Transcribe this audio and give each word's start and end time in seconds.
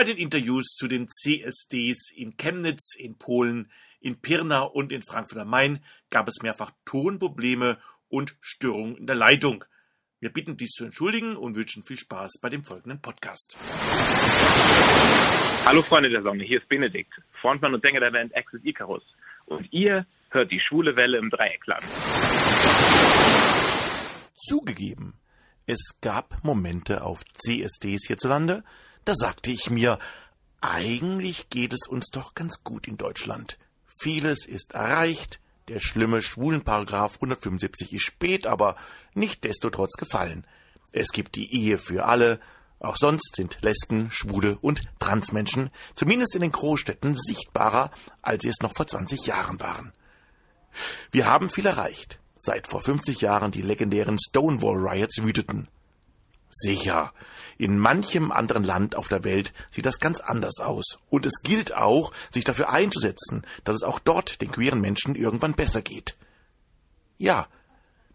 bei 0.00 0.04
den 0.04 0.16
Interviews 0.16 0.76
zu 0.78 0.88
den 0.88 1.08
CSDs 1.08 2.10
in 2.16 2.38
Chemnitz, 2.38 2.94
in 2.96 3.18
Polen, 3.18 3.70
in 4.00 4.18
Pirna 4.18 4.62
und 4.62 4.92
in 4.92 5.02
Frankfurt 5.02 5.40
am 5.40 5.50
Main 5.50 5.84
gab 6.08 6.26
es 6.26 6.40
mehrfach 6.40 6.70
Tonprobleme 6.86 7.76
und 8.08 8.34
Störungen 8.40 8.96
in 8.96 9.06
der 9.06 9.16
Leitung. 9.16 9.62
Wir 10.18 10.32
bitten 10.32 10.56
dies 10.56 10.70
zu 10.70 10.86
entschuldigen 10.86 11.36
und 11.36 11.54
wünschen 11.54 11.82
viel 11.82 11.98
Spaß 11.98 12.38
bei 12.40 12.48
dem 12.48 12.64
folgenden 12.64 13.02
Podcast. 13.02 13.58
Hallo 15.66 15.82
Freunde 15.82 16.08
der 16.08 16.22
Sonne, 16.22 16.44
hier 16.44 16.62
ist 16.62 16.68
Benedikt, 16.70 17.12
Frontmann 17.42 17.74
und 17.74 17.82
Sänger 17.82 18.00
der 18.00 18.10
Band 18.10 18.34
Axis 18.34 18.62
Icarus. 18.64 19.02
Und 19.44 19.70
ihr 19.70 20.06
hört 20.30 20.50
die 20.50 20.60
schwule 20.60 20.96
Welle 20.96 21.18
im 21.18 21.28
Dreieckland. 21.28 21.82
Zugegeben, 24.48 25.20
es 25.66 25.98
gab 26.00 26.42
Momente 26.42 27.04
auf 27.04 27.22
CSDs 27.34 28.06
hierzulande, 28.06 28.64
da 29.04 29.14
sagte 29.14 29.50
ich 29.50 29.70
mir, 29.70 29.98
eigentlich 30.60 31.48
geht 31.48 31.72
es 31.72 31.88
uns 31.88 32.06
doch 32.10 32.34
ganz 32.34 32.62
gut 32.62 32.86
in 32.86 32.96
Deutschland. 32.96 33.58
Vieles 33.98 34.46
ist 34.46 34.72
erreicht, 34.72 35.40
der 35.68 35.78
schlimme 35.78 36.22
Schwulenparagraph 36.22 37.14
175 37.14 37.92
ist 37.92 38.02
spät, 38.02 38.46
aber 38.46 38.76
nicht 39.14 39.44
desto 39.44 39.70
trotz 39.70 39.92
gefallen. 39.92 40.46
Es 40.92 41.08
gibt 41.08 41.36
die 41.36 41.54
Ehe 41.54 41.78
für 41.78 42.04
alle, 42.06 42.40
auch 42.80 42.96
sonst 42.96 43.36
sind 43.36 43.60
Lesben, 43.62 44.10
Schwule 44.10 44.58
und 44.60 44.82
Transmenschen 44.98 45.70
zumindest 45.94 46.34
in 46.34 46.40
den 46.40 46.52
Großstädten 46.52 47.14
sichtbarer, 47.14 47.90
als 48.22 48.42
sie 48.42 48.48
es 48.48 48.60
noch 48.62 48.72
vor 48.74 48.86
20 48.86 49.26
Jahren 49.26 49.60
waren. 49.60 49.92
Wir 51.10 51.26
haben 51.26 51.50
viel 51.50 51.66
erreicht, 51.66 52.20
seit 52.36 52.66
vor 52.66 52.80
50 52.80 53.20
Jahren 53.20 53.50
die 53.50 53.62
legendären 53.62 54.18
Stonewall 54.18 54.76
Riots 54.76 55.22
wüteten. 55.22 55.68
Sicher, 56.50 57.12
in 57.58 57.78
manchem 57.78 58.32
anderen 58.32 58.64
Land 58.64 58.96
auf 58.96 59.08
der 59.08 59.22
Welt 59.22 59.52
sieht 59.70 59.86
das 59.86 60.00
ganz 60.00 60.18
anders 60.18 60.58
aus. 60.58 60.98
Und 61.08 61.24
es 61.24 61.42
gilt 61.42 61.74
auch, 61.74 62.12
sich 62.30 62.44
dafür 62.44 62.70
einzusetzen, 62.70 63.46
dass 63.64 63.76
es 63.76 63.82
auch 63.84 64.00
dort 64.00 64.40
den 64.40 64.50
queeren 64.50 64.80
Menschen 64.80 65.14
irgendwann 65.14 65.54
besser 65.54 65.80
geht. 65.80 66.16
Ja, 67.18 67.46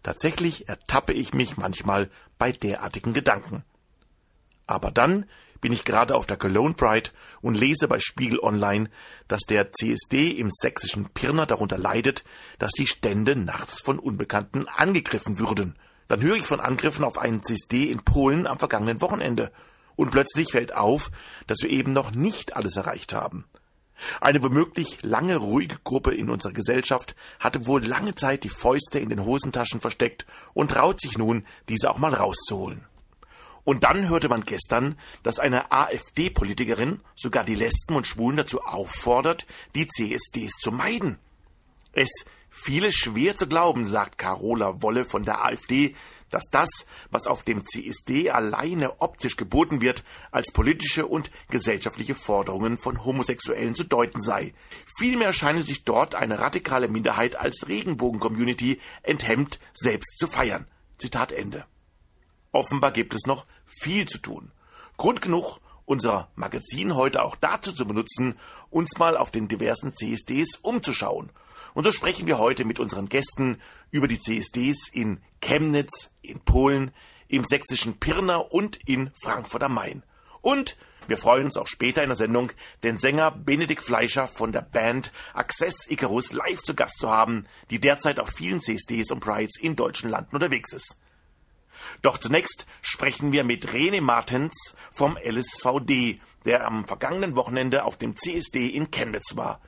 tatsächlich 0.02 0.68
ertappe 0.68 1.14
ich 1.14 1.32
mich 1.32 1.56
manchmal 1.56 2.10
bei 2.38 2.52
derartigen 2.52 3.14
Gedanken. 3.14 3.64
Aber 4.66 4.90
dann 4.90 5.26
bin 5.62 5.72
ich 5.72 5.84
gerade 5.84 6.14
auf 6.14 6.26
der 6.26 6.36
Cologne 6.36 6.74
Pride 6.74 7.10
und 7.40 7.54
lese 7.54 7.88
bei 7.88 8.00
Spiegel 8.00 8.38
Online, 8.40 8.90
dass 9.28 9.42
der 9.42 9.72
CSD 9.72 10.30
im 10.32 10.50
sächsischen 10.50 11.08
Pirna 11.10 11.46
darunter 11.46 11.78
leidet, 11.78 12.24
dass 12.58 12.72
die 12.72 12.86
Stände 12.86 13.34
nachts 13.34 13.80
von 13.80 13.98
Unbekannten 13.98 14.68
angegriffen 14.68 15.38
würden 15.38 15.78
dann 16.08 16.22
höre 16.22 16.36
ich 16.36 16.46
von 16.46 16.60
Angriffen 16.60 17.04
auf 17.04 17.18
einen 17.18 17.42
CSD 17.42 17.90
in 17.90 18.04
Polen 18.04 18.46
am 18.46 18.58
vergangenen 18.58 19.00
Wochenende. 19.00 19.52
Und 19.96 20.10
plötzlich 20.10 20.52
fällt 20.52 20.74
auf, 20.74 21.10
dass 21.46 21.58
wir 21.62 21.70
eben 21.70 21.92
noch 21.92 22.12
nicht 22.12 22.54
alles 22.54 22.76
erreicht 22.76 23.12
haben. 23.12 23.44
Eine 24.20 24.42
womöglich 24.42 25.02
lange 25.02 25.36
ruhige 25.36 25.78
Gruppe 25.82 26.14
in 26.14 26.28
unserer 26.28 26.52
Gesellschaft 26.52 27.16
hatte 27.40 27.66
wohl 27.66 27.84
lange 27.84 28.14
Zeit 28.14 28.44
die 28.44 28.50
Fäuste 28.50 28.98
in 28.98 29.08
den 29.08 29.24
Hosentaschen 29.24 29.80
versteckt 29.80 30.26
und 30.52 30.72
traut 30.72 31.00
sich 31.00 31.16
nun, 31.16 31.46
diese 31.68 31.90
auch 31.90 31.98
mal 31.98 32.12
rauszuholen. 32.12 32.84
Und 33.64 33.82
dann 33.82 34.08
hörte 34.08 34.28
man 34.28 34.42
gestern, 34.42 34.96
dass 35.24 35.40
eine 35.40 35.72
AfD-Politikerin 35.72 37.00
sogar 37.16 37.42
die 37.42 37.56
Lesben 37.56 37.96
und 37.96 38.06
Schwulen 38.06 38.36
dazu 38.36 38.60
auffordert, 38.60 39.46
die 39.74 39.88
CSDs 39.88 40.52
zu 40.60 40.70
meiden. 40.70 41.18
Es 41.92 42.10
Viele 42.58 42.90
schwer 42.90 43.36
zu 43.36 43.46
glauben, 43.46 43.84
sagt 43.84 44.18
Carola 44.18 44.82
Wolle 44.82 45.04
von 45.04 45.24
der 45.24 45.44
AfD, 45.44 45.94
dass 46.30 46.44
das, 46.50 46.68
was 47.10 47.26
auf 47.26 47.44
dem 47.44 47.66
CSD 47.66 48.30
alleine 48.30 49.00
optisch 49.00 49.36
geboten 49.36 49.82
wird, 49.82 50.02
als 50.32 50.50
politische 50.50 51.06
und 51.06 51.30
gesellschaftliche 51.50 52.14
Forderungen 52.14 52.78
von 52.78 53.04
Homosexuellen 53.04 53.74
zu 53.74 53.84
deuten 53.84 54.20
sei. 54.20 54.54
Vielmehr 54.98 55.32
scheine 55.32 55.62
sich 55.62 55.84
dort 55.84 56.14
eine 56.16 56.40
radikale 56.40 56.88
Minderheit 56.88 57.36
als 57.36 57.68
Regenbogen-Community 57.68 58.80
enthemmt 59.02 59.60
selbst 59.74 60.18
zu 60.18 60.26
feiern. 60.26 60.66
Zitat 60.98 61.32
Ende. 61.32 61.66
Offenbar 62.52 62.90
gibt 62.90 63.14
es 63.14 63.26
noch 63.26 63.46
viel 63.66 64.08
zu 64.08 64.18
tun. 64.18 64.50
Grund 64.96 65.20
genug, 65.20 65.60
unser 65.84 66.30
Magazin 66.34 66.96
heute 66.96 67.22
auch 67.22 67.36
dazu 67.36 67.72
zu 67.72 67.86
benutzen, 67.86 68.36
uns 68.70 68.98
mal 68.98 69.16
auf 69.16 69.30
den 69.30 69.46
diversen 69.46 69.94
CSDs 69.94 70.56
umzuschauen– 70.62 71.30
und 71.76 71.84
so 71.84 71.92
sprechen 71.92 72.26
wir 72.26 72.38
heute 72.38 72.64
mit 72.64 72.80
unseren 72.80 73.06
Gästen 73.06 73.60
über 73.90 74.08
die 74.08 74.18
CSDs 74.18 74.88
in 74.88 75.20
Chemnitz, 75.42 76.10
in 76.22 76.40
Polen, 76.40 76.90
im 77.28 77.44
sächsischen 77.44 78.00
Pirna 78.00 78.36
und 78.36 78.78
in 78.88 79.10
Frankfurt 79.22 79.62
am 79.62 79.74
Main. 79.74 80.02
Und 80.40 80.78
wir 81.06 81.18
freuen 81.18 81.44
uns 81.44 81.58
auch 81.58 81.66
später 81.66 82.02
in 82.02 82.08
der 82.08 82.16
Sendung, 82.16 82.50
den 82.82 82.96
Sänger 82.96 83.30
Benedikt 83.30 83.82
Fleischer 83.82 84.26
von 84.26 84.52
der 84.52 84.62
Band 84.62 85.12
Access 85.34 85.86
Icarus 85.90 86.32
live 86.32 86.62
zu 86.62 86.74
Gast 86.74 86.96
zu 86.96 87.10
haben, 87.10 87.46
die 87.68 87.78
derzeit 87.78 88.20
auf 88.20 88.30
vielen 88.30 88.62
CSDs 88.62 89.10
und 89.10 89.20
Prides 89.20 89.60
in 89.60 89.76
deutschen 89.76 90.08
Landen 90.08 90.34
unterwegs 90.34 90.72
ist. 90.72 90.96
Doch 92.00 92.16
zunächst 92.16 92.66
sprechen 92.80 93.32
wir 93.32 93.44
mit 93.44 93.68
René 93.68 94.00
Martens 94.00 94.74
vom 94.92 95.18
LSVD, 95.22 96.22
der 96.46 96.66
am 96.66 96.86
vergangenen 96.86 97.36
Wochenende 97.36 97.84
auf 97.84 97.98
dem 97.98 98.16
CSD 98.16 98.66
in 98.66 98.90
Chemnitz 98.90 99.36
war. 99.36 99.60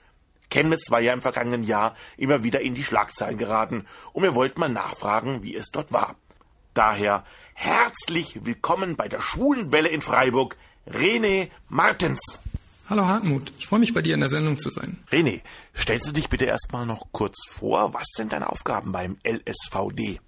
Chemnitz 0.51 0.91
war 0.91 1.01
ja 1.01 1.13
im 1.13 1.23
vergangenen 1.23 1.63
Jahr 1.63 1.95
immer 2.17 2.45
wieder 2.45 2.61
in 2.61 2.75
die 2.75 2.85
Schlagzeilen 2.85 3.39
geraten 3.39 3.87
und 4.13 4.23
wir 4.23 4.35
wollten 4.35 4.61
mal 4.61 4.69
nachfragen, 4.69 5.43
wie 5.43 5.55
es 5.55 5.71
dort 5.71 5.93
war. 5.93 6.17
Daher 6.75 7.25
herzlich 7.55 8.45
willkommen 8.45 8.97
bei 8.97 9.09
der 9.09 9.21
Schwulenwelle 9.21 9.89
in 9.89 10.01
Freiburg, 10.01 10.57
René 10.87 11.51
Martens. 11.69 12.41
Hallo 12.89 13.05
Hartmut, 13.05 13.53
ich 13.59 13.67
freue 13.67 13.81
mich 13.81 13.93
bei 13.93 14.01
dir 14.01 14.15
in 14.15 14.21
der 14.21 14.31
Sendung 14.31 14.59
zu 14.59 14.71
sein. 14.71 14.99
René, 15.11 15.43
stellst 15.77 16.09
du 16.09 16.13
dich 16.13 16.31
bitte 16.31 16.47
erstmal 16.47 16.87
noch 16.87 17.13
kurz 17.13 17.37
vor, 17.51 17.93
was 17.93 18.07
sind 18.17 18.33
deine 18.33 18.49
Aufgaben 18.49 18.93
beim 18.93 19.19
LSVD? 19.25 20.21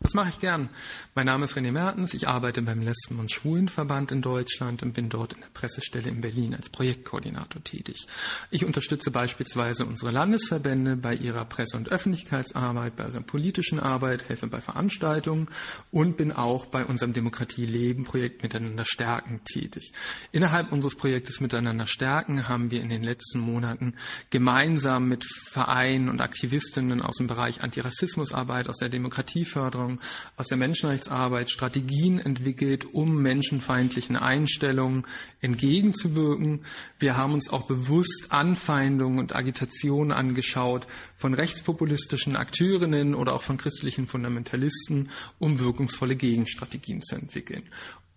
Das 0.00 0.14
mache 0.14 0.28
ich 0.28 0.38
gern. 0.38 0.70
Mein 1.16 1.26
Name 1.26 1.44
ist 1.44 1.56
René 1.56 1.72
Mertens. 1.72 2.14
Ich 2.14 2.28
arbeite 2.28 2.62
beim 2.62 2.80
Lesben- 2.80 3.18
und 3.18 3.32
Schwulenverband 3.32 4.12
in 4.12 4.22
Deutschland 4.22 4.80
und 4.84 4.92
bin 4.92 5.08
dort 5.08 5.32
in 5.32 5.40
der 5.40 5.48
Pressestelle 5.48 6.08
in 6.08 6.20
Berlin 6.20 6.54
als 6.54 6.68
Projektkoordinator 6.70 7.64
tätig. 7.64 8.06
Ich 8.52 8.64
unterstütze 8.64 9.10
beispielsweise 9.10 9.84
unsere 9.84 10.12
Landesverbände 10.12 10.94
bei 10.94 11.16
ihrer 11.16 11.44
Presse- 11.44 11.76
und 11.76 11.88
Öffentlichkeitsarbeit, 11.88 12.94
bei 12.94 13.08
ihrer 13.08 13.22
politischen 13.22 13.80
Arbeit, 13.80 14.28
helfe 14.28 14.46
bei 14.46 14.60
Veranstaltungen 14.60 15.48
und 15.90 16.16
bin 16.16 16.30
auch 16.30 16.66
bei 16.66 16.86
unserem 16.86 17.12
Demokratie-Leben-Projekt 17.12 18.44
Miteinander 18.44 18.84
stärken 18.86 19.40
tätig. 19.44 19.92
Innerhalb 20.30 20.70
unseres 20.70 20.94
Projektes 20.94 21.40
Miteinander 21.40 21.88
stärken 21.88 22.48
haben 22.48 22.70
wir 22.70 22.82
in 22.82 22.88
den 22.88 23.02
letzten 23.02 23.40
Monaten 23.40 23.94
gemeinsam 24.30 25.08
mit 25.08 25.26
Vereinen 25.50 26.08
und 26.08 26.20
Aktivistinnen 26.20 27.02
aus 27.02 27.16
dem 27.16 27.26
Bereich 27.26 27.62
Antirassismusarbeit, 27.62 28.68
aus 28.68 28.76
der 28.76 28.90
Demokratieförderung, 28.90 29.87
Erfahrung 29.88 30.00
aus 30.36 30.46
der 30.48 30.58
Menschenrechtsarbeit 30.58 31.50
Strategien 31.50 32.18
entwickelt, 32.18 32.86
um 32.92 33.22
menschenfeindlichen 33.22 34.16
Einstellungen 34.16 35.06
entgegenzuwirken. 35.40 36.64
Wir 36.98 37.16
haben 37.16 37.34
uns 37.34 37.50
auch 37.50 37.66
bewusst 37.66 38.26
Anfeindungen 38.30 39.18
und 39.18 39.34
Agitationen 39.34 40.12
angeschaut 40.12 40.86
von 41.16 41.34
rechtspopulistischen 41.34 42.36
Akteurinnen 42.36 43.14
oder 43.14 43.34
auch 43.34 43.42
von 43.42 43.56
christlichen 43.56 44.06
Fundamentalisten, 44.06 45.10
um 45.38 45.58
wirkungsvolle 45.58 46.16
Gegenstrategien 46.16 47.02
zu 47.02 47.16
entwickeln. 47.16 47.64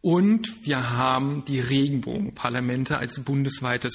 Und 0.02 0.66
wir 0.66 0.98
haben 0.98 1.46
die 1.46 1.60
Regenbogenparlamente 1.60 2.98
als 2.98 3.20
bundesweites 3.20 3.94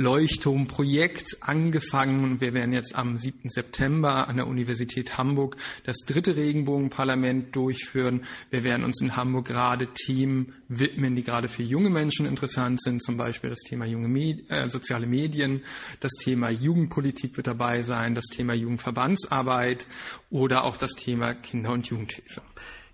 Leuchtturmprojekt 0.00 1.36
angefangen. 1.42 2.40
Wir 2.40 2.54
werden 2.54 2.72
jetzt 2.72 2.96
am 2.96 3.18
7. 3.18 3.50
September 3.50 4.28
an 4.28 4.36
der 4.36 4.46
Universität 4.46 5.18
Hamburg 5.18 5.58
das 5.84 5.98
dritte 6.06 6.36
Regenbogenparlament 6.36 7.54
durchführen. 7.54 8.24
Wir 8.48 8.64
werden 8.64 8.82
uns 8.82 9.02
in 9.02 9.14
Hamburg 9.14 9.48
gerade 9.48 9.88
Themen 9.88 10.54
widmen, 10.68 11.16
die 11.16 11.22
gerade 11.22 11.48
für 11.48 11.62
junge 11.62 11.90
Menschen 11.90 12.24
interessant 12.24 12.80
sind, 12.80 13.02
zum 13.02 13.18
Beispiel 13.18 13.50
das 13.50 13.60
Thema 13.60 13.84
junge 13.84 14.08
Medi 14.08 14.46
äh, 14.48 14.70
soziale 14.70 15.06
Medien, 15.06 15.64
das 16.00 16.12
Thema 16.12 16.48
Jugendpolitik 16.48 17.36
wird 17.36 17.46
dabei 17.46 17.82
sein, 17.82 18.14
das 18.14 18.24
Thema 18.24 18.54
Jugendverbandsarbeit 18.54 19.86
oder 20.30 20.64
auch 20.64 20.78
das 20.78 20.92
Thema 20.92 21.34
Kinder- 21.34 21.72
und 21.72 21.86
Jugendhilfe. 21.88 22.40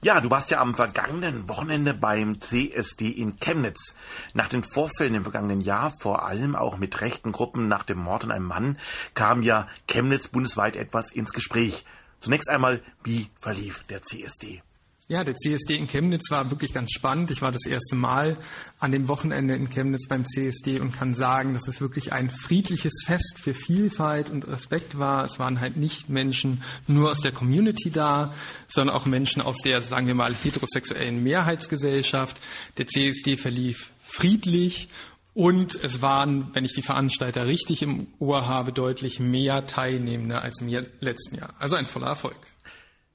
Ja, 0.02 0.20
du 0.20 0.30
warst 0.30 0.50
ja 0.50 0.60
am 0.60 0.74
vergangenen 0.74 1.48
Wochenende 1.48 1.94
beim 1.94 2.40
CSD 2.40 3.08
in 3.08 3.38
Chemnitz. 3.40 3.94
Nach 4.34 4.48
den 4.48 4.62
Vorfällen 4.62 5.14
im 5.14 5.22
vergangenen 5.22 5.62
Jahr, 5.62 5.94
vor 5.98 6.26
allem 6.26 6.54
auch 6.54 6.76
mit 6.76 7.00
rechten 7.00 7.32
Gruppen 7.32 7.66
nach 7.66 7.82
dem 7.82 7.98
Mord 7.98 8.24
an 8.24 8.30
einem 8.30 8.44
Mann, 8.44 8.78
kam 9.14 9.42
ja 9.42 9.66
Chemnitz 9.88 10.28
bundesweit 10.28 10.76
etwas 10.76 11.10
ins 11.10 11.32
Gespräch. 11.32 11.84
Zunächst 12.20 12.50
einmal, 12.50 12.82
wie 13.04 13.30
verlief 13.40 13.84
der 13.84 14.02
CSD? 14.02 14.62
Ja, 15.08 15.22
der 15.22 15.36
CSD 15.36 15.76
in 15.76 15.86
Chemnitz 15.86 16.32
war 16.32 16.50
wirklich 16.50 16.72
ganz 16.72 16.90
spannend. 16.90 17.30
Ich 17.30 17.40
war 17.40 17.52
das 17.52 17.64
erste 17.64 17.94
Mal 17.94 18.38
an 18.80 18.90
dem 18.90 19.06
Wochenende 19.06 19.54
in 19.54 19.68
Chemnitz 19.68 20.08
beim 20.08 20.24
CSD 20.24 20.80
und 20.80 20.90
kann 20.90 21.14
sagen, 21.14 21.54
dass 21.54 21.68
es 21.68 21.80
wirklich 21.80 22.12
ein 22.12 22.28
friedliches 22.28 23.04
Fest 23.04 23.38
für 23.38 23.54
Vielfalt 23.54 24.30
und 24.30 24.48
Respekt 24.48 24.98
war. 24.98 25.24
Es 25.24 25.38
waren 25.38 25.60
halt 25.60 25.76
nicht 25.76 26.08
Menschen 26.08 26.64
nur 26.88 27.12
aus 27.12 27.20
der 27.20 27.30
Community 27.30 27.92
da, 27.92 28.34
sondern 28.66 28.96
auch 28.96 29.06
Menschen 29.06 29.42
aus 29.42 29.58
der, 29.58 29.80
sagen 29.80 30.08
wir 30.08 30.16
mal, 30.16 30.34
heterosexuellen 30.34 31.22
Mehrheitsgesellschaft. 31.22 32.40
Der 32.78 32.88
CSD 32.88 33.36
verlief 33.36 33.92
friedlich 34.02 34.88
Und 35.36 35.74
es 35.84 36.00
waren, 36.00 36.48
wenn 36.54 36.64
ich 36.64 36.72
die 36.72 36.80
Veranstalter 36.80 37.46
richtig 37.46 37.82
im 37.82 38.06
Ohr 38.18 38.48
habe, 38.48 38.72
deutlich 38.72 39.20
mehr 39.20 39.66
Teilnehmende 39.66 40.40
als 40.40 40.62
im 40.62 40.68
letzten 41.00 41.36
Jahr. 41.36 41.54
Also 41.58 41.76
ein 41.76 41.84
voller 41.84 42.06
Erfolg. 42.06 42.38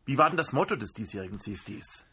Wie 0.05 0.17
war 0.17 0.29
denn 0.29 0.37
das 0.37 0.51
Motto 0.51 0.75
des 0.75 0.93
diesjährigen 0.93 1.39
CSDs? 1.39 2.03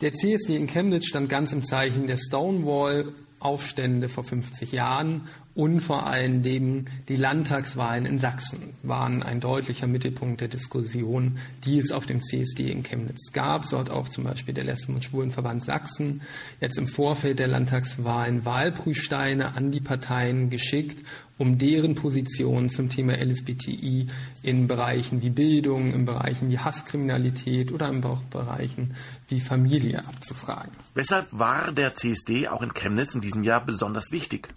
Der 0.00 0.14
CSD 0.14 0.54
in 0.56 0.68
Chemnitz 0.68 1.06
stand 1.06 1.28
ganz 1.28 1.52
im 1.52 1.64
Zeichen 1.64 2.06
der 2.06 2.18
Stonewall-Aufstände 2.18 4.08
vor 4.08 4.22
50 4.22 4.70
Jahren 4.70 5.28
und 5.58 5.80
vor 5.80 6.06
allen 6.06 6.42
Dingen 6.42 6.88
die 7.08 7.16
Landtagswahlen 7.16 8.06
in 8.06 8.18
Sachsen 8.18 8.74
waren 8.84 9.24
ein 9.24 9.40
deutlicher 9.40 9.88
Mittelpunkt 9.88 10.40
der 10.40 10.46
Diskussion, 10.46 11.40
die 11.64 11.78
es 11.78 11.90
auf 11.90 12.06
dem 12.06 12.22
CSD 12.22 12.70
in 12.70 12.84
Chemnitz 12.84 13.32
gab. 13.32 13.64
So 13.64 13.76
hat 13.76 13.90
auch 13.90 14.08
zum 14.08 14.22
Beispiel 14.22 14.54
der 14.54 14.62
Lesben- 14.62 14.94
und 14.94 15.02
Schwulenverband 15.02 15.64
Sachsen 15.64 16.22
jetzt 16.60 16.78
im 16.78 16.86
Vorfeld 16.86 17.40
der 17.40 17.48
Landtagswahlen 17.48 18.44
Wahlprüfsteine 18.44 19.56
an 19.56 19.72
die 19.72 19.80
Parteien 19.80 20.48
geschickt, 20.48 21.04
um 21.38 21.58
deren 21.58 21.96
Position 21.96 22.70
zum 22.70 22.88
Thema 22.88 23.14
LSBTI 23.14 24.06
in 24.44 24.68
Bereichen 24.68 25.22
wie 25.22 25.30
Bildung, 25.30 25.92
in 25.92 26.04
Bereichen 26.04 26.52
wie 26.52 26.58
Hasskriminalität 26.60 27.72
oder 27.72 27.88
in 27.88 28.00
Bereichen 28.00 28.94
wie 29.26 29.40
Familie 29.40 30.06
abzufragen. 30.06 30.70
Weshalb 30.94 31.26
war 31.32 31.72
der 31.72 31.96
CSD 31.96 32.46
auch 32.46 32.62
in 32.62 32.72
Chemnitz 32.74 33.16
in 33.16 33.20
diesem 33.20 33.42
Jahr 33.42 33.66
besonders 33.66 34.12
wichtig? 34.12 34.48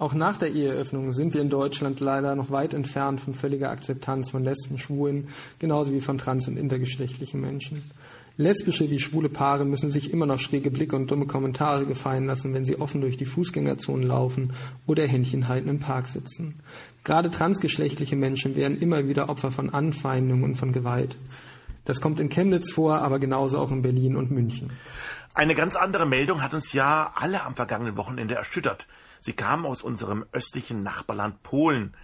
Auch 0.00 0.14
nach 0.14 0.38
der 0.38 0.50
Eheöffnung 0.50 1.12
sind 1.12 1.34
wir 1.34 1.42
in 1.42 1.50
Deutschland 1.50 2.00
leider 2.00 2.34
noch 2.34 2.50
weit 2.50 2.72
entfernt 2.72 3.20
von 3.20 3.34
völliger 3.34 3.68
Akzeptanz 3.68 4.30
von 4.30 4.42
Lesben, 4.42 4.78
Schwulen, 4.78 5.28
genauso 5.58 5.92
wie 5.92 6.00
von 6.00 6.16
trans- 6.16 6.48
und 6.48 6.56
intergeschlechtlichen 6.56 7.38
Menschen. 7.38 7.82
Lesbische 8.38 8.90
wie 8.90 8.98
schwule 8.98 9.28
Paare 9.28 9.66
müssen 9.66 9.90
sich 9.90 10.10
immer 10.10 10.24
noch 10.24 10.38
schräge 10.38 10.70
Blicke 10.70 10.96
und 10.96 11.10
dumme 11.10 11.26
Kommentare 11.26 11.84
gefallen 11.84 12.24
lassen, 12.24 12.54
wenn 12.54 12.64
sie 12.64 12.80
offen 12.80 13.02
durch 13.02 13.18
die 13.18 13.26
Fußgängerzonen 13.26 14.06
laufen 14.06 14.54
oder 14.86 15.06
Händchen 15.06 15.48
halten 15.48 15.68
im 15.68 15.80
Park 15.80 16.06
sitzen. 16.06 16.54
Gerade 17.04 17.30
transgeschlechtliche 17.30 18.16
Menschen 18.16 18.56
werden 18.56 18.78
immer 18.78 19.06
wieder 19.06 19.28
Opfer 19.28 19.50
von 19.50 19.68
Anfeindungen 19.68 20.44
und 20.44 20.54
von 20.54 20.72
Gewalt. 20.72 21.18
Das 21.84 22.00
kommt 22.00 22.20
in 22.20 22.30
Chemnitz 22.30 22.72
vor, 22.72 23.02
aber 23.02 23.18
genauso 23.18 23.58
auch 23.58 23.70
in 23.70 23.82
Berlin 23.82 24.16
und 24.16 24.30
München. 24.30 24.72
Eine 25.34 25.54
ganz 25.54 25.76
andere 25.76 26.06
Meldung 26.06 26.42
hat 26.42 26.54
uns 26.54 26.72
ja 26.72 27.12
alle 27.14 27.44
am 27.44 27.54
vergangenen 27.54 27.98
Wochenende 27.98 28.34
erschüttert. 28.34 28.86
Sie 29.20 29.32
kam 29.32 29.66
aus 29.66 29.82
unserem 29.82 30.24
östlichen 30.32 30.82
Nachbarland 30.82 31.42
Polen. 31.42 31.94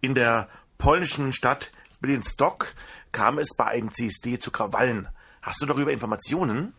In 0.00 0.14
der 0.14 0.48
polnischen 0.76 1.32
Stadt 1.32 1.72
Białystok 2.00 2.74
kam 3.10 3.38
es 3.38 3.56
bei 3.56 3.64
einem 3.64 3.92
CSD 3.92 4.38
zu 4.38 4.50
Krawallen. 4.50 5.08
Hast 5.42 5.60
du 5.62 5.66
darüber 5.66 5.92
Informationen? 5.92 6.72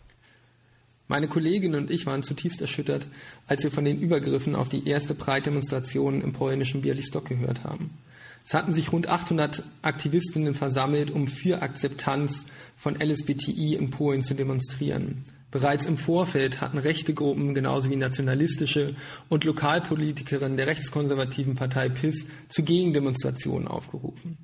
Meine 1.08 1.28
Kollegin 1.28 1.74
und 1.74 1.90
ich 1.90 2.06
waren 2.06 2.22
zutiefst 2.22 2.62
erschüttert, 2.62 3.08
als 3.48 3.64
wir 3.64 3.72
von 3.72 3.84
den 3.84 4.00
Übergriffen 4.00 4.56
auf 4.56 4.70
die 4.70 4.88
erste 4.88 5.16
Breitdemonstration 5.16 6.22
im 6.22 6.34
polnischen 6.34 6.82
Białystok 6.82 7.26
gehört 7.26 7.64
haben. 7.64 7.98
Es 8.46 8.54
hatten 8.54 8.74
sich 8.74 8.92
rund 8.92 9.08
800 9.08 9.64
Aktivistinnen 9.82 10.54
versammelt, 10.54 11.12
um 11.12 11.28
für 11.28 11.62
Akzeptanz 11.62 12.46
von 12.78 12.96
LSBTI 12.96 13.76
in 13.76 13.90
Polen 13.90 14.22
zu 14.22 14.36
demonstrieren. 14.36 15.24
Bereits 15.52 15.88
im 15.88 15.98
Vorfeld 15.98 16.62
hatten 16.62 16.78
rechte 16.78 17.14
Gruppen 17.14 17.56
genauso 17.56 17.90
wie 17.90 17.96
nationalistische 17.96 18.96
und 19.30 19.44
Lokalpolitikerinnen 19.46 20.58
der 20.58 20.68
rechtskonservativen 20.68 21.56
Partei 21.56 21.90
PIS 21.90 22.28
zu 22.50 22.64
Gegendemonstrationen 22.64 23.68
aufgerufen. 23.68 24.38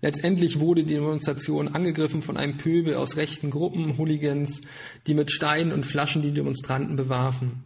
Letztendlich 0.00 0.60
wurde 0.60 0.84
die 0.84 0.94
Demonstration 0.94 1.68
angegriffen 1.68 2.22
von 2.22 2.36
einem 2.36 2.58
Pöbel 2.58 2.94
aus 2.94 3.16
rechten 3.16 3.50
Gruppen, 3.50 3.98
Hooligans, 3.98 4.60
die 5.06 5.14
mit 5.14 5.32
Steinen 5.32 5.72
und 5.72 5.86
Flaschen 5.86 6.22
die 6.22 6.32
Demonstranten 6.32 6.94
bewarfen. 6.94 7.64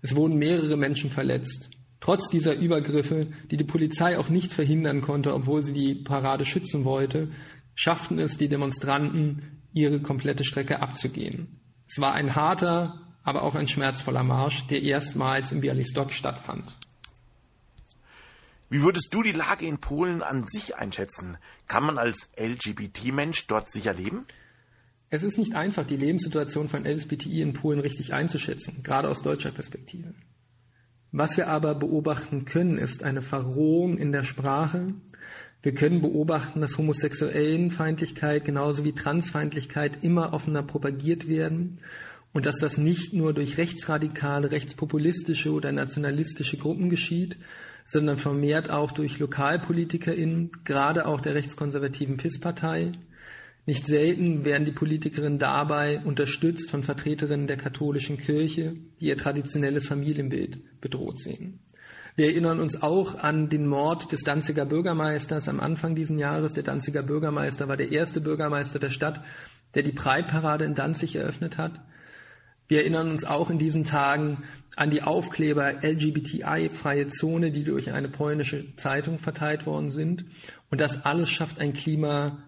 Es 0.00 0.14
wurden 0.14 0.38
mehrere 0.38 0.76
Menschen 0.76 1.10
verletzt. 1.10 1.70
Trotz 2.00 2.30
dieser 2.30 2.54
Übergriffe, 2.54 3.28
die 3.50 3.56
die 3.56 3.64
Polizei 3.64 4.18
auch 4.18 4.28
nicht 4.28 4.52
verhindern 4.52 5.00
konnte, 5.00 5.34
obwohl 5.34 5.62
sie 5.62 5.72
die 5.72 5.94
Parade 5.94 6.44
schützen 6.44 6.84
wollte, 6.84 7.32
schafften 7.74 8.18
es 8.18 8.38
die 8.38 8.48
Demonstranten, 8.48 9.62
ihre 9.72 10.00
komplette 10.00 10.44
Strecke 10.44 10.80
abzugehen. 10.80 11.60
Es 11.88 11.98
war 11.98 12.14
ein 12.14 12.34
harter, 12.34 13.00
aber 13.22 13.42
auch 13.42 13.54
ein 13.54 13.68
schmerzvoller 13.68 14.22
Marsch, 14.22 14.66
der 14.66 14.82
erstmals 14.82 15.52
in 15.52 15.60
Bialystok 15.60 16.12
stattfand. 16.12 16.76
Wie 18.70 18.82
würdest 18.82 19.12
du 19.12 19.22
die 19.22 19.32
Lage 19.32 19.66
in 19.66 19.78
Polen 19.78 20.22
an 20.22 20.46
sich 20.48 20.76
einschätzen? 20.76 21.36
Kann 21.68 21.84
man 21.84 21.98
als 21.98 22.28
LGBT-Mensch 22.36 23.46
dort 23.46 23.70
sicher 23.70 23.94
leben? 23.94 24.26
Es 25.10 25.22
ist 25.22 25.38
nicht 25.38 25.54
einfach, 25.54 25.86
die 25.86 25.96
Lebenssituation 25.96 26.68
von 26.68 26.84
LGBTI 26.84 27.42
in 27.42 27.52
Polen 27.52 27.78
richtig 27.78 28.14
einzuschätzen, 28.14 28.82
gerade 28.82 29.08
aus 29.08 29.22
deutscher 29.22 29.52
Perspektive. 29.52 30.12
Was 31.12 31.36
wir 31.36 31.46
aber 31.46 31.76
beobachten 31.76 32.46
können, 32.46 32.76
ist 32.76 33.04
eine 33.04 33.22
Verrohung 33.22 33.96
in 33.96 34.10
der 34.10 34.24
Sprache. 34.24 34.94
Wir 35.64 35.72
können 35.72 36.02
beobachten, 36.02 36.60
dass 36.60 36.76
Homosexuellenfeindlichkeit 36.76 38.44
genauso 38.44 38.84
wie 38.84 38.92
Transfeindlichkeit 38.92 40.04
immer 40.04 40.34
offener 40.34 40.62
propagiert 40.62 41.26
werden 41.26 41.78
und 42.34 42.44
dass 42.44 42.58
das 42.58 42.76
nicht 42.76 43.14
nur 43.14 43.32
durch 43.32 43.56
rechtsradikale, 43.56 44.50
rechtspopulistische 44.50 45.52
oder 45.52 45.72
nationalistische 45.72 46.58
Gruppen 46.58 46.90
geschieht, 46.90 47.38
sondern 47.86 48.18
vermehrt 48.18 48.68
auch 48.68 48.92
durch 48.92 49.18
LokalpolitikerInnen, 49.18 50.50
gerade 50.64 51.06
auch 51.06 51.22
der 51.22 51.34
rechtskonservativen 51.34 52.18
PIS-Partei. 52.18 52.92
Nicht 53.64 53.86
selten 53.86 54.44
werden 54.44 54.66
die 54.66 54.72
Politikerinnen 54.72 55.38
dabei 55.38 56.02
unterstützt 56.04 56.70
von 56.70 56.82
Vertreterinnen 56.82 57.46
der 57.46 57.56
katholischen 57.56 58.18
Kirche, 58.18 58.76
die 59.00 59.06
ihr 59.06 59.16
traditionelles 59.16 59.88
Familienbild 59.88 60.80
bedroht 60.82 61.18
sehen. 61.18 61.60
Wir 62.16 62.26
erinnern 62.26 62.60
uns 62.60 62.80
auch 62.80 63.16
an 63.16 63.48
den 63.48 63.66
Mord 63.66 64.12
des 64.12 64.22
Danziger 64.22 64.64
Bürgermeisters 64.64 65.48
am 65.48 65.58
Anfang 65.58 65.96
dieses 65.96 66.16
Jahres. 66.18 66.52
Der 66.52 66.62
Danziger 66.62 67.02
Bürgermeister 67.02 67.66
war 67.66 67.76
der 67.76 67.90
erste 67.90 68.20
Bürgermeister 68.20 68.78
der 68.78 68.90
Stadt, 68.90 69.20
der 69.74 69.82
die 69.82 69.90
Breitparade 69.90 70.64
in 70.64 70.76
Danzig 70.76 71.16
eröffnet 71.16 71.58
hat. 71.58 71.72
Wir 72.68 72.80
erinnern 72.80 73.10
uns 73.10 73.24
auch 73.24 73.50
in 73.50 73.58
diesen 73.58 73.82
Tagen 73.82 74.44
an 74.76 74.90
die 74.90 75.02
Aufkleber 75.02 75.82
LGBTI-freie 75.82 77.08
Zone, 77.08 77.50
die 77.50 77.64
durch 77.64 77.92
eine 77.92 78.08
polnische 78.08 78.76
Zeitung 78.76 79.18
verteilt 79.18 79.66
worden 79.66 79.90
sind. 79.90 80.24
Und 80.70 80.80
das 80.80 81.04
alles 81.04 81.30
schafft 81.30 81.58
ein 81.58 81.72
Klima 81.72 82.44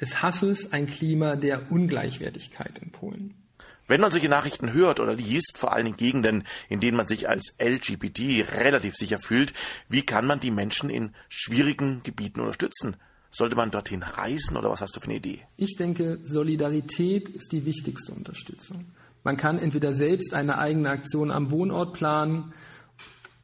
des 0.00 0.22
Hasses, 0.22 0.72
ein 0.72 0.86
Klima 0.86 1.36
der 1.36 1.70
Ungleichwertigkeit 1.70 2.78
in 2.78 2.90
Polen. 2.90 3.41
Wenn 3.88 4.00
man 4.00 4.10
solche 4.10 4.28
Nachrichten 4.28 4.72
hört 4.72 5.00
oder 5.00 5.14
liest, 5.14 5.58
vor 5.58 5.72
allem 5.72 5.88
in 5.88 5.96
Gegenden, 5.96 6.44
in 6.68 6.80
denen 6.80 6.96
man 6.96 7.08
sich 7.08 7.28
als 7.28 7.54
LGBT 7.60 8.46
relativ 8.54 8.94
sicher 8.94 9.18
fühlt, 9.18 9.52
wie 9.88 10.02
kann 10.02 10.26
man 10.26 10.38
die 10.38 10.50
Menschen 10.50 10.88
in 10.88 11.14
schwierigen 11.28 12.02
Gebieten 12.02 12.40
unterstützen? 12.40 12.96
Sollte 13.30 13.56
man 13.56 13.70
dorthin 13.70 14.02
reisen 14.02 14.56
oder 14.56 14.70
was 14.70 14.82
hast 14.82 14.94
du 14.94 15.00
für 15.00 15.06
eine 15.06 15.16
Idee? 15.16 15.40
Ich 15.56 15.76
denke, 15.76 16.20
Solidarität 16.22 17.28
ist 17.30 17.50
die 17.52 17.64
wichtigste 17.64 18.12
Unterstützung. 18.12 18.92
Man 19.24 19.36
kann 19.36 19.58
entweder 19.58 19.94
selbst 19.94 20.34
eine 20.34 20.58
eigene 20.58 20.90
Aktion 20.90 21.30
am 21.30 21.50
Wohnort 21.50 21.94
planen, 21.94 22.52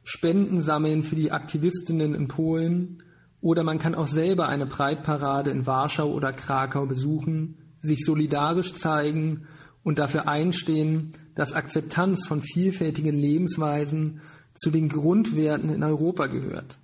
Spenden 0.03 0.61
sammeln 0.61 1.03
für 1.03 1.15
die 1.15 1.31
Aktivistinnen 1.31 2.15
in 2.15 2.27
Polen 2.27 3.03
oder 3.41 3.63
man 3.63 3.79
kann 3.79 3.95
auch 3.95 4.07
selber 4.07 4.47
eine 4.47 4.65
Breitparade 4.65 5.51
in 5.51 5.65
Warschau 5.65 6.11
oder 6.11 6.33
Krakau 6.33 6.85
besuchen, 6.85 7.57
sich 7.81 8.03
solidarisch 8.05 8.73
zeigen 8.73 9.47
und 9.89 9.97
dafür 9.97 10.27
einstehen, 10.27 11.13
dass 11.33 11.53
Akzeptanz 11.53 12.27
von 12.27 12.43
vielfältigen 12.43 13.17
Lebensweisen 13.17 14.21
zu 14.53 14.69
den 14.69 14.87
Grundwerten 14.87 15.71
in 15.71 15.81
Europa 15.81 16.27
gehört 16.27 16.77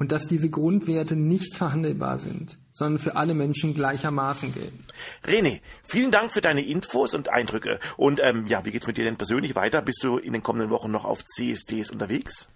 und 0.00 0.10
dass 0.10 0.26
diese 0.26 0.50
Grundwerte 0.50 1.14
nicht 1.14 1.54
verhandelbar 1.54 2.18
sind, 2.18 2.58
sondern 2.72 2.98
für 2.98 3.14
alle 3.14 3.34
Menschen 3.34 3.72
gleichermaßen 3.72 4.52
gelten. 4.52 4.84
René, 5.24 5.60
vielen 5.84 6.10
Dank 6.10 6.32
für 6.32 6.40
deine 6.40 6.66
Infos 6.66 7.14
und 7.14 7.28
Eindrücke. 7.28 7.78
Und 7.96 8.18
ähm, 8.20 8.48
ja, 8.48 8.64
wie 8.64 8.72
geht's 8.72 8.88
mit 8.88 8.98
dir 8.98 9.04
denn 9.04 9.16
persönlich 9.16 9.54
weiter? 9.54 9.80
Bist 9.80 10.02
du 10.02 10.18
in 10.18 10.32
den 10.32 10.42
kommenden 10.42 10.70
Wochen 10.70 10.90
noch 10.90 11.04
auf 11.04 11.24
CSDs 11.24 11.92
unterwegs? 11.92 12.48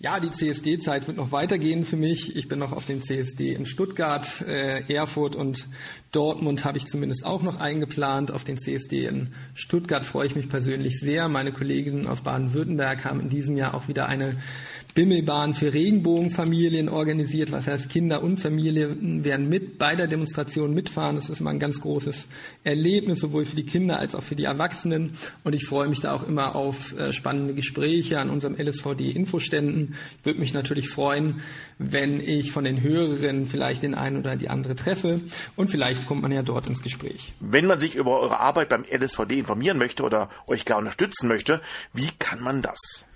Ja, 0.00 0.18
die 0.18 0.30
CSD-Zeit 0.30 1.06
wird 1.06 1.16
noch 1.16 1.30
weitergehen 1.30 1.84
für 1.84 1.96
mich. 1.96 2.36
Ich 2.36 2.48
bin 2.48 2.58
noch 2.58 2.72
auf 2.72 2.84
den 2.84 3.00
CSD 3.00 3.52
in 3.52 3.64
Stuttgart, 3.64 4.42
äh, 4.42 4.82
Erfurt 4.92 5.36
und 5.36 5.68
Dortmund 6.10 6.64
habe 6.64 6.78
ich 6.78 6.86
zumindest 6.86 7.24
auch 7.24 7.42
noch 7.42 7.60
eingeplant. 7.60 8.30
Auf 8.30 8.44
den 8.44 8.56
CSD 8.56 9.06
in 9.06 9.34
Stuttgart 9.54 10.04
freue 10.04 10.26
ich 10.26 10.36
mich 10.36 10.48
persönlich 10.48 10.98
sehr. 10.98 11.28
Meine 11.28 11.52
Kolleginnen 11.52 12.06
aus 12.06 12.22
Baden-Württemberg 12.22 13.04
haben 13.04 13.20
in 13.20 13.28
diesem 13.28 13.56
Jahr 13.56 13.74
auch 13.74 13.88
wieder 13.88 14.06
eine 14.06 14.38
Bimmelbahn 14.94 15.54
für 15.54 15.74
Regenbogenfamilien 15.74 16.88
organisiert. 16.88 17.50
Was 17.50 17.66
heißt, 17.66 17.90
Kinder 17.90 18.22
und 18.22 18.38
Familien 18.38 19.24
werden 19.24 19.48
mit 19.48 19.76
bei 19.76 19.96
der 19.96 20.06
Demonstration 20.06 20.72
mitfahren. 20.72 21.16
Das 21.16 21.28
ist 21.28 21.40
immer 21.40 21.50
ein 21.50 21.58
ganz 21.58 21.80
großes 21.80 22.28
Erlebnis, 22.62 23.20
sowohl 23.20 23.44
für 23.44 23.56
die 23.56 23.66
Kinder 23.66 23.98
als 23.98 24.14
auch 24.14 24.22
für 24.22 24.36
die 24.36 24.44
Erwachsenen. 24.44 25.18
Und 25.42 25.52
ich 25.52 25.66
freue 25.66 25.88
mich 25.88 26.00
da 26.00 26.14
auch 26.14 26.22
immer 26.26 26.54
auf 26.54 26.96
äh, 26.96 27.12
spannende 27.12 27.54
Gespräche 27.54 28.20
an 28.20 28.30
unserem 28.30 28.54
LSVD-Infoständen. 28.54 29.96
Ich 30.20 30.24
würde 30.24 30.38
mich 30.38 30.54
natürlich 30.54 30.88
freuen, 30.88 31.42
wenn 31.78 32.20
ich 32.20 32.52
von 32.52 32.62
den 32.62 32.80
Hörerinnen 32.80 33.46
vielleicht 33.46 33.82
den 33.82 33.96
einen 33.96 34.18
oder 34.18 34.36
die 34.36 34.48
andere 34.48 34.76
treffe. 34.76 35.22
Und 35.56 35.70
vielleicht 35.70 36.06
kommt 36.06 36.22
man 36.22 36.30
ja 36.30 36.44
dort 36.44 36.68
ins 36.68 36.82
Gespräch. 36.82 37.32
Wenn 37.40 37.66
man 37.66 37.80
sich 37.80 37.96
über 37.96 38.20
eure 38.20 38.38
Arbeit 38.38 38.68
beim 38.68 38.84
LSVD 38.84 39.40
informieren 39.40 39.76
möchte 39.76 40.04
oder 40.04 40.30
euch 40.46 40.64
gar 40.64 40.78
unterstützen 40.78 41.26
möchte, 41.26 41.60
wie 41.92 42.10
kann 42.20 42.40
man 42.40 42.62
das? 42.62 43.06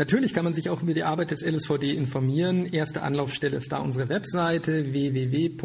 Natürlich 0.00 0.32
kann 0.32 0.44
man 0.44 0.54
sich 0.54 0.70
auch 0.70 0.80
über 0.82 0.94
die 0.94 1.02
Arbeit 1.02 1.30
des 1.30 1.42
LSVD 1.42 1.92
informieren. 1.92 2.64
Erste 2.64 3.02
Anlaufstelle 3.02 3.58
ist 3.58 3.70
da 3.70 3.80
unsere 3.80 4.08
Webseite 4.08 4.94
www.lsvd.de. 4.94 5.58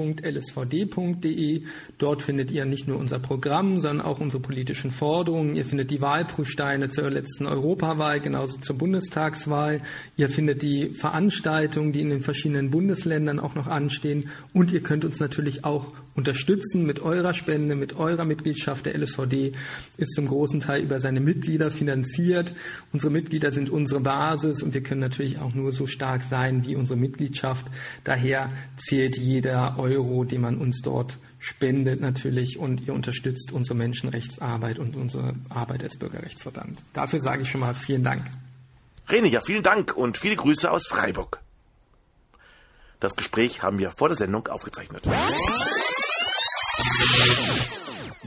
Dort 1.98 2.22
findet 2.22 2.51
ihr 2.51 2.65
nicht 2.65 2.86
nur 2.86 3.00
unser 3.00 3.20
Programm, 3.20 3.80
sondern 3.80 4.06
auch 4.06 4.20
unsere 4.20 4.44
politischen 4.44 4.92
Forderungen. 4.92 5.56
Ihr 5.56 5.63
findet 5.65 5.89
die 5.89 6.01
Wahlprüfsteine 6.01 6.89
zur 6.89 7.10
letzten 7.10 7.46
Europawahl, 7.46 8.20
genauso 8.20 8.58
zur 8.58 8.77
Bundestagswahl. 8.77 9.80
Ihr 10.18 10.27
findet 10.27 10.63
die 10.63 10.89
Veranstaltungen, 10.96 11.94
die 11.94 12.01
in 12.01 12.10
den 12.10 12.20
verschiedenen 12.20 12.72
Bundesländern 12.72 13.39
auch 13.39 13.56
noch 13.56 13.68
anstehen. 13.68 14.27
Und 14.51 14.70
ihr 14.74 14.84
könnt 14.84 15.06
uns 15.06 15.22
natürlich 15.22 15.63
auch 15.63 15.94
unterstützen 16.15 16.86
mit 16.86 17.00
eurer 17.00 17.34
Spende, 17.34 17.75
mit 17.75 17.96
eurer 17.96 18.25
Mitgliedschaft. 18.25 18.86
Der 18.86 18.98
LSVD 18.98 19.54
ist 19.98 20.13
zum 20.13 20.27
großen 20.27 20.60
Teil 20.60 20.82
über 20.82 21.00
seine 21.00 21.22
Mitglieder 21.22 21.72
finanziert. 21.72 22.54
Unsere 22.92 23.13
Mitglieder 23.13 23.51
sind 23.51 23.70
unsere 23.70 24.04
Basis 24.25 24.63
und 24.63 24.74
wir 24.74 24.82
können 24.82 25.01
natürlich 25.01 25.38
auch 25.39 25.53
nur 25.53 25.72
so 25.72 25.86
stark 25.86 26.24
sein 26.24 26.65
wie 26.65 26.75
unsere 26.75 26.98
Mitgliedschaft. 26.98 27.67
Daher 28.03 28.51
zählt 28.77 29.17
jeder 29.17 29.77
Euro, 29.77 30.24
den 30.24 30.41
man 30.41 30.58
uns 30.58 30.82
dort 30.82 31.17
spendet 31.38 32.01
natürlich 32.01 32.58
und 32.58 32.82
ihr 32.82 32.94
unterstützt 32.96 33.51
unsere 33.51 33.75
Menschenrechtsarbeit 33.75 34.79
und 34.79 34.96
unsere 34.96 35.36
Arbeit 35.50 35.84
als 35.84 36.00
Bürgerrechtsverband. 36.00 36.79
Dafür 36.94 37.20
sage 37.22 37.44
ich 37.44 37.51
schon 37.51 37.62
mal 37.62 37.75
vielen 37.75 38.03
Dank. 38.03 38.24
Rene, 39.12 39.27
ja, 39.27 39.41
vielen 39.41 39.62
Dank 39.62 39.96
und 39.96 40.17
viele 40.17 40.36
Grüße 40.36 40.72
aus 40.72 40.88
Freiburg. 40.88 41.39
Das 43.00 43.15
Gespräch 43.15 43.62
haben 43.62 43.77
wir 43.77 43.91
vor 43.91 44.08
der 44.08 44.17
Sendung 44.17 44.48
aufgezeichnet. 44.48 45.08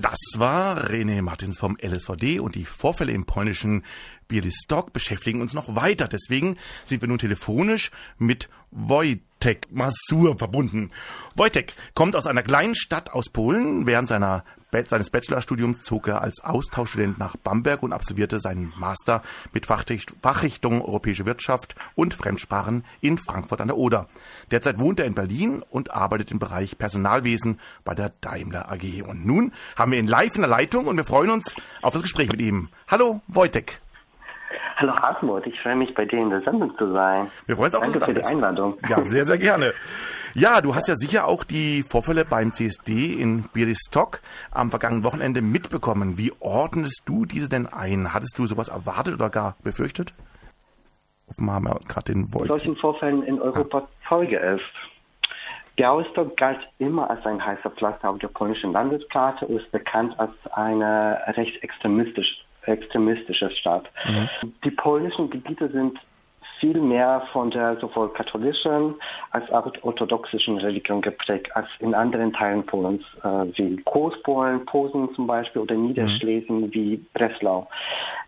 Das 0.01 0.19
war 0.37 0.89
René 0.91 1.23
Martins 1.23 1.59
vom 1.59 1.77
LSVD 1.77 2.39
und 2.39 2.55
die 2.55 2.65
Vorfälle 2.65 3.11
im 3.11 3.25
polnischen 3.25 3.85
Bialystok 4.29 4.93
beschäftigen 4.93 5.41
uns 5.41 5.55
noch 5.55 5.75
weiter. 5.75 6.07
Deswegen 6.07 6.57
sind 6.85 7.01
wir 7.01 7.09
nun 7.09 7.19
telefonisch 7.19 7.91
mit 8.17 8.49
Wojtek 8.71 9.73
Masur 9.73 10.39
verbunden. 10.39 10.93
Wojtek 11.35 11.75
kommt 11.95 12.15
aus 12.15 12.29
einer 12.29 12.45
kleinen 12.45 12.77
Stadt 12.77 13.11
aus 13.11 13.31
Polen. 13.31 13.87
Während 13.87 14.07
seiner 14.07 14.45
seines 14.71 15.11
Bachelorstudiums 15.11 15.83
zog 15.83 16.09
er 16.09 16.21
als 16.21 16.45
Austauschstudent 16.45 17.19
nach 17.19 17.37
Bamberg 17.37 17.83
und 17.83 17.93
absolvierte 17.93 18.39
seinen 18.39 18.73
Master 18.79 19.23
mit 19.53 19.67
Fachrichtung 19.67 20.83
Europäische 20.83 21.25
Wirtschaft 21.25 21.75
und 21.95 22.13
Fremdsprachen 22.13 22.85
in 23.01 23.17
Frankfurt 23.17 23.63
an 23.63 23.69
der 23.69 23.79
Oder. 23.79 24.09
Derzeit 24.51 24.79
wohnt 24.79 25.01
er 25.01 25.07
in 25.07 25.15
Berlin 25.15 25.63
und 25.71 25.91
arbeitet 25.91 26.31
im 26.31 26.39
Bereich 26.39 26.77
Personalwesen 26.77 27.61
bei 27.85 27.95
der 27.95 28.13
Daimler 28.21 28.71
AG. 28.71 29.03
Und 29.07 29.25
nun 29.25 29.53
haben 29.77 29.93
wir 29.93 29.99
ihn 29.99 30.07
live 30.07 30.35
in 30.35 30.43
der 30.43 30.51
Leitung 30.51 30.87
und 30.87 30.97
wir 30.97 31.05
freuen 31.05 31.31
uns 31.31 31.55
auf 31.81 31.95
das 31.95 32.03
Gespräch 32.03 32.29
mit 32.31 32.41
ihm. 32.41 32.69
Hallo, 32.89 33.23
Wojtek. 33.27 33.79
Hallo 34.77 34.95
Hartmut, 34.95 35.47
ich 35.47 35.61
freue 35.61 35.77
mich, 35.77 35.95
bei 35.95 36.05
dir 36.05 36.21
in 36.21 36.31
der 36.31 36.41
Sendung 36.43 36.77
zu 36.79 36.93
sein. 36.93 37.31
Wir 37.47 37.57
freuen 37.57 37.67
uns 37.67 37.75
auch, 37.75 37.83
Danke 37.83 38.05
für 38.05 38.15
die 38.15 38.25
Einladung. 38.25 38.79
Ja, 38.89 39.03
sehr, 39.05 39.27
sehr 39.27 39.39
gerne. 39.39 39.75
Ja, 40.35 40.61
du 40.61 40.75
hast 40.75 40.87
ja 40.89 40.95
sicher 40.95 41.27
auch 41.27 41.43
die 41.43 41.83
Vorfälle 41.83 42.25
beim 42.25 42.53
CSD 42.53 43.15
in 43.15 43.49
Bialystok 43.53 44.21
am 44.51 44.71
vergangenen 44.71 45.03
Wochenende 45.03 45.41
mitbekommen. 45.41 46.19
Wie 46.19 46.33
ordnest 46.39 47.03
du 47.07 47.25
diese 47.25 47.49
denn 47.49 47.67
ein? 47.67 48.13
Hattest 48.13 48.39
du 48.39 48.47
sowas 48.47 48.69
erwartet 48.69 49.15
oder 49.15 49.31
gar 49.31 49.57
befürchtet? 49.65 50.13
Offenbar 51.29 51.57
haben 51.57 51.65
wir 51.65 51.81
gerade 51.89 52.13
den 52.13 52.33
Volt. 52.33 52.47
Solchen 52.47 52.77
Vorfällen 52.77 53.23
in 53.23 53.41
Europa 53.41 53.79
ah. 53.79 53.89
Zeuge 54.09 54.37
ist. 54.39 54.63
Białystok 55.77 56.37
galt 56.37 56.61
immer 56.79 57.09
als 57.09 57.25
ein 57.25 57.45
heißer 57.45 57.71
Pflaster 57.71 58.11
auf 58.11 58.19
der 58.19 58.29
polnischen 58.29 58.73
Landeskarte 58.73 59.47
und 59.47 59.57
ist 59.57 59.73
bekannt 59.73 60.19
als 60.19 60.33
eine 60.53 61.21
rechtsextremistische 61.29 62.45
extremistische 62.69 63.51
Staat. 63.51 63.85
Mhm. 64.07 64.29
Die 64.65 64.71
polnischen 64.71 65.31
Gebiete 65.31 65.69
sind 65.71 65.99
viel 66.61 66.81
mehr 66.81 67.23
von 67.33 67.51
der 67.51 67.77
sowohl 67.77 68.13
katholischen 68.13 68.95
als 69.31 69.49
auch 69.51 69.71
orthodoxischen 69.83 70.59
Religion 70.59 71.01
geprägt 71.01 71.55
als 71.55 71.69
in 71.79 71.95
anderen 71.95 72.33
Teilen 72.33 72.67
Polens, 72.67 73.03
äh, 73.23 73.29
wie 73.57 73.77
Großpolen, 73.85 74.65
Posen 74.67 75.15
zum 75.15 75.27
Beispiel 75.27 75.63
oder 75.63 75.77
Niederschlesien 75.77 76.63
mhm. 76.63 76.75
wie 76.75 76.97
Breslau. 77.15 77.69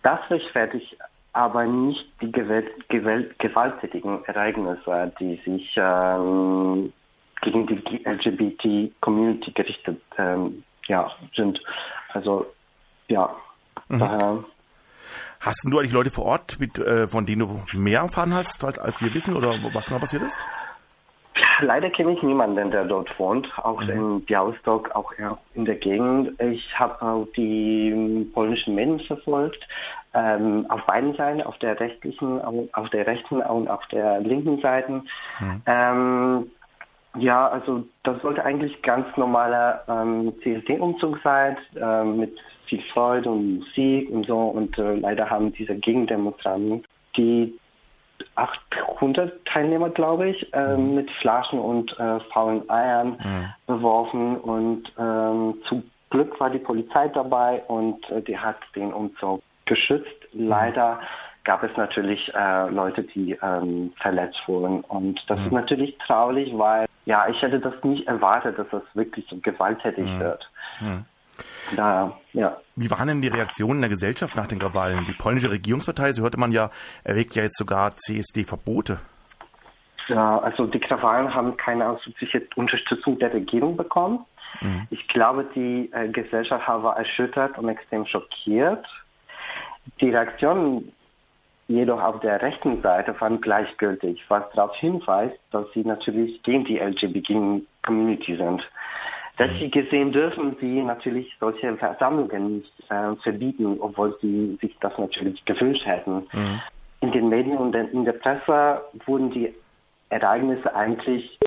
Das 0.03 0.19
rechtfertigt 0.31 0.97
aber 1.33 1.65
nicht 1.65 2.05
die 2.21 2.33
gewalt, 2.33 2.89
gewalt, 2.89 3.39
gewalttätigen 3.39 4.25
Ereignisse, 4.25 5.13
die 5.21 5.37
sich 5.45 5.73
ähm, 5.77 6.93
gegen 7.43 7.67
die 7.67 8.03
LGBT-Community 8.05 9.53
gerichtet 9.53 10.01
ähm, 10.19 10.65
ja, 10.89 11.11
sind. 11.37 11.61
Also 12.13 12.47
ja, 13.09 13.35
Mhm. 13.91 13.99
Daher 13.99 14.45
Hast 15.41 15.65
du 15.65 15.79
eigentlich 15.79 15.93
Leute 15.93 16.11
vor 16.11 16.27
Ort, 16.27 16.61
mit, 16.61 16.79
äh, 16.79 17.09
von 17.09 17.25
denen 17.25 17.41
du 17.41 17.63
mehr 17.73 18.01
erfahren 18.01 18.35
hast, 18.35 18.63
als, 18.63 18.79
als 18.79 19.01
wir 19.01 19.15
wissen, 19.15 19.35
oder 19.35 19.55
was 19.73 19.87
genau 19.87 19.99
passiert 19.99 20.23
ist? 20.23 20.39
Leider 21.63 21.89
kenne 21.89 22.13
ich 22.13 22.23
niemanden, 22.23 22.71
der 22.71 22.85
dort 22.85 23.19
wohnt, 23.19 23.49
auch 23.57 23.83
mhm. 23.83 23.91
in 23.91 24.25
Białystok, 24.27 24.95
auch 24.95 25.13
in 25.55 25.65
der 25.65 25.77
Gegend. 25.77 26.39
Ich 26.43 26.79
habe 26.79 27.01
auch 27.01 27.27
die 27.37 28.31
polnischen 28.35 28.75
Medien 28.75 29.01
verfolgt, 29.01 29.67
ähm, 30.13 30.67
auf 30.69 30.85
beiden 30.87 31.15
Seiten, 31.15 31.43
auf 31.43 31.57
der 31.59 31.81
rechtlichen, 31.81 32.43
auf 32.75 32.91
der 32.91 33.07
rechten 33.07 33.41
und 33.41 33.69
auf 33.69 33.87
der 33.87 34.21
linken 34.21 34.61
Seite. 34.61 35.03
Mhm. 35.39 35.63
Ähm, 35.65 36.51
ja, 37.17 37.49
also 37.49 37.85
das 38.03 38.21
sollte 38.21 38.45
eigentlich 38.45 38.83
ganz 38.83 39.07
normaler 39.17 39.85
ähm, 39.89 40.35
CSD-Umzug 40.43 41.19
sein, 41.25 41.57
äh, 41.77 42.05
mit 42.05 42.37
viel 42.71 42.83
Freude 42.95 43.29
und 43.29 43.59
Musik 43.59 44.09
und 44.11 44.27
so. 44.27 44.39
Und 44.39 44.79
äh, 44.79 44.95
leider 44.95 45.29
haben 45.29 45.53
diese 45.53 45.75
Gegendemonstranten, 45.75 46.85
die 47.17 47.59
800 48.37 49.45
Teilnehmer, 49.45 49.91
glaube 49.91 50.31
ich, 50.31 50.55
äh, 50.55 50.77
mhm. 50.77 50.95
mit 50.95 51.11
Flaschen 51.21 51.59
und 51.59 51.93
äh, 51.99 52.21
faulen 52.33 52.69
Eiern 52.71 53.19
mhm. 53.23 53.53
beworfen. 53.67 54.37
Und 54.37 54.85
ähm, 54.99 55.55
zum 55.69 55.83
Glück 56.11 56.39
war 56.41 56.51
die 56.51 56.59
Polizei 56.59 57.09
dabei 57.09 57.63
und 57.69 58.09
äh, 58.11 58.23
die 58.23 58.39
hat 58.39 58.57
den 58.75 58.93
Umzug 58.93 59.43
geschützt. 59.67 60.09
Mhm. 60.33 60.49
Leider 60.49 61.01
gab 61.45 61.63
es 61.63 61.77
natürlich 61.77 62.33
äh, 62.35 62.69
Leute, 62.69 63.03
die 63.03 63.37
ähm, 63.43 63.93
verletzt 64.01 64.41
wurden. 64.47 64.83
Und 64.83 65.21
das 65.29 65.39
mhm. 65.41 65.47
ist 65.47 65.53
natürlich 65.53 65.99
traurig, 66.07 66.53
weil 66.57 66.87
ja, 67.07 67.27
ich 67.29 67.41
hätte 67.43 67.59
das 67.59 67.75
nicht 67.83 68.07
erwartet, 68.07 68.59
dass 68.59 68.69
das 68.71 68.83
wirklich 68.95 69.27
so 69.29 69.37
gewalttätig 69.43 70.07
mhm. 70.07 70.21
wird. 70.21 70.51
Mhm. 70.81 71.05
Da, 71.77 72.17
ja. 72.33 72.57
Wie 72.77 72.91
waren 72.91 73.09
denn 73.09 73.23
die 73.23 73.29
Reaktionen 73.29 73.81
der 73.81 73.91
Gesellschaft 73.91 74.37
nach 74.37 74.47
den 74.47 74.59
Krawallen? 74.59 75.05
Die 75.05 75.13
polnische 75.13 75.51
Regierungspartei, 75.51 76.13
so 76.13 76.23
hörte 76.23 76.39
man 76.39 76.53
ja, 76.53 76.71
erwägt 77.05 77.35
ja 77.37 77.43
jetzt 77.43 77.59
sogar 77.59 77.97
CSD-Verbote. 77.97 78.99
Ja, 80.09 80.39
also 80.39 80.67
die 80.67 80.81
Krawallen 80.81 81.33
haben 81.33 81.57
keine 81.57 81.89
ausdrückliche 81.89 82.43
Unterstützung 82.57 83.19
der 83.19 83.33
Regierung 83.33 83.77
bekommen. 83.77 84.25
Mhm. 84.61 84.87
Ich 84.91 85.07
glaube, 85.09 85.47
die 85.55 85.91
äh, 85.93 86.09
Gesellschaft 86.09 86.67
war 86.67 86.97
erschüttert 86.97 87.57
und 87.59 87.69
extrem 87.69 88.07
schockiert. 88.07 88.85
Die 90.01 90.11
Reaktionen 90.11 90.93
jedoch 91.69 92.03
auf 92.03 92.21
der 92.21 92.43
rechten 92.43 92.83
Seite 92.83 93.19
waren 93.21 93.41
gleichgültig, 93.41 94.21
was 94.29 94.43
darauf 94.55 94.75
hinweist, 94.77 95.39
dass 95.53 95.67
sie 95.73 95.85
natürlich 95.85 96.43
gegen 96.43 96.65
die 96.65 96.79
LGBT-Community 96.79 98.37
sind. 98.37 98.63
Dass 99.41 99.49
sie 99.59 99.71
gesehen 99.71 100.13
dürfen 100.13 100.55
sie 100.61 100.83
natürlich 100.83 101.35
solche 101.41 101.75
Versammlungen 101.79 102.57
nicht 102.59 102.73
äh, 102.91 103.17
verbieten, 103.23 103.79
obwohl 103.81 104.15
sie 104.21 104.59
sich 104.61 104.77
das 104.83 104.93
natürlich 104.99 105.43
gewünscht 105.47 105.87
hätten. 105.87 106.27
Mhm. 106.31 106.61
In 107.01 107.13
den 107.13 107.29
Medien 107.31 107.57
und 107.57 107.75
in 107.75 108.05
der 108.05 108.13
Presse 108.13 108.83
wurden 109.07 109.31
die 109.31 109.55
Ereignisse 110.11 110.75
eigentlich. 110.75 111.39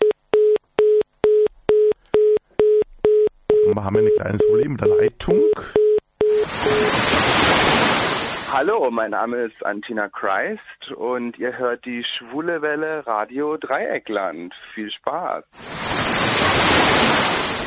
Wir 3.68 3.76
haben 3.76 3.96
ein 3.96 4.10
kleines 4.16 4.44
Problem 4.48 4.72
mit 4.72 4.82
der 4.82 4.88
Leitung. 4.88 5.44
Hallo, 8.52 8.90
mein 8.90 9.12
Name 9.12 9.38
ist 9.38 9.64
Antina 9.64 10.10
Christ 10.10 10.92
und 10.96 11.38
ihr 11.38 11.56
hört 11.60 11.86
die 11.86 12.04
Schwule 12.04 12.64
Welle 12.64 13.06
Radio 13.06 13.56
Dreieckland. 13.58 14.52
Viel 14.74 14.90
Spaß. 14.90 15.44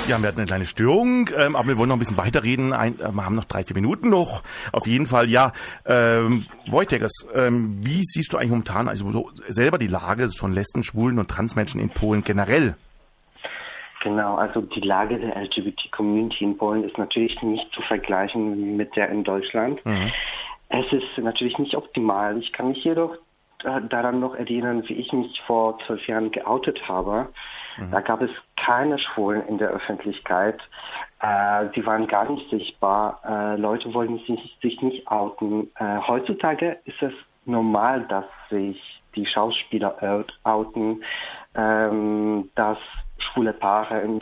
Ja, 0.08 0.22
wir 0.22 0.28
hatten 0.28 0.38
eine 0.38 0.46
kleine 0.46 0.66
Störung, 0.66 1.30
ähm, 1.36 1.56
aber 1.56 1.66
wir 1.66 1.78
wollen 1.78 1.88
noch 1.88 1.96
ein 1.96 1.98
bisschen 1.98 2.16
weiterreden. 2.16 2.72
Ein, 2.72 3.00
äh, 3.00 3.10
wir 3.10 3.24
haben 3.24 3.34
noch 3.34 3.44
drei, 3.44 3.64
vier 3.64 3.74
Minuten 3.74 4.08
noch. 4.08 4.44
Auf 4.70 4.86
jeden 4.86 5.06
Fall, 5.06 5.28
ja. 5.28 5.52
Ähm, 5.84 6.46
Wojtek, 6.68 7.04
ähm, 7.34 7.84
wie 7.84 8.02
siehst 8.04 8.32
du 8.32 8.36
eigentlich 8.36 8.50
momentan 8.50 8.86
also 8.86 9.10
so 9.10 9.30
selber 9.48 9.78
die 9.78 9.88
Lage 9.88 10.28
von 10.28 10.52
Lesben, 10.52 10.84
Schwulen 10.84 11.18
und 11.18 11.28
Transmenschen 11.28 11.80
in 11.80 11.90
Polen 11.90 12.22
generell? 12.22 12.76
Genau, 14.04 14.36
also 14.36 14.60
die 14.60 14.80
Lage 14.80 15.18
der 15.18 15.42
LGBT-Community 15.42 16.44
in 16.44 16.56
Polen 16.56 16.84
ist 16.84 16.98
natürlich 16.98 17.42
nicht 17.42 17.66
zu 17.72 17.82
vergleichen 17.82 18.76
mit 18.76 18.94
der 18.94 19.08
in 19.08 19.24
Deutschland. 19.24 19.84
Mhm. 19.84 20.12
Es 20.68 20.86
ist 20.92 21.18
natürlich 21.18 21.58
nicht 21.58 21.74
optimal. 21.74 22.38
Ich 22.38 22.52
kann 22.52 22.68
mich 22.68 22.84
jedoch 22.84 23.16
äh, 23.64 23.80
daran 23.88 24.20
noch 24.20 24.36
erinnern, 24.36 24.84
wie 24.86 24.94
ich 24.94 25.12
mich 25.12 25.42
vor 25.48 25.80
zwölf 25.84 26.06
Jahren 26.06 26.30
geoutet 26.30 26.86
habe. 26.86 27.28
Mhm. 27.76 27.90
Da 27.90 28.00
gab 28.00 28.22
es 28.22 28.30
keine 28.56 28.98
Schwulen 28.98 29.46
in 29.46 29.58
der 29.58 29.68
Öffentlichkeit. 29.68 30.60
Äh, 31.20 31.66
sie 31.74 31.84
waren 31.86 32.06
gar 32.06 32.30
nicht 32.30 32.48
sichtbar. 32.50 33.20
Äh, 33.24 33.56
Leute 33.56 33.92
wollten 33.94 34.18
sich, 34.26 34.58
sich 34.60 34.80
nicht 34.82 35.06
outen. 35.08 35.70
Äh, 35.78 35.98
heutzutage 36.06 36.78
ist 36.84 37.02
es 37.02 37.12
normal, 37.44 38.02
dass 38.08 38.24
sich 38.50 39.02
die 39.14 39.26
Schauspieler 39.26 40.24
outen, 40.44 41.02
ähm, 41.54 42.50
dass 42.54 42.78
schwule 43.18 43.52
Paare 43.52 44.00
im, 44.00 44.20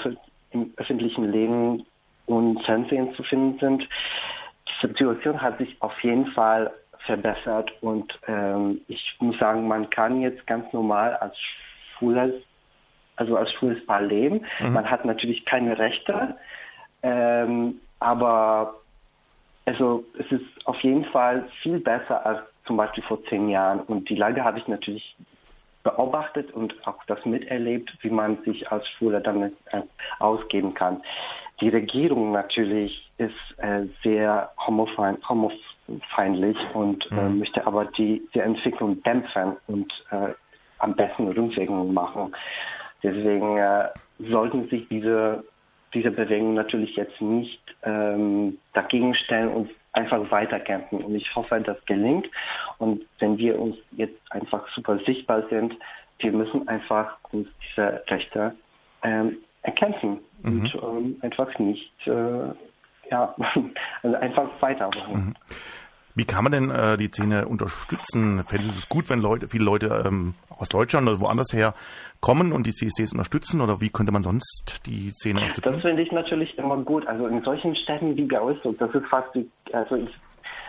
im 0.50 0.72
öffentlichen 0.76 1.30
Leben 1.30 1.84
und 2.26 2.62
Fernsehen 2.64 3.12
zu 3.14 3.22
finden 3.24 3.58
sind. 3.58 3.88
Die 4.68 4.86
Situation 4.86 5.40
hat 5.40 5.58
sich 5.58 5.76
auf 5.80 5.98
jeden 6.02 6.26
Fall 6.28 6.72
verbessert 7.06 7.70
und 7.82 8.18
ähm, 8.26 8.80
ich 8.88 9.16
muss 9.18 9.38
sagen, 9.38 9.68
man 9.68 9.90
kann 9.90 10.20
jetzt 10.20 10.46
ganz 10.46 10.72
normal 10.72 11.16
als 11.16 11.36
schwules, 11.98 12.34
also 13.16 13.36
als 13.36 13.52
schwules 13.52 13.84
Paar 13.86 14.02
leben. 14.02 14.44
Mhm. 14.60 14.72
Man 14.72 14.90
hat 14.90 15.04
natürlich 15.04 15.44
keine 15.44 15.78
Rechte, 15.78 16.36
ähm, 17.02 17.80
aber 18.00 18.74
also 19.66 20.04
es 20.18 20.30
ist 20.30 20.66
auf 20.66 20.78
jeden 20.80 21.04
Fall 21.06 21.48
viel 21.62 21.78
besser 21.78 22.24
als 22.24 22.40
zum 22.66 22.76
Beispiel 22.76 23.04
vor 23.04 23.22
zehn 23.24 23.48
Jahren. 23.48 23.80
Und 23.80 24.08
die 24.08 24.16
Lage 24.16 24.44
habe 24.44 24.58
ich 24.58 24.68
natürlich 24.68 25.16
beobachtet 25.82 26.50
und 26.52 26.74
auch 26.86 27.04
das 27.06 27.24
miterlebt, 27.24 27.92
wie 28.00 28.10
man 28.10 28.42
sich 28.44 28.70
als 28.72 28.88
Schwuler 28.88 29.20
damit 29.20 29.54
äh, 29.66 29.82
ausgeben 30.18 30.74
kann. 30.74 31.02
Die 31.60 31.68
Regierung 31.68 32.32
natürlich 32.32 33.10
ist 33.18 33.34
äh, 33.58 33.86
sehr 34.02 34.50
homofein, 34.66 35.18
homofeindlich 35.28 36.56
und 36.72 37.06
äh, 37.12 37.14
mhm. 37.14 37.38
möchte 37.38 37.66
aber 37.66 37.84
die, 37.84 38.26
die 38.34 38.40
Entwicklung 38.40 39.02
dämpfen 39.02 39.56
und 39.68 39.92
äh, 40.10 40.32
am 40.78 40.94
besten 40.94 41.28
Rückwirkungen 41.28 41.94
machen. 41.94 42.34
Deswegen 43.04 43.58
äh, 43.58 43.88
sollten 44.18 44.68
sich 44.68 44.88
diese 44.88 45.44
diese 45.94 46.10
Bewegung 46.10 46.54
natürlich 46.54 46.96
jetzt 46.96 47.20
nicht 47.20 47.60
ähm, 47.84 48.58
dagegen 48.72 49.14
stellen 49.14 49.48
und 49.48 49.70
einfach 49.92 50.30
weiterkämpfen. 50.30 50.98
Und 51.04 51.14
ich 51.14 51.34
hoffe, 51.34 51.60
das 51.60 51.82
gelingt. 51.86 52.28
Und 52.78 53.02
wenn 53.20 53.38
wir 53.38 53.58
uns 53.58 53.76
jetzt 53.92 54.20
einfach 54.30 54.66
super 54.74 54.98
sichtbar 55.06 55.44
sind, 55.48 55.74
wir 56.18 56.32
müssen 56.32 56.66
einfach 56.68 57.16
uns 57.30 57.48
diese 57.70 58.02
Rechte 58.08 58.54
ähm, 59.02 59.38
erkämpfen 59.62 60.18
mhm. 60.42 60.60
und 60.60 60.74
ähm, 60.74 61.16
einfach 61.22 61.58
nicht, 61.58 61.92
äh, 62.06 63.10
ja, 63.10 63.34
also 64.02 64.16
einfach 64.16 64.48
weitermachen. 64.60 65.14
Mhm. 65.14 65.34
Wie 66.14 66.24
kann 66.24 66.44
man 66.44 66.52
denn 66.52 66.70
äh, 66.70 66.96
die 66.96 67.08
Szene 67.08 67.46
unterstützen? 67.48 68.44
Fände 68.44 68.68
es 68.68 68.88
gut, 68.88 69.10
wenn 69.10 69.20
Leute, 69.20 69.48
viele 69.48 69.64
Leute 69.64 70.04
ähm, 70.06 70.34
aus 70.48 70.68
Deutschland 70.68 71.08
oder 71.08 71.20
woanders 71.20 71.52
her 71.52 71.74
kommen 72.20 72.52
und 72.52 72.66
die 72.66 72.72
CSDs 72.72 73.12
unterstützen? 73.12 73.60
Oder 73.60 73.80
wie 73.80 73.90
könnte 73.90 74.12
man 74.12 74.22
sonst 74.22 74.82
die 74.86 75.10
Szene 75.10 75.40
unterstützen? 75.40 75.72
Das 75.72 75.82
finde 75.82 76.02
ich 76.02 76.12
natürlich 76.12 76.56
immer 76.56 76.76
gut. 76.78 77.06
Also 77.06 77.26
in 77.26 77.42
solchen 77.42 77.74
Städten 77.74 78.16
wie 78.16 78.28
Gausdruck, 78.28 78.78
das 78.78 78.94
ist 78.94 79.06
fast 79.08 79.34
wie, 79.34 79.48
also 79.72 79.96
ich, 79.96 80.10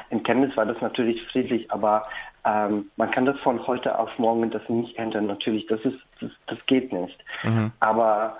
in 0.09 0.23
Chemnitz 0.23 0.55
war 0.57 0.65
das 0.65 0.81
natürlich 0.81 1.21
friedlich, 1.31 1.69
aber 1.71 2.01
ähm, 2.43 2.89
man 2.95 3.11
kann 3.11 3.25
das 3.25 3.39
von 3.39 3.65
heute 3.67 3.97
auf 3.97 4.09
morgen 4.17 4.49
das 4.49 4.67
nicht 4.67 4.97
ändern. 4.97 5.27
Natürlich, 5.27 5.67
das 5.67 5.81
ist, 5.81 5.97
das, 6.21 6.31
das 6.47 6.57
geht 6.65 6.91
nicht. 6.91 7.17
Mhm. 7.43 7.71
Aber 7.79 8.37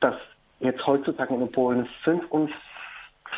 dass 0.00 0.14
jetzt 0.60 0.86
heutzutage 0.86 1.34
in 1.34 1.50
Polen 1.50 1.86
55 2.04 2.54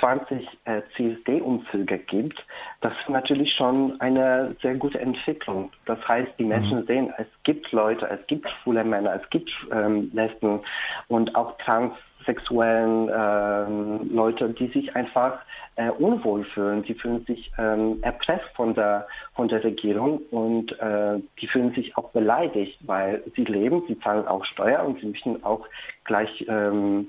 20 0.01 0.47
äh, 0.65 0.83
CSD-Umzüge 0.97 1.99
gibt, 1.99 2.45
das 2.81 2.93
ist 3.01 3.09
natürlich 3.09 3.53
schon 3.55 4.01
eine 4.01 4.55
sehr 4.63 4.75
gute 4.75 5.01
Entwicklung. 5.01 5.71
Das 5.87 5.99
heißt, 6.07 6.33
die 6.39 6.45
Menschen 6.45 6.81
mhm. 6.81 6.87
sehen, 6.87 7.15
es 7.19 7.27
gibt 7.43 7.71
Leute, 7.73 8.09
es 8.09 8.27
gibt 8.27 8.49
schwule 8.49 8.85
Männer, 8.85 9.21
es 9.23 9.31
gibt 9.31 9.51
ähm, 9.73 10.11
Lesben 10.13 10.61
und 11.09 11.35
auch 11.35 11.57
transsexuellen 11.59 13.11
ähm, 13.13 14.15
Leute, 14.15 14.51
die 14.51 14.69
sich 14.69 14.95
einfach 14.95 15.41
äh, 15.77 15.91
unwohl 15.91 16.45
fühlen. 16.45 16.85
Sie 16.87 16.95
fühlen 16.95 17.25
sich 17.25 17.51
ähm, 17.59 17.99
erpresst 18.03 18.49
von 18.55 18.75
der 18.75 19.07
von 19.35 19.49
der 19.49 19.63
Regierung 19.65 20.19
und 20.31 20.73
äh, 20.81 21.21
die 21.41 21.47
fühlen 21.47 21.73
sich 21.75 21.97
auch 21.97 22.11
beleidigt, 22.11 22.79
weil 22.87 23.23
sie 23.37 23.45
leben, 23.45 23.83
sie 23.89 23.99
zahlen 24.01 24.27
auch 24.27 24.45
Steuer 24.45 24.85
und 24.85 25.01
sie 25.01 25.07
möchten 25.07 25.43
auch 25.45 25.67
gleich 26.05 26.45
ähm, 26.49 27.09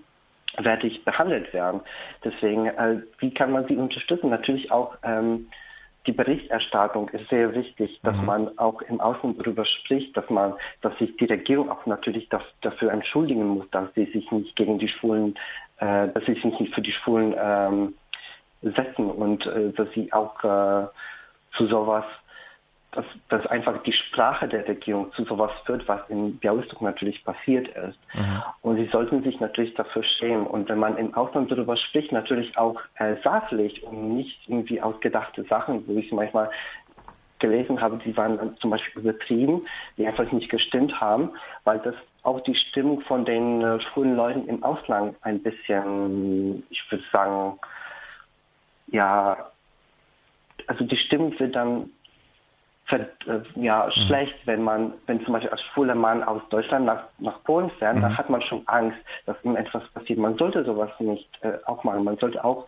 wertig 0.63 1.03
behandelt 1.05 1.53
werden. 1.53 1.81
Deswegen, 2.23 2.67
äh, 2.67 3.01
wie 3.19 3.33
kann 3.33 3.51
man 3.51 3.67
sie 3.67 3.75
unterstützen? 3.75 4.29
Natürlich 4.29 4.71
auch 4.71 4.95
ähm, 5.03 5.47
die 6.07 6.11
Berichterstattung 6.13 7.09
ist 7.09 7.29
sehr 7.29 7.53
wichtig, 7.53 7.99
dass 8.03 8.15
mhm. 8.17 8.25
man 8.25 8.57
auch 8.57 8.81
im 8.81 8.99
Außen 8.99 9.37
darüber 9.37 9.65
spricht, 9.65 10.15
dass 10.15 10.29
man, 10.29 10.53
dass 10.81 10.97
sich 10.97 11.15
die 11.17 11.25
Regierung 11.25 11.69
auch 11.69 11.85
natürlich 11.85 12.29
das, 12.29 12.41
dafür 12.61 12.91
entschuldigen 12.91 13.45
muss, 13.45 13.69
dass 13.71 13.93
sie 13.95 14.05
sich 14.05 14.31
nicht 14.31 14.55
gegen 14.55 14.79
die 14.79 14.87
Schwulen, 14.87 15.35
äh, 15.77 16.07
dass 16.07 16.25
sie 16.25 16.33
sich 16.33 16.59
nicht 16.59 16.73
für 16.73 16.81
die 16.81 16.93
Schwulen 16.93 17.35
ähm, 17.37 17.93
setzen 18.61 19.09
und 19.11 19.45
äh, 19.45 19.71
dass 19.73 19.89
sie 19.91 20.11
auch 20.13 20.43
äh, 20.43 20.87
zu 21.57 21.67
sowas 21.67 22.05
dass, 22.91 23.05
dass 23.29 23.45
einfach 23.47 23.83
die 23.83 23.93
Sprache 23.93 24.47
der 24.47 24.67
Regierung 24.67 25.11
zu 25.13 25.23
sowas 25.23 25.51
führt, 25.65 25.87
was 25.87 26.01
in 26.09 26.37
Białystok 26.39 26.81
natürlich 26.81 27.23
passiert 27.23 27.67
ist. 27.67 27.99
Mhm. 28.13 28.43
Und 28.61 28.77
sie 28.77 28.89
sollten 28.91 29.23
sich 29.23 29.39
natürlich 29.39 29.75
dafür 29.75 30.03
schämen. 30.03 30.47
Und 30.47 30.69
wenn 30.69 30.79
man 30.79 30.97
im 30.97 31.13
Ausland 31.13 31.51
darüber 31.51 31.77
spricht, 31.77 32.11
natürlich 32.11 32.57
auch 32.57 32.81
äh, 32.95 33.15
sachlich 33.23 33.83
und 33.83 34.15
nicht 34.15 34.39
irgendwie 34.47 34.81
ausgedachte 34.81 35.43
Sachen, 35.43 35.87
wo 35.87 35.99
ich 35.99 36.11
manchmal 36.11 36.49
gelesen 37.37 37.79
habe, 37.79 37.97
die 38.03 38.15
waren 38.17 38.57
zum 38.57 38.71
Beispiel 38.71 39.03
übertrieben, 39.03 39.61
die 39.97 40.05
einfach 40.05 40.29
nicht 40.31 40.49
gestimmt 40.49 40.99
haben, 40.99 41.31
weil 41.63 41.79
das 41.79 41.95
auch 42.23 42.41
die 42.41 42.55
Stimmung 42.55 43.01
von 43.01 43.23
den 43.23 43.61
äh, 43.61 43.79
schwulen 43.79 44.15
Leuten 44.15 44.47
im 44.47 44.63
Ausland 44.63 45.15
ein 45.21 45.41
bisschen, 45.41 46.63
ich 46.69 46.83
würde 46.91 47.03
sagen, 47.13 47.59
ja, 48.87 49.37
also 50.67 50.83
die 50.83 50.97
Stimmung 50.97 51.39
wird 51.39 51.55
dann 51.55 51.89
ja, 53.55 53.85
mhm. 53.85 53.91
schlecht, 53.91 54.35
wenn 54.45 54.63
man, 54.63 54.93
wenn 55.05 55.23
zum 55.23 55.33
Beispiel 55.33 55.51
als 55.51 55.61
schwuler 55.61 55.95
Mann 55.95 56.23
aus 56.23 56.41
Deutschland 56.49 56.85
nach, 56.85 57.03
nach 57.19 57.43
Polen 57.43 57.69
fährt, 57.71 57.97
mhm. 57.97 58.01
da 58.01 58.17
hat 58.17 58.29
man 58.29 58.41
schon 58.41 58.63
Angst, 58.67 58.97
dass 59.25 59.37
ihm 59.43 59.55
etwas 59.55 59.87
passiert. 59.89 60.19
Man 60.19 60.37
sollte 60.37 60.63
sowas 60.63 60.89
nicht 60.99 61.29
äh, 61.41 61.53
auch 61.65 61.83
machen. 61.83 62.03
Man 62.03 62.17
sollte 62.17 62.43
auch 62.43 62.65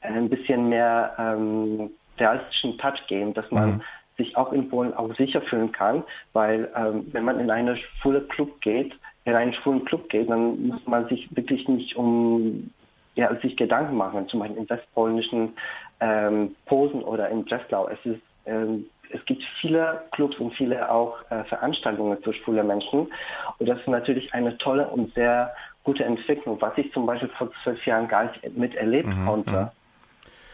äh, 0.00 0.08
ein 0.08 0.28
bisschen 0.28 0.68
mehr 0.68 1.14
ähm, 1.18 1.90
realistischen 2.18 2.78
Touch 2.78 3.06
geben, 3.08 3.34
dass 3.34 3.50
man 3.50 3.70
mhm. 3.70 3.80
sich 4.16 4.36
auch 4.36 4.52
in 4.52 4.68
Polen 4.68 4.94
auch 4.94 5.14
sicher 5.16 5.42
fühlen 5.42 5.72
kann, 5.72 6.02
weil 6.32 6.70
ähm, 6.74 7.06
wenn 7.12 7.24
man 7.24 7.38
in 7.38 7.50
eine 7.50 7.76
schwule 7.76 8.22
Club 8.22 8.60
geht, 8.60 8.94
in 9.24 9.34
einen 9.34 9.52
schwulen 9.52 9.84
Club 9.84 10.08
geht, 10.08 10.30
dann 10.30 10.68
muss 10.68 10.86
man 10.86 11.06
sich 11.08 11.28
wirklich 11.36 11.68
nicht 11.68 11.96
um 11.96 12.70
ja, 13.14 13.34
sich 13.42 13.56
Gedanken 13.56 13.96
machen, 13.96 14.28
zum 14.28 14.40
Beispiel 14.40 14.58
in 14.58 14.70
westpolnischen 14.70 15.52
ähm, 16.00 16.54
Posen 16.66 17.02
oder 17.02 17.28
in 17.28 17.44
Breslau. 17.44 17.88
Es 17.88 17.98
ist 18.04 18.22
ähm, 18.46 18.86
es 19.10 19.24
gibt 19.24 19.42
viele 19.60 20.02
Clubs 20.12 20.36
und 20.38 20.54
viele 20.54 20.90
auch 20.90 21.18
äh, 21.30 21.44
Veranstaltungen 21.44 22.18
für 22.22 22.34
schwule 22.34 22.62
Menschen. 22.62 23.10
Und 23.58 23.68
das 23.68 23.78
ist 23.80 23.88
natürlich 23.88 24.32
eine 24.34 24.56
tolle 24.58 24.88
und 24.88 25.14
sehr 25.14 25.54
gute 25.84 26.04
Entwicklung, 26.04 26.60
was 26.60 26.76
ich 26.76 26.92
zum 26.92 27.06
Beispiel 27.06 27.30
vor 27.38 27.50
zwölf 27.62 27.84
Jahren 27.86 28.08
gar 28.08 28.24
nicht 28.24 28.56
miterleben 28.56 29.22
mhm, 29.22 29.26
konnte. 29.26 29.72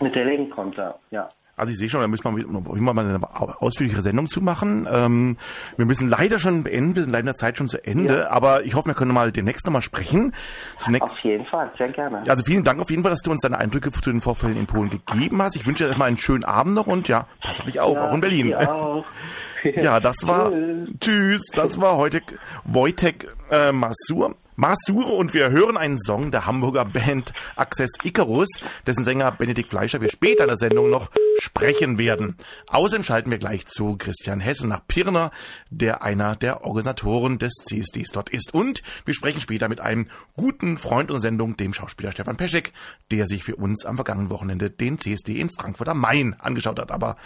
Mhm. 0.00 0.06
Miterleben 0.06 0.50
konnte, 0.50 0.94
ja. 1.10 1.28
Also 1.56 1.72
ich 1.72 1.78
sehe 1.78 1.88
schon, 1.88 2.00
da 2.00 2.08
müssen 2.08 2.24
wir 2.24 2.94
mal 2.94 3.06
eine 3.06 3.20
ausführlichere 3.60 4.02
Sendung 4.02 4.26
zu 4.26 4.40
machen. 4.40 4.88
Ähm, 4.90 5.36
wir 5.76 5.86
müssen 5.86 6.08
leider 6.08 6.38
schon 6.38 6.64
beenden, 6.64 6.96
wir 6.96 7.02
sind 7.02 7.12
leider 7.12 7.20
in 7.20 7.26
der 7.26 7.34
Zeit 7.36 7.58
schon 7.58 7.68
zu 7.68 7.84
Ende, 7.84 8.18
ja. 8.18 8.30
aber 8.30 8.64
ich 8.64 8.74
hoffe, 8.74 8.88
wir 8.88 8.94
können 8.94 9.14
mal 9.14 9.30
demnächst 9.30 9.64
nochmal 9.64 9.82
sprechen. 9.82 10.34
Zunächst, 10.78 11.12
auf 11.12 11.18
jeden 11.20 11.46
Fall, 11.46 11.70
sehr 11.78 11.90
gerne. 11.90 12.24
Also 12.28 12.42
vielen 12.42 12.64
Dank 12.64 12.80
auf 12.80 12.90
jeden 12.90 13.02
Fall, 13.02 13.10
dass 13.10 13.22
du 13.22 13.30
uns 13.30 13.40
deine 13.40 13.58
Eindrücke 13.58 13.92
zu 13.92 14.00
den 14.10 14.20
Vorfällen 14.20 14.56
in 14.56 14.66
Polen 14.66 14.90
gegeben 14.90 15.40
hast. 15.40 15.54
Ich 15.56 15.66
wünsche 15.66 15.84
dir 15.84 15.88
erstmal 15.88 16.08
einen 16.08 16.18
schönen 16.18 16.44
Abend 16.44 16.74
noch 16.74 16.86
und 16.86 17.06
ja, 17.08 17.26
pass 17.40 17.60
auf 17.60 17.66
dich 17.66 17.78
auf, 17.78 17.96
ja, 17.96 18.08
auch 18.08 18.14
in 18.14 18.20
Berlin. 18.20 18.54
Auch. 18.54 19.04
ja, 19.64 20.00
das 20.00 20.16
war, 20.26 20.52
tschüss, 21.00 21.42
das 21.54 21.80
war 21.80 21.96
heute 21.96 22.20
Wojtek 22.64 23.28
äh, 23.50 23.72
Masur. 23.72 24.34
Masur 24.56 25.12
und 25.14 25.34
wir 25.34 25.50
hören 25.50 25.76
einen 25.76 25.98
Song 25.98 26.30
der 26.30 26.46
Hamburger 26.46 26.84
Band 26.84 27.32
Access 27.56 27.90
Icarus, 28.04 28.48
dessen 28.86 29.04
Sänger 29.04 29.32
Benedikt 29.32 29.70
Fleischer 29.70 30.00
wir 30.00 30.10
später 30.10 30.44
in 30.44 30.48
der 30.48 30.56
Sendung 30.56 30.90
noch 30.90 31.10
sprechen 31.40 31.98
werden. 31.98 32.36
Außerdem 32.68 33.02
schalten 33.02 33.30
wir 33.30 33.38
gleich 33.38 33.66
zu 33.66 33.96
Christian 33.96 34.38
Hesse 34.38 34.68
nach 34.68 34.86
Pirna, 34.86 35.32
der 35.70 36.02
einer 36.02 36.36
der 36.36 36.64
Organisatoren 36.64 37.38
des 37.38 37.52
CSDs 37.64 38.10
dort 38.12 38.30
ist. 38.30 38.54
Und 38.54 38.82
wir 39.04 39.14
sprechen 39.14 39.40
später 39.40 39.68
mit 39.68 39.80
einem 39.80 40.08
guten 40.36 40.78
Freund 40.78 41.10
unserer 41.10 41.30
Sendung, 41.30 41.56
dem 41.56 41.72
Schauspieler 41.72 42.12
Stefan 42.12 42.36
Peschek, 42.36 42.72
der 43.10 43.26
sich 43.26 43.42
für 43.42 43.56
uns 43.56 43.84
am 43.84 43.96
vergangenen 43.96 44.30
Wochenende 44.30 44.70
den 44.70 44.98
CSD 44.98 45.40
in 45.40 45.50
Frankfurt 45.50 45.88
am 45.88 46.00
Main 46.00 46.34
angeschaut 46.38 46.78
hat. 46.78 46.92
Aber 46.92 47.16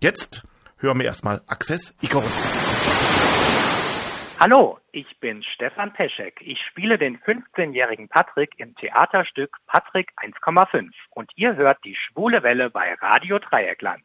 jetzt 0.00 0.42
hören 0.78 0.98
wir 0.98 1.06
erstmal 1.06 1.42
Access 1.46 1.94
Icarus. 2.00 3.87
Hallo, 4.40 4.78
ich 4.92 5.18
bin 5.18 5.42
Stefan 5.42 5.92
Peschek. 5.92 6.40
Ich 6.44 6.60
spiele 6.70 6.96
den 6.96 7.18
15-jährigen 7.18 8.08
Patrick 8.08 8.50
im 8.58 8.72
Theaterstück 8.76 9.56
Patrick 9.66 10.12
1,5 10.16 10.90
und 11.10 11.28
ihr 11.34 11.56
hört 11.56 11.78
die 11.84 11.96
schwule 11.96 12.44
Welle 12.44 12.70
bei 12.70 12.94
Radio 13.00 13.40
Dreieckland. 13.40 14.04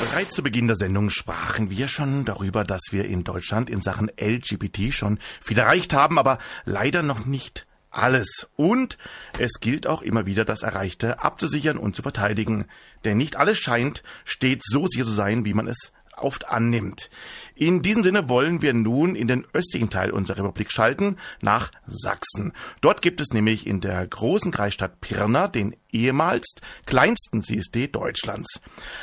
Bereits 0.00 0.30
zu 0.30 0.42
Beginn 0.42 0.68
der 0.68 0.76
Sendung 0.76 1.10
sprachen 1.10 1.68
wir 1.68 1.86
schon 1.86 2.24
darüber, 2.24 2.64
dass 2.64 2.80
wir 2.92 3.04
in 3.04 3.24
Deutschland 3.24 3.68
in 3.68 3.82
Sachen 3.82 4.10
LGBT 4.18 4.90
schon 4.90 5.18
viel 5.42 5.58
erreicht 5.58 5.92
haben, 5.92 6.18
aber 6.18 6.38
leider 6.64 7.02
noch 7.02 7.26
nicht 7.26 7.66
alles. 7.90 8.48
Und 8.56 8.96
es 9.38 9.60
gilt 9.60 9.86
auch 9.86 10.00
immer 10.00 10.24
wieder, 10.24 10.46
das 10.46 10.62
Erreichte 10.62 11.22
abzusichern 11.22 11.76
und 11.76 11.94
zu 11.94 12.02
verteidigen. 12.02 12.66
Denn 13.04 13.18
nicht 13.18 13.36
alles 13.36 13.58
scheint 13.58 14.02
stets 14.24 14.64
so 14.66 14.86
sicher 14.86 15.04
zu 15.04 15.10
sein, 15.10 15.44
wie 15.44 15.54
man 15.54 15.66
es 15.66 15.92
oft 16.22 16.48
annimmt. 16.48 17.10
In 17.54 17.82
diesem 17.82 18.02
Sinne 18.02 18.28
wollen 18.28 18.62
wir 18.62 18.72
nun 18.72 19.16
in 19.16 19.26
den 19.26 19.44
östlichen 19.52 19.90
Teil 19.90 20.10
unserer 20.10 20.44
Republik 20.44 20.70
schalten, 20.70 21.16
nach 21.40 21.72
Sachsen. 21.86 22.52
Dort 22.80 23.02
gibt 23.02 23.20
es 23.20 23.30
nämlich 23.32 23.66
in 23.66 23.80
der 23.80 24.06
großen 24.06 24.52
Kreisstadt 24.52 25.00
Pirna 25.00 25.48
den 25.48 25.74
ehemals 25.90 26.46
kleinsten 26.86 27.42
CSD 27.42 27.88
Deutschlands. 27.88 28.60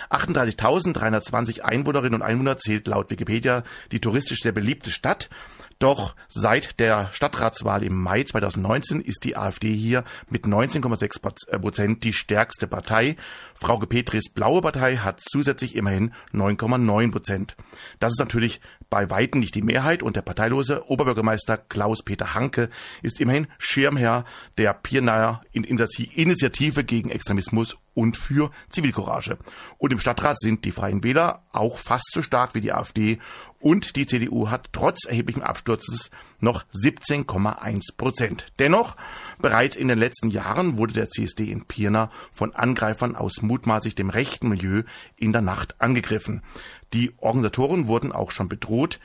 38.320 0.10 1.62
Einwohnerinnen 1.62 2.16
und 2.16 2.22
Einwohner 2.22 2.58
zählt 2.58 2.88
laut 2.88 3.10
Wikipedia 3.10 3.64
die 3.92 4.00
touristisch 4.00 4.40
sehr 4.40 4.54
beliebte 4.54 4.92
Stadt 4.92 5.30
doch 5.80 6.16
seit 6.30 6.80
der 6.80 7.10
Stadtratswahl 7.12 7.84
im 7.84 8.02
Mai 8.02 8.24
2019 8.24 9.02
ist 9.02 9.24
die 9.26 9.36
AfD 9.36 9.74
hier 9.74 10.04
mit 10.30 10.46
19,6 10.46 11.50
äh, 11.50 11.60
Prozent 11.60 12.04
die 12.04 12.14
stärkste 12.14 12.68
Partei. 12.68 13.18
Frau 13.56 13.78
Petris 13.78 14.30
blaue 14.34 14.62
Partei 14.62 14.98
hat 14.98 15.22
zusätzlich 15.22 15.76
immerhin 15.76 16.14
9,9 16.34 17.12
Prozent. 17.12 17.56
Das 18.00 18.12
ist 18.14 18.20
natürlich 18.20 18.62
bei 18.90 19.10
Weitem 19.10 19.42
nicht 19.42 19.56
die 19.56 19.62
Mehrheit 19.62 20.04
und 20.04 20.16
der 20.16 20.22
parteilose 20.22 20.90
Oberbürgermeister 20.90 21.58
Klaus-Peter 21.58 22.34
Hanke 22.34 22.70
ist 23.02 23.20
immerhin 23.20 23.48
Schirmherr 23.58 24.26
der 24.58 24.74
Pirnaer 24.74 25.42
Initiative 25.52 26.84
gegen 26.84 27.10
Extremismus 27.10 27.78
und 27.94 28.18
für 28.18 28.52
Zivilcourage. 28.70 29.38
Und 29.78 29.92
im 29.92 30.00
Stadtrat 30.00 30.38
sind 30.40 30.66
die 30.66 30.72
Freien 30.72 31.04
Wähler 31.04 31.44
auch 31.52 31.78
fast 31.78 32.12
so 32.14 32.22
stark 32.22 32.56
wie 32.56 32.62
die 32.62 32.74
AfD 32.74 33.20
und 33.66 33.96
die 33.96 34.06
CDU 34.06 34.52
hat 34.52 34.70
trotz 34.74 35.08
erheblichen 35.08 35.42
Absturzes 35.42 36.12
noch 36.40 36.66
17,1 36.76 37.98
Prozent. 37.98 38.46
Dennoch, 38.60 38.96
bereits 39.42 39.76
in 39.76 39.88
den 39.88 39.98
letzten 39.98 40.30
Jahren 40.30 40.78
wurde 40.78 40.94
der 40.94 41.10
CSD 41.10 41.46
in 41.52 41.66
Pirna 41.66 42.12
von 42.32 42.54
Angreifern 42.54 43.16
aus 43.16 43.42
mutmaßlich 43.42 43.96
dem 43.96 44.12
rechten 44.12 44.50
Milieu 44.50 44.84
in 45.18 45.34
der 45.34 45.42
Nacht 45.42 45.82
angegriffen. 45.82 46.44
Die 46.94 47.14
Organisatoren 47.18 47.88
wurden 47.88 48.12
auch 48.12 48.30
schon 48.30 48.50
bedroht. 48.50 49.00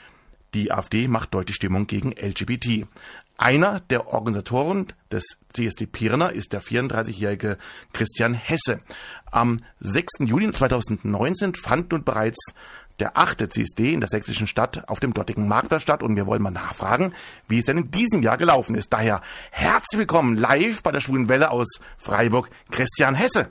Die 0.53 0.71
AfD 0.71 1.09
macht 1.09 1.33
deutlich 1.33 1.57
Stimmung 1.57 1.87
gegen 1.87 2.13
LGBT. 2.13 2.87
Einer 3.39 3.81
der 3.81 4.09
Organisatoren 4.09 4.89
des 5.11 5.25
CSD 5.55 5.87
Pirna 5.87 6.29
ist 6.29 6.53
der 6.53 6.63
34-jährige 6.63 7.57
Christian 7.95 8.35
Hesse. 8.35 8.81
Am 9.25 9.61
6. 9.79 10.27
Juli 10.27 10.53
2019 10.53 11.55
fand 11.55 11.93
nun 11.93 12.05
bereits 12.05 12.53
der 13.01 13.17
achte 13.17 13.49
CSD 13.49 13.93
in 13.93 14.01
der 14.01 14.09
sächsischen 14.09 14.47
Stadt 14.47 14.89
auf 14.89 15.01
dem 15.01 15.15
dortigen 15.15 15.49
Marktplatz 15.49 15.83
statt 15.83 16.03
und 16.03 16.17
wir 16.17 16.27
wollen 16.27 16.43
mal 16.43 16.51
nachfragen, 16.51 17.15
wie 17.49 17.59
es 17.59 17.65
denn 17.65 17.79
in 17.79 17.91
diesem 17.91 18.23
Jahr 18.23 18.37
gelaufen 18.37 18.75
ist. 18.75 18.93
Daher 18.93 19.23
herzlich 19.51 19.99
willkommen 19.99 20.37
live 20.37 20.83
bei 20.83 20.93
der 20.93 21.01
Schwulen 21.01 21.29
Welle 21.29 21.51
aus 21.51 21.81
Freiburg, 21.99 22.51
Christian 22.71 23.15
Hesse. 23.15 23.51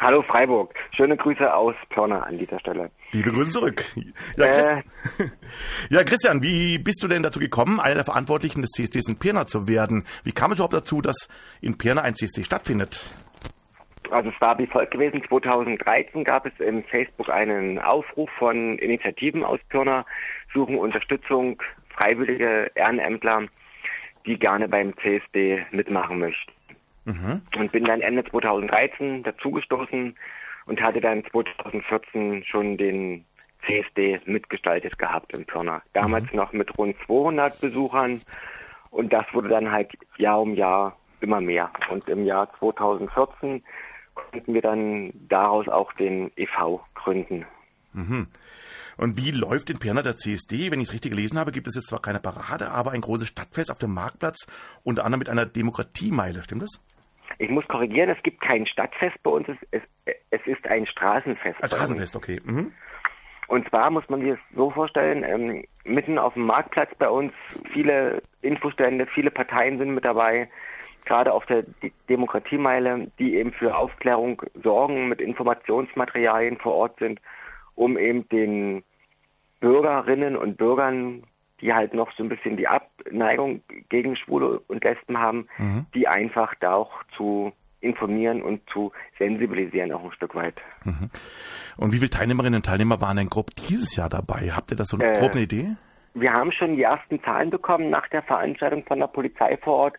Hallo 0.00 0.22
Freiburg, 0.22 0.72
schöne 0.96 1.16
Grüße 1.16 1.52
aus 1.52 1.74
Pirna 1.88 2.20
an 2.20 2.38
dieser 2.38 2.60
Stelle. 2.60 2.92
Liebe 3.10 3.32
Grüße 3.32 3.50
zurück. 3.50 3.84
Ja, 4.36 4.44
äh, 4.44 4.82
ja, 5.90 6.04
Christian, 6.04 6.40
wie 6.40 6.78
bist 6.78 7.02
du 7.02 7.08
denn 7.08 7.24
dazu 7.24 7.40
gekommen, 7.40 7.80
einer 7.80 7.96
der 7.96 8.04
Verantwortlichen 8.04 8.62
des 8.62 8.70
CSDs 8.70 9.08
in 9.08 9.18
Pirna 9.18 9.48
zu 9.48 9.66
werden? 9.66 10.04
Wie 10.22 10.30
kam 10.30 10.52
es 10.52 10.58
überhaupt 10.58 10.74
dazu, 10.74 11.00
dass 11.00 11.28
in 11.60 11.78
Pirna 11.78 12.02
ein 12.02 12.14
CSD 12.14 12.44
stattfindet? 12.44 13.00
Also 14.10 14.30
es 14.30 14.40
war 14.40 14.58
wie 14.58 14.66
folgt 14.66 14.92
gewesen. 14.92 15.22
2013 15.28 16.24
gab 16.24 16.46
es 16.46 16.52
im 16.58 16.84
Facebook 16.84 17.28
einen 17.28 17.78
Aufruf 17.78 18.30
von 18.38 18.78
Initiativen 18.78 19.44
aus 19.44 19.60
Pirna, 19.68 20.04
suchen 20.52 20.78
Unterstützung, 20.78 21.60
freiwillige 21.90 22.70
Ehrenämtler, 22.74 23.46
die 24.26 24.38
gerne 24.38 24.68
beim 24.68 24.94
CSD 24.98 25.64
mitmachen 25.70 26.18
möchten. 26.18 26.52
Mhm. 27.04 27.42
Und 27.56 27.72
bin 27.72 27.84
dann 27.84 28.00
Ende 28.00 28.24
2013 28.24 29.22
dazugestoßen 29.22 30.16
und 30.66 30.80
hatte 30.82 31.00
dann 31.00 31.24
2014 31.24 32.44
schon 32.44 32.76
den 32.76 33.24
CSD 33.66 34.20
mitgestaltet 34.26 34.98
gehabt 34.98 35.32
in 35.36 35.44
Pirna. 35.44 35.82
Damals 35.92 36.30
mhm. 36.30 36.36
noch 36.36 36.52
mit 36.52 36.78
rund 36.78 36.96
200 37.06 37.60
Besuchern 37.60 38.20
und 38.90 39.12
das 39.12 39.24
wurde 39.32 39.48
dann 39.48 39.70
halt 39.70 39.90
Jahr 40.16 40.40
um 40.40 40.54
Jahr 40.54 40.96
immer 41.20 41.40
mehr. 41.40 41.70
Und 41.90 42.08
im 42.08 42.24
Jahr 42.24 42.52
2014 42.54 43.62
konnten 44.30 44.54
wir 44.54 44.62
dann 44.62 45.12
daraus 45.28 45.68
auch 45.68 45.92
den 45.94 46.30
e.V. 46.36 46.84
gründen. 46.94 47.46
Mhm. 47.92 48.28
Und 48.96 49.16
wie 49.16 49.30
läuft 49.30 49.70
in 49.70 49.78
Pirna 49.78 50.02
der 50.02 50.16
CSD? 50.16 50.70
Wenn 50.70 50.80
ich 50.80 50.88
es 50.88 50.92
richtig 50.92 51.12
gelesen 51.12 51.38
habe, 51.38 51.52
gibt 51.52 51.68
es 51.68 51.76
jetzt 51.76 51.88
zwar 51.88 52.02
keine 52.02 52.18
Parade, 52.18 52.70
aber 52.70 52.90
ein 52.90 53.00
großes 53.00 53.28
Stadtfest 53.28 53.70
auf 53.70 53.78
dem 53.78 53.94
Marktplatz, 53.94 54.46
unter 54.82 55.04
anderem 55.04 55.20
mit 55.20 55.28
einer 55.28 55.46
Demokratiemeile. 55.46 56.42
Stimmt 56.42 56.62
das? 56.62 56.82
Ich 57.38 57.48
muss 57.48 57.66
korrigieren, 57.68 58.10
es 58.10 58.20
gibt 58.24 58.40
kein 58.40 58.66
Stadtfest 58.66 59.22
bei 59.22 59.30
uns, 59.30 59.46
es, 59.70 59.82
es 60.04 60.40
ist 60.46 60.66
ein 60.66 60.86
Straßenfest. 60.86 61.62
Ein 61.62 61.68
Straßenfest, 61.68 62.16
okay. 62.16 62.40
Mhm. 62.44 62.72
Und 63.46 63.68
zwar 63.68 63.90
muss 63.90 64.08
man 64.08 64.20
sich 64.20 64.30
das 64.30 64.38
so 64.54 64.70
vorstellen, 64.70 65.22
ähm, 65.22 65.64
mitten 65.84 66.18
auf 66.18 66.34
dem 66.34 66.44
Marktplatz 66.44 66.90
bei 66.98 67.08
uns 67.08 67.32
viele 67.72 68.20
Infostände, 68.42 69.06
viele 69.14 69.30
Parteien 69.30 69.78
sind 69.78 69.94
mit 69.94 70.04
dabei, 70.04 70.50
gerade 71.08 71.32
auf 71.32 71.46
der 71.46 71.64
Demokratiemeile, 72.08 73.10
die 73.18 73.36
eben 73.36 73.52
für 73.52 73.76
Aufklärung 73.76 74.42
sorgen, 74.62 75.08
mit 75.08 75.20
Informationsmaterialien 75.20 76.58
vor 76.58 76.74
Ort 76.74 76.98
sind, 76.98 77.20
um 77.74 77.98
eben 77.98 78.28
den 78.28 78.84
Bürgerinnen 79.60 80.36
und 80.36 80.56
Bürgern, 80.56 81.24
die 81.60 81.72
halt 81.72 81.94
noch 81.94 82.12
so 82.16 82.22
ein 82.22 82.28
bisschen 82.28 82.56
die 82.56 82.68
Abneigung 82.68 83.62
gegen 83.88 84.14
Schwule 84.16 84.60
und 84.68 84.84
Lesben 84.84 85.18
haben, 85.18 85.48
mhm. 85.58 85.86
die 85.94 86.06
einfach 86.06 86.54
da 86.60 86.74
auch 86.74 86.92
zu 87.16 87.52
informieren 87.80 88.42
und 88.42 88.60
zu 88.72 88.92
sensibilisieren 89.18 89.92
auch 89.92 90.04
ein 90.04 90.12
Stück 90.12 90.34
weit. 90.34 90.56
Mhm. 90.84 91.10
Und 91.76 91.92
wie 91.92 91.98
viele 91.98 92.10
Teilnehmerinnen 92.10 92.58
und 92.58 92.66
Teilnehmer 92.66 93.00
waren 93.00 93.16
denn 93.16 93.28
grob 93.28 93.54
dieses 93.68 93.96
Jahr 93.96 94.08
dabei? 94.08 94.50
Habt 94.50 94.70
ihr 94.70 94.76
das 94.76 94.88
so 94.88 94.98
eine 94.98 95.14
äh, 95.14 95.18
grobe 95.18 95.40
Idee? 95.40 95.76
Wir 96.14 96.32
haben 96.32 96.50
schon 96.52 96.76
die 96.76 96.82
ersten 96.82 97.22
Zahlen 97.22 97.50
bekommen 97.50 97.90
nach 97.90 98.08
der 98.08 98.22
Veranstaltung 98.22 98.84
von 98.84 98.98
der 98.98 99.06
Polizei 99.06 99.56
vor 99.58 99.74
Ort. 99.74 99.96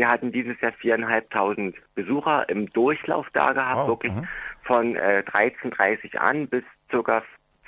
Wir 0.00 0.08
hatten 0.08 0.32
dieses 0.32 0.58
Jahr 0.62 0.72
viereinhalbtausend 0.72 1.76
Besucher 1.94 2.48
im 2.48 2.66
Durchlauf 2.68 3.26
da 3.34 3.52
gehabt, 3.52 3.82
oh, 3.84 3.88
wirklich 3.88 4.14
uh 4.14 4.22
von 4.62 4.94
äh, 4.94 5.22
13.30 5.26 6.16
an 6.16 6.46
bis 6.46 6.62
circa 6.90 7.22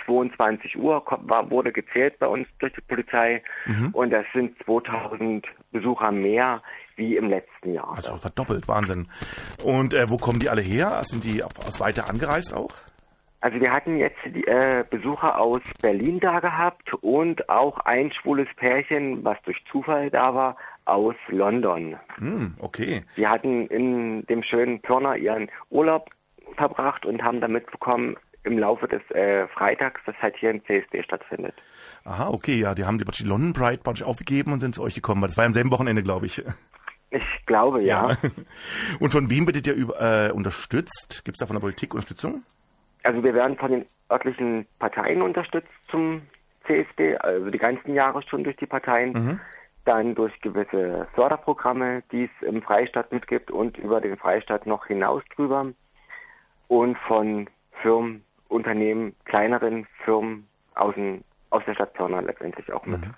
22 0.07 0.79
Uhr 0.79 1.05
war, 1.05 1.51
wurde 1.51 1.73
gezählt 1.73 2.19
bei 2.19 2.27
uns 2.27 2.47
durch 2.59 2.73
die 2.73 2.81
Polizei 2.81 3.43
mhm. 3.67 3.89
und 3.93 4.11
das 4.11 4.25
sind 4.33 4.57
2000 4.65 5.45
Besucher 5.73 6.13
mehr 6.13 6.63
wie 6.97 7.17
im 7.17 7.29
letzten 7.29 7.75
Jahr. 7.75 7.93
Also 7.97 8.17
verdoppelt, 8.17 8.67
Wahnsinn. 8.69 9.09
Und 9.63 9.93
äh, 9.93 10.09
wo 10.09 10.17
kommen 10.17 10.39
die 10.39 10.49
alle 10.49 10.63
her? 10.63 11.03
Sind 11.05 11.25
die 11.25 11.43
weiter 11.79 12.09
angereist 12.09 12.55
auch? 12.55 12.71
Also 13.43 13.61
wir 13.61 13.73
hatten 13.73 13.97
jetzt 13.97 14.19
die, 14.25 14.47
äh, 14.47 14.85
Besucher 14.89 15.41
aus 15.41 15.61
Berlin 15.83 16.21
da 16.21 16.39
gehabt 16.39 16.95
und 17.03 17.49
auch 17.49 17.79
ein 17.81 18.13
schwules 18.13 18.47
Pärchen, 18.55 19.25
was 19.25 19.37
durch 19.43 19.59
Zufall 19.71 20.11
da 20.11 20.33
war, 20.33 20.57
aus 20.85 21.15
London. 21.29 21.97
Hm, 22.17 22.55
okay. 22.59 23.05
Sie 23.17 23.27
hatten 23.27 23.67
in 23.69 24.27
dem 24.27 24.43
schönen 24.43 24.81
Pirna 24.81 25.17
ihren 25.17 25.51
Urlaub 25.71 26.11
verbracht 26.57 27.07
und 27.07 27.23
haben 27.23 27.41
dann 27.41 27.53
mitbekommen 27.53 28.17
im 28.45 28.59
Laufe 28.59 28.89
des 28.89 29.03
äh, 29.11 29.47
Freitags, 29.49 30.01
dass 30.05 30.17
halt 30.21 30.37
hier 30.37 30.51
ein 30.51 30.65
CSD 30.65 31.03
stattfindet. 31.05 31.55
Aha, 32.05 32.29
okay, 32.29 32.59
ja, 32.59 32.75
die 32.75 32.85
haben 32.85 32.99
die 32.99 33.25
London 33.25 33.53
Pride 33.53 33.83
Bunch 33.83 34.03
aufgegeben 34.03 34.53
und 34.53 34.61
sind 34.61 34.75
zu 34.75 34.83
euch 34.83 34.95
gekommen, 34.95 35.23
weil 35.23 35.29
das 35.29 35.37
war 35.37 35.45
am 35.45 35.53
selben 35.53 35.71
Wochenende, 35.71 36.03
glaube 36.03 36.27
ich. 36.27 36.43
Ich 37.11 37.47
glaube, 37.47 37.83
ja. 37.83 38.09
ja. 38.09 38.17
Und 38.99 39.11
von 39.11 39.29
wem 39.29 39.47
werdet 39.47 39.67
ihr 39.67 39.75
über, 39.75 40.01
äh, 40.01 40.33
unterstützt? 40.33 41.23
Gibt 41.27 41.37
es 41.37 41.41
da 41.41 41.47
von 41.47 41.55
der 41.55 41.61
Politik 41.61 41.93
Unterstützung? 41.93 42.43
Also 43.03 43.23
wir 43.23 43.35
werden 43.35 43.57
von 43.59 43.71
den 43.71 43.85
örtlichen 44.11 44.67
Parteien 44.79 45.21
unterstützt 45.21 45.69
zum 45.91 46.23
CSD, 46.67 47.17
also 47.19 47.51
die 47.51 47.59
ganzen 47.59 47.95
Jahre 47.95 48.23
schon 48.23 48.45
durch 48.45 48.57
die 48.57 48.67
Parteien. 48.67 49.13
Mhm. 49.13 49.41
Dann 49.85 50.15
durch 50.15 50.41
gewisse 50.41 51.09
Förderprogramme, 51.15 52.03
die 52.13 52.25
es 52.25 52.47
im 52.47 52.63
Freistaat 52.63 53.11
mitgibt 53.11 53.51
und 53.51 53.77
über 53.79 54.01
den 54.01 54.17
Freistaat 54.17 54.67
noch 54.67 54.87
hinaus 54.87 55.23
drüber. 55.35 55.67
Und 56.69 56.97
von 56.99 57.51
Firmen, 57.83 58.25
Unternehmen, 58.49 59.17
kleineren 59.25 59.87
Firmen 60.05 60.47
aus, 60.75 60.95
dem, 60.95 61.25
aus 61.51 61.63
der 61.67 61.75
Stadt 61.75 61.95
Pirna 61.95 62.21
letztendlich 62.21 62.73
auch 62.73 62.87
mit. 62.87 63.01
Mhm. 63.01 63.15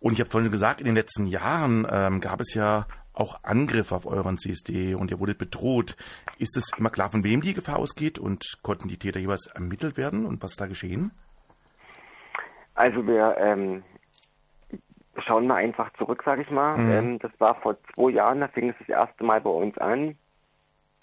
Und 0.00 0.12
ich 0.12 0.20
habe 0.20 0.30
vorhin 0.30 0.50
gesagt, 0.50 0.80
in 0.80 0.86
den 0.86 0.94
letzten 0.94 1.26
Jahren 1.26 1.86
ähm, 1.90 2.20
gab 2.20 2.40
es 2.40 2.54
ja 2.54 2.86
auch 3.14 3.44
Angriffe 3.44 3.94
auf 3.94 4.06
euren 4.06 4.38
CSD 4.38 4.94
und 4.94 5.10
ihr 5.10 5.20
wurdet 5.20 5.38
bedroht. 5.38 5.96
Ist 6.38 6.56
es 6.56 6.70
immer 6.76 6.90
klar, 6.90 7.10
von 7.10 7.24
wem 7.24 7.40
die 7.40 7.54
Gefahr 7.54 7.78
ausgeht 7.78 8.18
und 8.18 8.58
konnten 8.62 8.88
die 8.88 8.98
Täter 8.98 9.20
jeweils 9.20 9.46
ermittelt 9.46 9.96
werden 9.96 10.26
und 10.26 10.42
was 10.42 10.52
ist 10.52 10.60
da 10.60 10.66
geschehen? 10.66 11.12
Also 12.74 13.06
wir 13.06 13.36
ähm, 13.38 13.82
schauen 15.22 15.46
mal 15.46 15.56
einfach 15.56 15.92
zurück, 15.94 16.22
sage 16.24 16.42
ich 16.42 16.50
mal. 16.50 16.78
Mhm. 16.78 16.90
Ähm, 16.90 17.18
das 17.18 17.32
war 17.38 17.54
vor 17.56 17.76
zwei 17.94 18.10
Jahren, 18.10 18.40
da 18.40 18.48
fing 18.48 18.70
es 18.70 18.76
das 18.78 18.88
erste 18.88 19.24
Mal 19.24 19.40
bei 19.40 19.50
uns 19.50 19.76
an. 19.78 20.16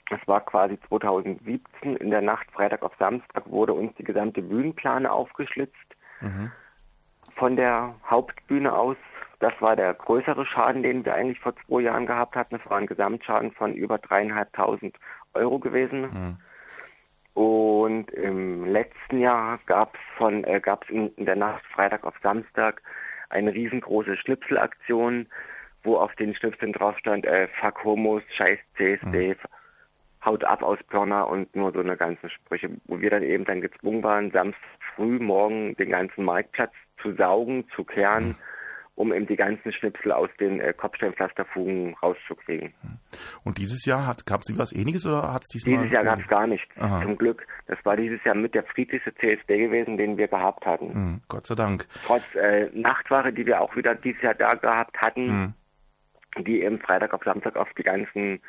Das 0.10 0.20
war 0.28 0.42
quasi 0.42 0.80
2017 0.88 1.96
in 1.98 2.10
der 2.10 2.22
Nacht, 2.22 2.50
Freitag 2.52 2.84
auf 2.84 2.96
Samstag, 2.98 3.50
wurde 3.50 3.74
uns 3.74 3.96
die 3.96 4.04
gesamte 4.04 4.42
Bühnenplane 4.42 5.12
aufgeschlitzt. 5.12 5.76
Mhm. 6.22 6.52
Von 7.36 7.56
der 7.56 7.96
Hauptbühne 8.10 8.74
aus 8.74 8.98
Das 9.40 9.54
war 9.62 9.78
der 9.78 9.94
größere 9.94 10.46
Schaden, 10.46 10.84
den 10.84 11.06
wir 11.06 11.14
eigentlich 11.14 11.40
vor 11.40 11.54
zwei 11.66 11.82
Jahren 11.82 12.06
gehabt 12.06 12.36
hatten. 12.36 12.56
Es 12.56 12.70
war 12.70 12.78
ein 12.78 12.88
Gesamtschaden 12.88 13.52
von 13.52 13.74
über 13.74 13.98
dreieinhalbtausend 13.98 14.98
Euro 15.34 15.60
gewesen. 15.60 16.02
Mhm. 16.02 16.38
Und 17.42 18.12
im 18.12 18.66
letzten 18.66 19.20
Jahr 19.20 19.60
gab 19.66 19.96
es 19.96 20.02
von 20.18 20.44
äh, 20.44 20.60
gab's 20.60 20.90
in, 20.90 21.14
in 21.16 21.26
der 21.26 21.38
Nacht 21.38 21.64
Freitag 21.68 22.04
auf 22.04 22.16
Samstag 22.22 22.82
eine 23.30 23.54
riesengroße 23.54 24.18
Schnipselaktion, 24.18 25.28
wo 25.84 25.98
auf 25.98 26.13
den 26.15 26.36
Schnipseln 26.36 26.74
drauf 26.74 26.98
stand, 26.98 27.26
äh, 27.26 27.48
fuck 27.60 27.84
Homos, 27.84 28.24
scheiß 28.36 28.60
CSD, 28.78 29.30
mhm. 29.30 29.36
haut 30.26 30.44
ab 30.44 30.62
aus 30.62 30.80
Pirna 30.89 31.24
und 31.24 31.56
nur 31.56 31.72
so 31.72 31.80
eine 31.80 31.96
ganze 31.96 32.30
Sprüche, 32.30 32.70
wo 32.86 33.00
wir 33.00 33.10
dann 33.10 33.24
eben 33.24 33.46
dann 33.46 33.62
gezwungen 33.62 34.04
waren, 34.04 34.32
Samstag 34.32 34.62
früh 34.96 35.20
morgen 35.20 35.76
den 35.76 35.92
ganzen 35.92 36.26
Marktplatz 36.26 36.74
zu 37.02 37.13
saugen, 37.13 37.65
zu 37.76 37.84
kehren. 37.84 38.30
Mhm 38.30 38.36
um 39.00 39.14
eben 39.14 39.28
die 39.28 39.38
ganzen 39.38 39.72
Schnipsel 39.72 40.12
aus 40.12 40.30
den 40.42 40.60
äh, 40.60 40.74
Kopfsteinpflasterfugen 40.74 41.96
rauszukriegen. 42.04 42.74
Und 43.46 43.58
dieses 43.58 43.86
Jahr 43.86 44.14
gab 44.26 44.42
es 44.42 44.58
was 44.58 44.74
ähnliches 44.74 45.06
oder 45.06 45.32
hat 45.34 45.44
es 45.44 45.48
diesmal? 45.48 45.78
Dieses 45.78 45.94
Jahr 45.94 46.04
gab 46.04 46.20
es 46.20 46.28
gar 46.28 46.46
nichts, 46.48 46.68
Aha. 46.78 47.02
zum 47.02 47.18
Glück. 47.18 47.48
Das 47.68 47.78
war 47.86 47.96
dieses 47.96 48.22
Jahr 48.26 48.36
mit 48.36 48.54
der 48.54 48.64
friedlichste 48.64 49.16
CSD 49.16 49.58
gewesen, 49.58 49.96
den 49.96 50.18
wir 50.18 50.28
gehabt 50.28 50.66
hatten. 50.66 50.88
Mhm, 50.88 51.22
Gott 51.30 51.48
sei 51.48 51.56
Dank. 51.56 51.88
Trotz 52.06 52.24
äh, 52.36 52.70
Nachtwache, 52.74 53.32
die 53.32 53.46
wir 53.46 53.62
auch 53.62 53.74
wieder 53.78 53.96
dieses 53.96 54.22
Jahr 54.22 54.34
da 54.34 54.54
gehabt 54.56 54.98
hatten, 54.98 55.54
mhm. 56.36 56.44
die 56.44 56.62
eben 56.62 56.80
Freitag 56.80 57.14
auf 57.14 57.24
Samstag 57.24 57.56
auf 57.56 57.70
die 57.78 57.84
ganzen 57.84 58.42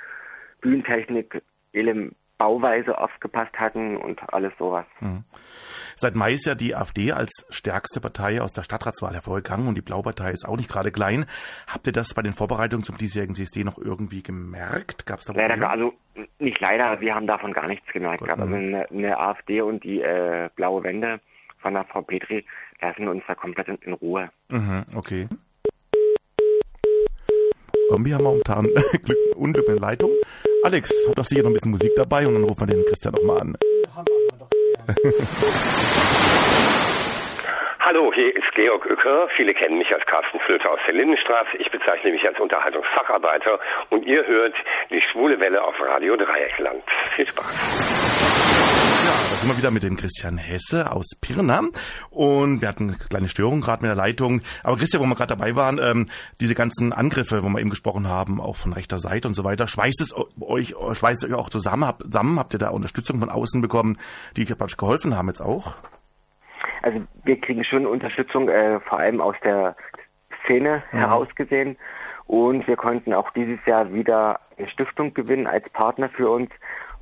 Bühnentechnik, 0.62 1.42
Bauweise 2.38 2.98
aufgepasst 2.98 3.54
hatten 3.56 3.98
und 3.98 4.20
alles 4.32 4.52
sowas. 4.58 4.86
Mhm. 4.98 5.22
Seit 6.00 6.14
Mai 6.14 6.32
ist 6.32 6.46
ja 6.46 6.54
die 6.54 6.74
AfD 6.74 7.12
als 7.12 7.44
stärkste 7.50 8.00
Partei 8.00 8.40
aus 8.40 8.54
der 8.54 8.62
Stadtratswahl 8.62 9.12
hervorgegangen 9.12 9.68
und 9.68 9.74
die 9.74 9.82
Blaupartei 9.82 10.30
ist 10.30 10.48
auch 10.48 10.56
nicht 10.56 10.70
gerade 10.70 10.90
klein. 10.90 11.26
Habt 11.66 11.86
ihr 11.86 11.92
das 11.92 12.14
bei 12.14 12.22
den 12.22 12.32
Vorbereitungen 12.32 12.82
zum 12.84 12.96
diesjährigen 12.96 13.34
CSD 13.34 13.64
noch 13.64 13.76
irgendwie 13.76 14.22
gemerkt? 14.22 15.04
Gab 15.04 15.18
es 15.18 15.26
da 15.26 15.34
Leider, 15.34 15.68
also 15.68 15.92
nicht 16.38 16.58
leider, 16.58 17.02
wir 17.02 17.14
haben 17.14 17.26
davon 17.26 17.52
gar 17.52 17.66
nichts 17.66 17.86
gemerkt. 17.92 18.20
Gut, 18.20 18.30
also 18.30 18.42
eine, 18.42 18.88
eine, 18.88 19.18
AfD 19.18 19.60
und 19.60 19.84
die 19.84 20.00
äh, 20.00 20.48
blaue 20.56 20.82
Wende 20.84 21.20
von 21.58 21.74
der 21.74 21.84
Frau 21.84 22.00
Petri 22.00 22.46
lassen 22.80 23.06
uns 23.06 23.22
da 23.28 23.34
komplett 23.34 23.68
in, 23.68 23.76
in 23.82 23.92
Ruhe. 23.92 24.30
Mhm, 24.48 24.84
okay. 24.94 25.28
Irgendwie 27.90 28.14
haben 28.14 28.22
wir 28.22 28.30
momentan 28.30 28.68
Glück, 29.04 29.18
Unglück 29.36 29.68
in 29.68 29.76
Leitung. 29.76 30.12
Alex, 30.64 30.90
hat 31.10 31.18
doch 31.18 31.26
sicher 31.26 31.42
noch 31.42 31.50
ein 31.50 31.54
bisschen 31.54 31.72
Musik 31.72 31.92
dabei 31.94 32.26
und 32.26 32.32
dann 32.32 32.44
rufen 32.44 32.66
wir 32.66 32.74
den 32.74 32.86
Christian 32.86 33.12
nochmal 33.12 33.40
an. 33.42 33.56
Hallo, 37.80 38.12
hier 38.14 38.36
ist 38.36 38.52
Georg 38.54 38.86
Uecker. 38.86 39.28
Viele 39.36 39.54
kennen 39.54 39.78
mich 39.78 39.92
als 39.92 40.04
Carsten 40.06 40.38
Flöter 40.40 40.70
aus 40.70 40.78
der 40.86 40.94
Lindenstraße. 40.94 41.56
Ich 41.58 41.70
bezeichne 41.70 42.12
mich 42.12 42.26
als 42.26 42.38
Unterhaltungsfacharbeiter 42.38 43.58
und 43.88 44.06
ihr 44.06 44.26
hört 44.26 44.54
die 44.90 45.00
schwule 45.00 45.40
Welle 45.40 45.62
auf 45.62 45.74
Radio 45.80 46.16
Dreieckland. 46.16 46.84
Viel 47.16 47.26
Spaß. 47.26 47.89
Da 49.10 49.36
sind 49.36 49.50
wir 49.50 49.58
wieder 49.58 49.70
mit 49.72 49.82
dem 49.82 49.96
Christian 49.96 50.38
Hesse 50.38 50.92
aus 50.92 51.06
Pirna 51.20 51.62
und 52.10 52.60
wir 52.60 52.68
hatten 52.68 52.90
eine 52.90 52.98
kleine 52.98 53.28
Störung 53.28 53.60
gerade 53.60 53.82
mit 53.82 53.88
der 53.88 53.96
Leitung. 53.96 54.40
Aber 54.62 54.76
Christian, 54.76 55.02
wo 55.02 55.06
wir 55.06 55.16
gerade 55.16 55.34
dabei 55.34 55.56
waren, 55.56 55.80
ähm, 55.82 56.08
diese 56.40 56.54
ganzen 56.54 56.92
Angriffe, 56.92 57.42
wo 57.42 57.48
wir 57.48 57.58
eben 57.58 57.70
gesprochen 57.70 58.06
haben, 58.06 58.40
auch 58.40 58.54
von 58.54 58.72
rechter 58.72 59.00
Seite 59.00 59.26
und 59.26 59.34
so 59.34 59.42
weiter, 59.42 59.66
schweißt 59.66 60.00
es 60.00 60.14
euch, 60.40 60.76
schweißt 60.92 61.24
es 61.24 61.30
euch 61.30 61.36
auch 61.36 61.50
zusammen? 61.50 61.86
Habt, 61.86 62.02
zusammen? 62.02 62.38
Habt 62.38 62.54
ihr 62.54 62.60
da 62.60 62.68
Unterstützung 62.70 63.18
von 63.18 63.30
außen 63.30 63.60
bekommen, 63.60 63.98
die 64.36 64.42
euch 64.42 64.56
praktisch 64.56 64.76
geholfen 64.76 65.16
haben 65.16 65.26
jetzt 65.26 65.40
auch? 65.40 65.74
Also 66.82 67.00
wir 67.24 67.40
kriegen 67.40 67.64
schon 67.64 67.86
Unterstützung, 67.86 68.48
äh, 68.48 68.78
vor 68.80 69.00
allem 69.00 69.20
aus 69.20 69.36
der 69.42 69.74
Szene 70.44 70.84
mhm. 70.92 70.98
herausgesehen. 70.98 71.76
Und 72.26 72.68
wir 72.68 72.76
konnten 72.76 73.12
auch 73.12 73.30
dieses 73.30 73.58
Jahr 73.66 73.92
wieder 73.92 74.38
eine 74.56 74.68
Stiftung 74.68 75.14
gewinnen 75.14 75.48
als 75.48 75.68
Partner 75.70 76.08
für 76.10 76.30
uns. 76.30 76.50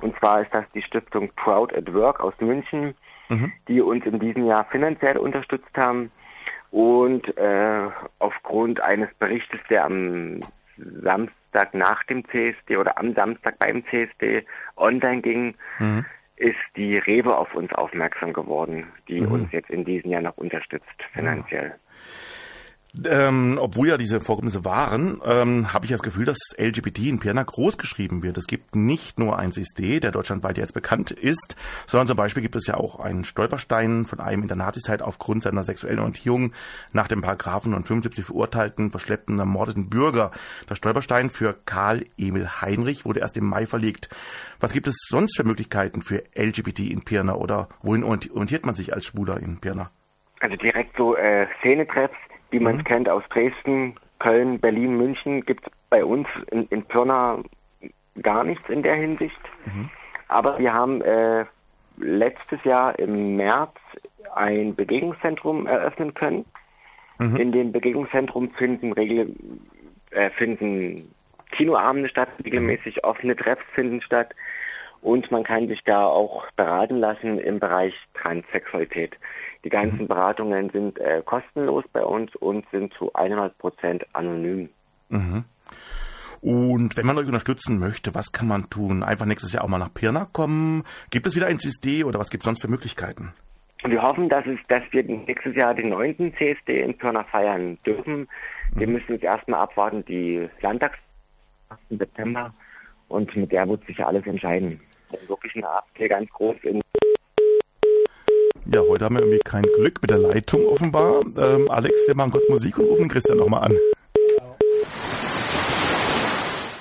Und 0.01 0.17
zwar 0.17 0.41
ist 0.41 0.53
das 0.53 0.65
die 0.73 0.81
Stiftung 0.81 1.29
Proud 1.35 1.73
at 1.73 1.93
Work 1.93 2.19
aus 2.19 2.33
München, 2.39 2.95
mhm. 3.29 3.51
die 3.67 3.81
uns 3.81 4.05
in 4.05 4.19
diesem 4.19 4.45
Jahr 4.45 4.65
finanziell 4.65 5.17
unterstützt 5.17 5.75
haben. 5.75 6.11
Und 6.71 7.35
äh, 7.37 7.87
aufgrund 8.19 8.79
eines 8.79 9.09
Berichtes, 9.15 9.59
der 9.69 9.85
am 9.85 10.39
Samstag 10.77 11.73
nach 11.73 12.03
dem 12.03 12.23
CSD 12.29 12.77
oder 12.77 12.97
am 12.97 13.13
Samstag 13.13 13.57
beim 13.59 13.83
CSD 13.87 14.45
online 14.77 15.21
ging, 15.21 15.55
mhm. 15.79 16.05
ist 16.37 16.55
die 16.75 16.97
Rewe 16.97 17.35
auf 17.35 17.53
uns 17.55 17.73
aufmerksam 17.73 18.33
geworden, 18.33 18.87
die 19.07 19.19
mhm. 19.21 19.31
uns 19.31 19.51
jetzt 19.51 19.69
in 19.69 19.83
diesem 19.83 20.11
Jahr 20.11 20.21
noch 20.21 20.37
unterstützt 20.37 20.85
finanziell. 21.11 21.75
Ähm, 23.05 23.59
obwohl 23.61 23.87
ja 23.87 23.97
diese 23.97 24.19
Vorkommnisse 24.19 24.65
waren, 24.65 25.21
ähm, 25.23 25.73
habe 25.73 25.85
ich 25.85 25.91
das 25.91 26.01
Gefühl, 26.01 26.25
dass 26.25 26.39
LGBT 26.57 26.99
in 27.07 27.19
Pirna 27.19 27.43
groß 27.43 27.77
geschrieben 27.77 28.23
wird. 28.23 28.37
Es 28.37 28.47
gibt 28.47 28.75
nicht 28.75 29.19
nur 29.19 29.37
ein 29.37 29.51
CSD, 29.51 29.99
der 29.99 30.11
deutschlandweit 30.11 30.57
jetzt 30.57 30.73
bekannt 30.73 31.11
ist, 31.11 31.55
sondern 31.85 32.07
zum 32.07 32.17
Beispiel 32.17 32.41
gibt 32.41 32.55
es 32.55 32.65
ja 32.65 32.73
auch 32.75 32.99
einen 32.99 33.25
Stolperstein 33.25 34.07
von 34.07 34.19
einem 34.19 34.41
in 34.41 34.47
der 34.47 34.57
Nazizeit 34.57 35.03
aufgrund 35.03 35.43
seiner 35.43 35.61
sexuellen 35.61 35.99
Orientierung 35.99 36.53
nach 36.91 37.07
dem 37.07 37.21
Paragraphen 37.21 37.73
75 37.73 38.25
verurteilten, 38.25 38.89
verschleppten, 38.89 39.37
ermordeten 39.37 39.89
Bürger. 39.89 40.31
Der 40.67 40.75
Stolperstein 40.75 41.29
für 41.29 41.55
Karl 41.65 42.05
Emil 42.17 42.49
Heinrich 42.61 43.05
wurde 43.05 43.19
erst 43.19 43.37
im 43.37 43.45
Mai 43.45 43.67
verlegt. 43.67 44.09
Was 44.59 44.73
gibt 44.73 44.87
es 44.87 44.95
sonst 45.07 45.37
für 45.37 45.43
Möglichkeiten 45.43 46.01
für 46.01 46.23
LGBT 46.35 46.79
in 46.79 47.05
Pirna 47.05 47.35
oder 47.35 47.69
wohin 47.83 48.03
orientiert 48.03 48.65
man 48.65 48.73
sich 48.73 48.93
als 48.93 49.05
Schwuler 49.05 49.39
in 49.39 49.59
Pirna? 49.59 49.91
Also 50.41 50.55
direkt 50.55 50.95
so 50.97 51.15
äh, 51.15 51.47
Szenetreffs 51.59 52.17
wie 52.51 52.59
man 52.59 52.75
es 52.75 52.79
mhm. 52.79 52.85
kennt 52.85 53.09
aus 53.09 53.23
Dresden, 53.29 53.95
Köln, 54.19 54.59
Berlin, 54.59 54.97
München, 54.97 55.45
gibt 55.45 55.65
es 55.65 55.73
bei 55.89 56.03
uns 56.03 56.27
in, 56.51 56.67
in 56.67 56.83
Pirna 56.83 57.39
gar 58.21 58.43
nichts 58.43 58.67
in 58.69 58.83
der 58.83 58.95
Hinsicht. 58.95 59.39
Mhm. 59.65 59.89
Aber 60.27 60.59
wir 60.59 60.73
haben 60.73 61.01
äh, 61.01 61.45
letztes 61.97 62.63
Jahr 62.63 62.97
im 62.99 63.35
März 63.35 63.75
ein 64.35 64.75
Begegnungszentrum 64.75 65.67
eröffnen 65.67 66.13
können. 66.13 66.45
Mhm. 67.17 67.35
In 67.37 67.51
dem 67.51 67.71
Begegnungszentrum 67.71 68.51
finden 68.51 68.93
regel 68.93 69.35
äh, 70.11 70.29
finden 70.31 71.13
Kinoabende 71.51 72.09
statt, 72.09 72.29
regelmäßig 72.43 73.03
offene 73.03 73.35
Treffs 73.35 73.65
finden 73.73 74.01
statt 74.01 74.33
und 75.01 75.31
man 75.31 75.43
kann 75.43 75.67
sich 75.67 75.81
da 75.83 76.05
auch 76.05 76.45
beraten 76.55 76.97
lassen 76.97 77.39
im 77.39 77.59
Bereich 77.59 77.93
Transsexualität. 78.13 79.15
Die 79.63 79.69
ganzen 79.69 80.03
mhm. 80.03 80.07
Beratungen 80.07 80.69
sind 80.69 80.99
äh, 80.99 81.21
kostenlos 81.25 81.83
bei 81.91 82.03
uns 82.03 82.33
und 82.35 82.65
sind 82.71 82.93
zu 82.93 83.13
100 83.13 83.57
Prozent 83.57 84.05
anonym. 84.13 84.69
Mhm. 85.09 85.43
Und 86.41 86.95
wenn 86.95 87.05
man 87.05 87.17
euch 87.17 87.27
unterstützen 87.27 87.79
möchte, 87.79 88.15
was 88.15 88.31
kann 88.31 88.47
man 88.47 88.69
tun? 88.69 89.03
Einfach 89.03 89.25
nächstes 89.25 89.51
Jahr 89.51 89.65
auch 89.65 89.67
mal 89.67 89.77
nach 89.77 89.93
Pirna 89.93 90.25
kommen? 90.31 90.85
Gibt 91.11 91.27
es 91.27 91.35
wieder 91.35 91.47
ein 91.47 91.59
CSD 91.59 92.05
oder 92.05 92.19
was 92.19 92.29
gibt 92.29 92.43
es 92.43 92.45
sonst 92.45 92.61
für 92.61 92.69
Möglichkeiten? 92.69 93.33
Wir 93.83 94.01
hoffen, 94.01 94.29
dass, 94.29 94.45
es, 94.45 94.59
dass 94.67 94.83
wir 94.91 95.03
nächstes 95.03 95.55
Jahr 95.55 95.73
den 95.73 95.89
neunten 95.89 96.33
CSD 96.35 96.81
in 96.81 96.97
Pirna 96.97 97.23
feiern 97.25 97.77
dürfen. 97.85 98.27
Wir 98.73 98.87
mhm. 98.87 98.93
müssen 98.93 99.13
jetzt 99.13 99.23
erstmal 99.23 99.61
abwarten, 99.61 100.05
die 100.05 100.47
Landtags 100.61 100.97
im 101.89 101.97
September 101.97 102.53
und 103.09 103.35
mit 103.35 103.51
der 103.51 103.67
wird 103.67 103.85
sich 103.85 103.97
ja 103.97 104.07
alles 104.07 104.25
entscheiden. 104.25 104.79
Wirklich 105.27 105.55
ein 105.55 105.63
AfD 105.63 106.07
ganz 106.07 106.29
groß 106.29 106.55
in 106.63 106.81
ja, 108.65 108.81
heute 108.81 109.05
haben 109.05 109.15
wir 109.15 109.21
irgendwie 109.21 109.39
kein 109.39 109.63
Glück 109.63 110.01
mit 110.01 110.09
der 110.11 110.17
Leitung 110.17 110.65
offenbar. 110.67 111.21
Ähm, 111.37 111.69
Alex, 111.69 112.07
wir 112.07 112.15
machen 112.15 112.31
kurz 112.31 112.47
Musik 112.49 112.77
und 112.77 112.85
rufen 112.85 113.07
Christian 113.07 113.37
nochmal 113.37 113.63
an. 113.63 113.77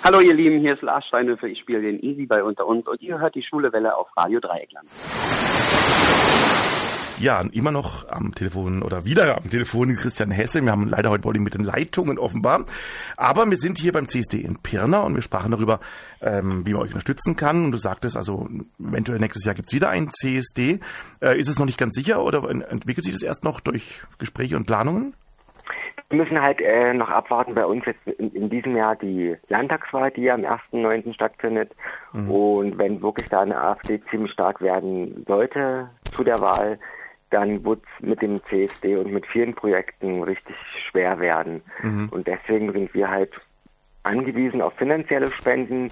Hallo 0.04 0.20
ihr 0.20 0.34
Lieben, 0.34 0.60
hier 0.60 0.74
ist 0.74 0.82
Lars 0.82 1.04
Steinhöfer, 1.06 1.46
ich 1.46 1.58
spiele 1.58 1.82
den 1.82 2.02
Easy 2.02 2.24
bei 2.24 2.42
Unter 2.42 2.66
uns 2.66 2.86
und 2.86 3.00
ihr 3.02 3.18
hört 3.18 3.34
die 3.34 3.42
Schwule 3.42 3.72
Welle 3.72 3.96
auf 3.96 4.08
Radio 4.16 4.40
Dreieckland. 4.40 4.88
Ja, 7.20 7.40
immer 7.52 7.72
noch 7.72 8.08
am 8.08 8.32
Telefon 8.32 8.80
oder 8.82 9.04
wieder 9.04 9.38
am 9.38 9.50
Telefon 9.50 9.96
Christian 9.96 10.30
Hesse. 10.30 10.62
Wir 10.62 10.70
haben 10.70 10.86
leider 10.88 11.10
heute 11.10 11.22
Bowling 11.22 11.42
mit 11.42 11.54
den 11.54 11.64
Leitungen 11.64 12.16
offenbar. 12.16 12.64
Aber 13.16 13.50
wir 13.50 13.56
sind 13.56 13.78
hier 13.78 13.92
beim 13.92 14.08
CSD 14.08 14.38
in 14.38 14.62
Pirna 14.62 15.00
und 15.00 15.16
wir 15.16 15.22
sprachen 15.22 15.50
darüber, 15.50 15.80
ähm, 16.22 16.64
wie 16.64 16.72
man 16.72 16.82
euch 16.82 16.90
unterstützen 16.90 17.34
kann. 17.34 17.66
Und 17.66 17.72
du 17.72 17.78
sagtest 17.78 18.16
also, 18.16 18.48
eventuell 18.78 19.18
nächstes 19.18 19.44
Jahr 19.44 19.56
gibt's 19.56 19.74
wieder 19.74 19.90
ein 19.90 20.10
CSD. 20.10 20.78
Äh, 21.20 21.40
ist 21.40 21.48
es 21.48 21.58
noch 21.58 21.66
nicht 21.66 21.78
ganz 21.78 21.94
sicher 21.94 22.22
oder 22.22 22.48
entwickelt 22.48 23.04
sich 23.04 23.14
das 23.14 23.22
erst 23.22 23.42
noch 23.42 23.58
durch 23.58 24.02
Gespräche 24.20 24.56
und 24.56 24.66
Planungen? 24.66 25.14
Wir 26.10 26.18
müssen 26.18 26.40
halt 26.40 26.60
äh, 26.60 26.94
noch 26.94 27.10
abwarten 27.10 27.54
bei 27.54 27.66
uns 27.66 27.84
jetzt 27.84 28.06
in, 28.06 28.30
in, 28.32 28.48
diesem 28.48 28.76
Jahr 28.76 28.94
die 28.94 29.36
Landtagswahl, 29.48 30.12
die 30.12 30.30
am 30.30 30.42
1.9. 30.42 31.12
stattfindet. 31.12 31.72
Mhm. 32.12 32.30
Und 32.30 32.78
wenn 32.78 33.02
wirklich 33.02 33.28
da 33.28 33.40
eine 33.40 33.60
AfD 33.60 34.00
ziemlich 34.10 34.32
stark 34.32 34.62
werden 34.62 35.24
sollte 35.26 35.90
zu 36.14 36.22
der 36.22 36.40
Wahl, 36.40 36.78
dann 37.30 37.64
wird 37.64 37.82
es 37.82 38.06
mit 38.06 38.22
dem 38.22 38.40
CSD 38.44 38.96
und 38.96 39.12
mit 39.12 39.26
vielen 39.26 39.54
Projekten 39.54 40.22
richtig 40.22 40.56
schwer 40.90 41.18
werden. 41.20 41.62
Mhm. 41.82 42.08
Und 42.10 42.26
deswegen 42.26 42.72
sind 42.72 42.92
wir 42.94 43.10
halt 43.10 43.32
angewiesen 44.02 44.62
auf 44.62 44.74
finanzielle 44.74 45.30
Spenden, 45.32 45.90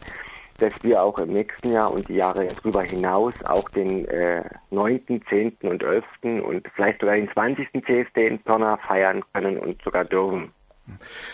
dass 0.58 0.72
wir 0.82 1.02
auch 1.02 1.18
im 1.18 1.32
nächsten 1.32 1.72
Jahr 1.72 1.92
und 1.92 2.08
die 2.08 2.14
Jahre 2.14 2.46
darüber 2.46 2.82
hinaus 2.82 3.34
auch 3.44 3.68
den 3.68 4.06
äh, 4.06 4.42
9., 4.70 5.22
10. 5.28 5.56
und 5.62 5.82
11. 5.82 6.04
und 6.22 6.66
vielleicht 6.74 7.00
sogar 7.00 7.16
den 7.16 7.30
20. 7.30 7.68
CSD 7.84 8.26
in 8.26 8.38
Pirna 8.38 8.78
feiern 8.78 9.22
können 9.34 9.58
und 9.58 9.82
sogar 9.82 10.04
dürfen. 10.04 10.52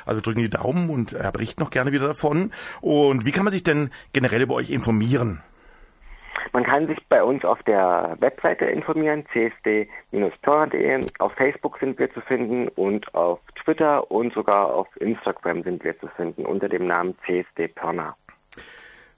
Also 0.06 0.20
drücken 0.20 0.40
die 0.40 0.50
Daumen 0.50 0.88
und 0.88 1.12
er 1.12 1.30
berichtet 1.30 1.60
noch 1.60 1.70
gerne 1.70 1.92
wieder 1.92 2.08
davon. 2.08 2.52
Und 2.80 3.26
wie 3.26 3.32
kann 3.32 3.44
man 3.44 3.52
sich 3.52 3.62
denn 3.62 3.90
generell 4.12 4.42
über 4.42 4.54
euch 4.54 4.70
informieren? 4.70 5.42
Man 6.52 6.64
kann 6.64 6.86
sich 6.86 6.98
bei 7.08 7.22
uns 7.22 7.44
auf 7.44 7.62
der 7.62 8.16
Webseite 8.20 8.66
informieren, 8.66 9.24
csd-tor.de. 9.32 11.00
Auf 11.18 11.32
Facebook 11.32 11.78
sind 11.78 11.98
wir 11.98 12.12
zu 12.12 12.20
finden 12.22 12.68
und 12.68 13.14
auf 13.14 13.40
Twitter 13.64 14.10
und 14.10 14.32
sogar 14.32 14.74
auf 14.74 14.88
Instagram 15.00 15.62
sind 15.62 15.84
wir 15.84 15.98
zu 15.98 16.08
finden 16.08 16.44
unter 16.44 16.68
dem 16.68 16.86
Namen 16.86 17.16
CSD 17.26 17.68
Pörner. 17.68 18.16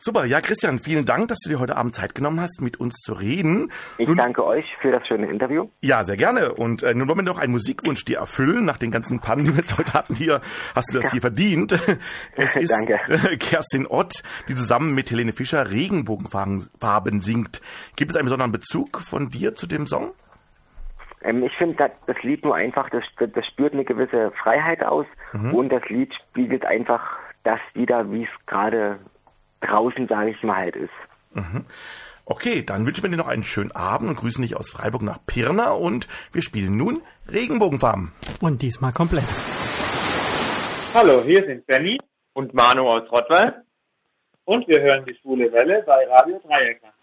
Super, 0.06 0.26
ja 0.26 0.42
Christian, 0.42 0.80
vielen 0.80 1.06
Dank, 1.06 1.28
dass 1.28 1.38
du 1.38 1.48
dir 1.48 1.58
heute 1.58 1.78
Abend 1.78 1.94
Zeit 1.94 2.14
genommen 2.14 2.38
hast, 2.38 2.60
mit 2.60 2.78
uns 2.78 2.96
zu 2.96 3.14
reden. 3.14 3.72
Ich 3.96 4.06
nun, 4.06 4.18
danke 4.18 4.44
euch 4.44 4.66
für 4.82 4.92
das 4.92 5.08
schöne 5.08 5.30
Interview. 5.30 5.70
Ja, 5.80 6.04
sehr 6.04 6.18
gerne. 6.18 6.52
Und 6.52 6.82
äh, 6.82 6.92
nun 6.92 7.08
wollen 7.08 7.20
wir 7.20 7.22
noch 7.22 7.38
einen 7.38 7.52
Musikwunsch 7.52 8.04
dir 8.04 8.18
erfüllen. 8.18 8.66
Nach 8.66 8.76
den 8.76 8.90
ganzen 8.90 9.20
Pannen, 9.20 9.44
die 9.44 9.52
wir 9.52 9.60
jetzt 9.60 9.78
heute 9.78 9.94
hatten 9.94 10.14
hier, 10.14 10.42
hast 10.74 10.92
du 10.92 10.98
das 10.98 11.04
ja. 11.04 11.12
hier 11.12 11.20
verdient. 11.22 11.72
Es 12.36 12.54
ist 12.54 12.70
danke. 12.70 12.98
Kerstin 13.38 13.86
Ott, 13.86 14.22
die 14.46 14.54
zusammen 14.54 14.94
mit 14.94 15.10
Helene 15.10 15.32
Fischer 15.32 15.70
Regenbogenfarben 15.70 17.22
singt. 17.22 17.62
Gibt 17.96 18.10
es 18.10 18.16
einen 18.18 18.26
besonderen 18.26 18.52
Bezug 18.52 19.00
von 19.00 19.30
dir 19.30 19.54
zu 19.54 19.66
dem 19.66 19.86
Song? 19.86 20.12
Ähm, 21.22 21.42
ich 21.44 21.56
finde 21.56 21.76
das, 21.76 21.92
das, 22.06 22.22
Lied 22.22 22.44
nur 22.44 22.54
einfach, 22.54 22.90
das, 22.90 23.04
das 23.16 23.46
spürt 23.46 23.72
eine 23.72 23.86
gewisse 23.86 24.32
Freiheit 24.32 24.84
aus 24.84 25.06
mhm. 25.32 25.54
und 25.54 25.70
das 25.70 25.88
Lied 25.88 26.12
spiegelt 26.28 26.66
einfach 26.66 27.00
das 27.42 27.60
wieder, 27.72 28.10
wie 28.12 28.24
es 28.24 28.46
gerade 28.46 28.98
draußen, 29.66 30.08
sage 30.08 30.30
ich 30.30 30.42
mal, 30.42 30.56
halt 30.56 30.76
ist. 30.76 30.92
Mhm. 31.32 31.64
Okay, 32.26 32.62
dann 32.62 32.86
wünschen 32.86 33.02
wir 33.02 33.10
dir 33.10 33.18
noch 33.18 33.26
einen 33.26 33.42
schönen 33.42 33.72
Abend 33.72 34.08
und 34.08 34.16
grüßen 34.16 34.40
dich 34.40 34.56
aus 34.56 34.70
Freiburg 34.70 35.02
nach 35.02 35.18
Pirna 35.26 35.72
und 35.72 36.08
wir 36.32 36.42
spielen 36.42 36.76
nun 36.76 37.02
Regenbogenfarben. 37.30 38.12
Und 38.40 38.62
diesmal 38.62 38.92
komplett. 38.92 39.28
Hallo, 40.94 41.22
hier 41.22 41.44
sind 41.44 41.66
Benny 41.66 41.98
und 42.32 42.54
Manu 42.54 42.86
aus 42.86 43.10
Rottweil 43.10 43.64
und 44.44 44.66
wir 44.68 44.80
hören 44.80 45.04
die 45.04 45.14
schwule 45.16 45.52
Welle 45.52 45.82
bei 45.84 46.06
Radio 46.08 46.40
Dreieckland 46.40 46.93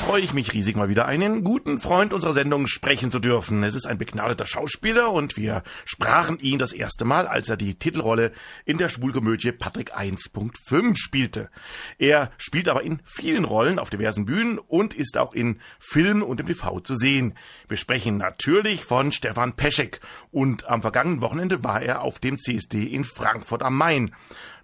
freue 0.00 0.22
ich 0.22 0.32
mich 0.32 0.54
riesig, 0.54 0.76
mal 0.76 0.88
wieder 0.88 1.06
einen 1.06 1.44
guten 1.44 1.78
Freund 1.78 2.14
unserer 2.14 2.32
Sendung 2.32 2.66
sprechen 2.66 3.10
zu 3.10 3.18
dürfen. 3.18 3.62
Es 3.62 3.74
ist 3.74 3.86
ein 3.86 3.98
begnadeter 3.98 4.46
Schauspieler 4.46 5.12
und 5.12 5.36
wir 5.36 5.62
sprachen 5.84 6.38
ihn 6.38 6.58
das 6.58 6.72
erste 6.72 7.04
Mal, 7.04 7.26
als 7.26 7.48
er 7.48 7.56
die 7.56 7.74
Titelrolle 7.74 8.32
in 8.64 8.78
der 8.78 8.88
Schwulkomödie 8.88 9.52
Patrick 9.52 9.94
1.5 9.94 10.96
spielte. 10.96 11.50
Er 11.98 12.32
spielt 12.38 12.68
aber 12.68 12.82
in 12.82 13.02
vielen 13.04 13.44
Rollen 13.44 13.78
auf 13.78 13.90
diversen 13.90 14.24
Bühnen 14.24 14.58
und 14.58 14.94
ist 14.94 15.18
auch 15.18 15.34
in 15.34 15.60
Film 15.78 16.22
und 16.22 16.40
im 16.40 16.46
TV 16.46 16.80
zu 16.80 16.94
sehen. 16.94 17.34
Wir 17.68 17.76
sprechen 17.76 18.16
natürlich 18.16 18.84
von 18.84 19.12
Stefan 19.12 19.54
Peschek 19.54 20.00
und 20.32 20.66
am 20.68 20.80
vergangenen 20.80 21.20
Wochenende 21.20 21.62
war 21.62 21.82
er 21.82 22.00
auf 22.02 22.18
dem 22.18 22.38
CSD 22.38 22.84
in 22.84 23.04
Frankfurt 23.04 23.62
am 23.62 23.76
Main 23.76 24.14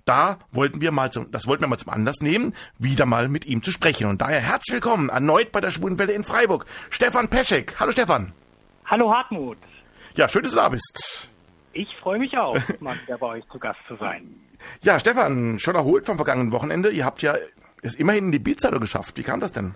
da 0.07 0.39
wollten 0.53 0.81
wir 0.81 0.93
mal 0.93 1.13
zum, 1.13 1.31
das 1.31 1.47
wollten 1.47 1.63
wir 1.63 1.69
mal 1.69 1.79
zum 1.79 1.93
Anlass 1.93 2.21
nehmen, 2.21 2.55
wieder 2.79 3.05
mal 3.05 3.29
mit 3.29 3.45
ihm 3.45 3.63
zu 3.63 3.73
sprechen. 3.73 4.07
Und 4.07 4.23
daher 4.23 4.41
herzlich 4.41 4.75
willkommen 4.75 5.11
erneut 5.11 5.53
bei 5.53 5.61
der 5.61 5.71
Schwulenwelle 5.71 6.13
in 6.13 6.25
Freiburg. 6.25 6.65
Stefan 6.89 7.29
Peschek. 7.29 7.79
Hallo 7.79 7.91
Stefan. 7.91 8.33
Hallo 8.87 9.13
Hartmut. 9.13 9.59
Ja, 10.15 10.29
schön, 10.29 10.45
dass 10.45 10.53
du 10.53 10.59
da 10.59 10.69
bist. 10.69 11.31
Ich 11.73 11.95
freue 12.01 12.19
mich 12.19 12.39
auch, 12.39 12.57
mal 12.81 12.97
wieder 13.03 13.19
bei 13.19 13.27
euch 13.27 13.45
zu 13.53 13.59
Gast 13.59 13.81
zu 13.87 13.97
sein. 13.97 14.41
Ja, 14.83 14.99
Stefan, 14.99 15.59
schon 15.59 15.75
erholt 15.75 16.07
vom 16.07 16.17
vergangenen 16.17 16.53
Wochenende. 16.53 16.91
Ihr 16.91 17.05
habt 17.05 17.21
ja 17.21 17.35
es 17.83 17.95
immerhin 17.95 18.27
in 18.27 18.33
die 18.33 18.39
Bildzeitung 18.39 18.81
geschafft. 18.81 19.19
Wie 19.19 19.23
kam 19.23 19.41
das 19.41 19.53
denn? 19.53 19.75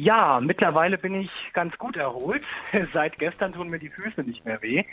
Ja, 0.00 0.38
mittlerweile 0.40 0.96
bin 0.96 1.12
ich 1.14 1.30
ganz 1.54 1.76
gut 1.76 1.96
erholt. 1.96 2.44
Seit 2.92 3.18
gestern 3.18 3.52
tun 3.52 3.68
mir 3.68 3.80
die 3.80 3.88
Füße 3.88 4.22
nicht 4.22 4.44
mehr 4.44 4.62
weh. 4.62 4.84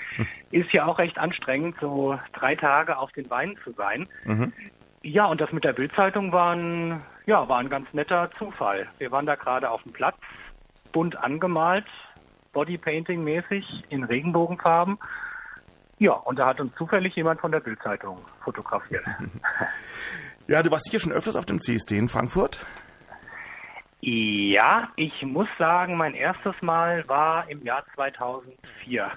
Ist 0.49 0.73
ja 0.73 0.87
auch 0.87 0.97
recht 0.97 1.19
anstrengend, 1.19 1.75
so 1.79 2.17
drei 2.33 2.55
Tage 2.55 2.97
auf 2.97 3.11
den 3.11 3.27
Beinen 3.27 3.55
zu 3.63 3.71
sein. 3.73 4.07
Mhm. 4.23 4.51
Ja, 5.03 5.25
und 5.25 5.39
das 5.39 5.51
mit 5.51 5.63
der 5.63 5.73
Bildzeitung 5.73 6.31
war 6.31 6.55
ein, 6.55 7.03
ja, 7.27 7.47
war 7.47 7.59
ein 7.59 7.69
ganz 7.69 7.87
netter 7.93 8.31
Zufall. 8.31 8.87
Wir 8.97 9.11
waren 9.11 9.27
da 9.27 9.35
gerade 9.35 9.69
auf 9.69 9.83
dem 9.83 9.93
Platz, 9.93 10.17
bunt 10.91 11.15
angemalt, 11.15 11.85
Bodypainting-mäßig 12.55 13.83
in 13.89 14.05
Regenbogenfarben. 14.05 14.97
Ja, 15.99 16.13
und 16.13 16.39
da 16.39 16.47
hat 16.47 16.59
uns 16.59 16.73
zufällig 16.73 17.15
jemand 17.15 17.41
von 17.41 17.51
der 17.51 17.59
Bildzeitung 17.59 18.17
fotografiert. 18.43 19.05
Ja, 20.47 20.61
du 20.61 20.69
warst 20.69 20.87
hier 20.91 20.99
schon 20.99 21.11
öfters 21.11 21.35
auf 21.35 21.47
dem 21.47 21.59
CSD 21.59 21.97
in 21.97 22.07
Frankfurt? 22.07 22.63
Ja, 24.07 24.89
ich 24.97 25.23
muss 25.23 25.47
sagen, 25.57 25.97
mein 25.97 26.13
erstes 26.13 26.53
Mal 26.61 27.07
war 27.07 27.49
im 27.49 27.63
Jahr 27.63 27.83
2004. 27.95 29.09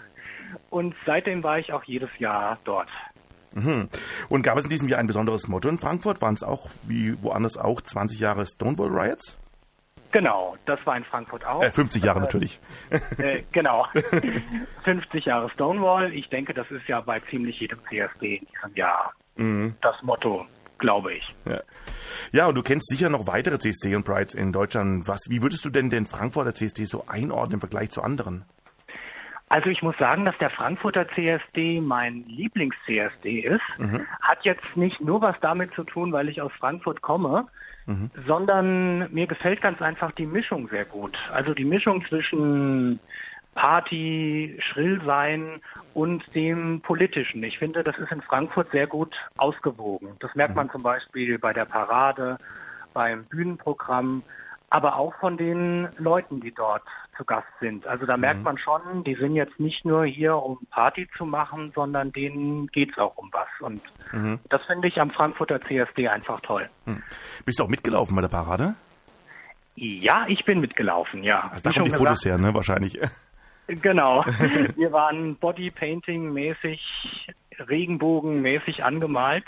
Und 0.70 0.94
seitdem 1.04 1.42
war 1.42 1.58
ich 1.58 1.74
auch 1.74 1.84
jedes 1.84 2.08
Jahr 2.18 2.56
dort. 2.64 2.88
Mhm. 3.52 3.90
Und 4.30 4.42
gab 4.42 4.56
es 4.56 4.64
in 4.64 4.70
diesem 4.70 4.88
Jahr 4.88 4.98
ein 4.98 5.06
besonderes 5.06 5.46
Motto 5.46 5.68
in 5.68 5.76
Frankfurt? 5.78 6.22
Waren 6.22 6.32
es 6.32 6.42
auch, 6.42 6.70
wie 6.84 7.22
woanders 7.22 7.58
auch, 7.58 7.82
20 7.82 8.18
Jahre 8.18 8.46
Stonewall 8.46 8.88
Riots? 8.88 9.38
Genau, 10.10 10.56
das 10.64 10.78
war 10.86 10.96
in 10.96 11.04
Frankfurt 11.04 11.44
auch. 11.44 11.62
Äh, 11.62 11.70
50 11.70 12.02
Jahre 12.02 12.20
äh, 12.20 12.22
natürlich. 12.22 12.58
Äh, 13.18 13.42
genau. 13.52 13.86
50 14.84 15.26
Jahre 15.26 15.50
Stonewall. 15.50 16.14
Ich 16.14 16.30
denke, 16.30 16.54
das 16.54 16.70
ist 16.70 16.88
ja 16.88 17.02
bei 17.02 17.20
ziemlich 17.28 17.60
jedem 17.60 17.78
CSD 17.90 18.36
in 18.36 18.46
diesem 18.46 18.74
Jahr 18.74 19.12
mhm. 19.36 19.74
das 19.82 20.02
Motto, 20.02 20.46
glaube 20.78 21.14
ich. 21.14 21.34
Ja. 21.44 21.60
Ja, 22.32 22.46
und 22.46 22.54
du 22.54 22.62
kennst 22.62 22.88
sicher 22.88 23.08
noch 23.08 23.26
weitere 23.26 23.58
CSD 23.58 23.94
und 23.94 24.04
Prides 24.04 24.34
in 24.34 24.52
Deutschland. 24.52 25.08
Was, 25.08 25.20
wie 25.28 25.42
würdest 25.42 25.64
du 25.64 25.70
denn 25.70 25.90
den 25.90 26.06
Frankfurter 26.06 26.54
CSD 26.54 26.84
so 26.84 27.04
einordnen 27.06 27.54
im 27.54 27.60
Vergleich 27.60 27.90
zu 27.90 28.02
anderen? 28.02 28.44
Also 29.50 29.70
ich 29.70 29.82
muss 29.82 29.96
sagen, 29.96 30.26
dass 30.26 30.36
der 30.38 30.50
Frankfurter 30.50 31.08
CSD 31.08 31.80
mein 31.80 32.24
Lieblings-CSD 32.26 33.40
ist. 33.40 33.62
Mhm. 33.78 34.06
Hat 34.20 34.44
jetzt 34.44 34.76
nicht 34.76 35.00
nur 35.00 35.22
was 35.22 35.36
damit 35.40 35.72
zu 35.74 35.84
tun, 35.84 36.12
weil 36.12 36.28
ich 36.28 36.42
aus 36.42 36.52
Frankfurt 36.58 37.00
komme, 37.00 37.46
mhm. 37.86 38.10
sondern 38.26 39.10
mir 39.12 39.26
gefällt 39.26 39.62
ganz 39.62 39.80
einfach 39.80 40.12
die 40.12 40.26
Mischung 40.26 40.68
sehr 40.68 40.84
gut. 40.84 41.16
Also 41.32 41.54
die 41.54 41.64
Mischung 41.64 42.04
zwischen 42.06 43.00
Party, 43.58 44.56
schrill 44.60 45.02
sein 45.04 45.60
und 45.92 46.22
dem 46.36 46.80
Politischen. 46.80 47.42
Ich 47.42 47.58
finde, 47.58 47.82
das 47.82 47.98
ist 47.98 48.12
in 48.12 48.22
Frankfurt 48.22 48.70
sehr 48.70 48.86
gut 48.86 49.16
ausgewogen. 49.36 50.10
Das 50.20 50.32
merkt 50.36 50.54
man 50.54 50.68
mhm. 50.68 50.70
zum 50.70 50.82
Beispiel 50.84 51.40
bei 51.40 51.52
der 51.52 51.64
Parade, 51.64 52.38
beim 52.94 53.24
Bühnenprogramm, 53.24 54.22
aber 54.70 54.96
auch 54.96 55.12
von 55.16 55.36
den 55.36 55.88
Leuten, 55.98 56.40
die 56.40 56.52
dort 56.52 56.84
zu 57.16 57.24
Gast 57.24 57.48
sind. 57.58 57.84
Also 57.84 58.06
da 58.06 58.16
merkt 58.16 58.38
mhm. 58.38 58.44
man 58.44 58.58
schon, 58.58 59.02
die 59.02 59.16
sind 59.16 59.34
jetzt 59.34 59.58
nicht 59.58 59.84
nur 59.84 60.04
hier, 60.04 60.36
um 60.36 60.58
Party 60.70 61.08
zu 61.16 61.26
machen, 61.26 61.72
sondern 61.74 62.12
denen 62.12 62.68
geht 62.68 62.92
es 62.92 62.98
auch 62.98 63.16
um 63.16 63.28
was. 63.32 63.48
Und 63.58 63.82
mhm. 64.12 64.38
das 64.50 64.62
finde 64.66 64.86
ich 64.86 65.00
am 65.00 65.10
Frankfurter 65.10 65.60
CSD 65.62 66.06
einfach 66.06 66.40
toll. 66.42 66.70
Mhm. 66.86 67.02
Bist 67.44 67.58
du 67.58 67.64
auch 67.64 67.68
mitgelaufen 67.68 68.14
bei 68.14 68.22
der 68.22 68.28
Parade? 68.28 68.76
Ja, 69.74 70.26
ich 70.28 70.44
bin 70.44 70.60
mitgelaufen, 70.60 71.24
ja. 71.24 71.50
Da 71.60 71.72
kommen 71.72 71.86
die 71.86 71.90
Fotos 71.90 72.24
her, 72.24 72.38
ne, 72.38 72.54
wahrscheinlich. 72.54 73.00
Genau. 73.68 74.24
Wir 74.76 74.92
waren 74.92 75.36
Bodypainting-mäßig, 75.38 76.80
Regenbogen-mäßig 77.58 78.82
angemalt. 78.82 79.44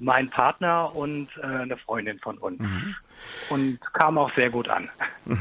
Mein 0.00 0.30
Partner 0.30 0.94
und 0.96 1.28
äh, 1.42 1.46
eine 1.46 1.76
Freundin 1.76 2.18
von 2.18 2.38
uns. 2.38 2.58
Mhm. 2.58 2.96
Und 3.50 3.80
kam 3.92 4.18
auch 4.18 4.34
sehr 4.34 4.50
gut 4.50 4.68
an. 4.68 4.88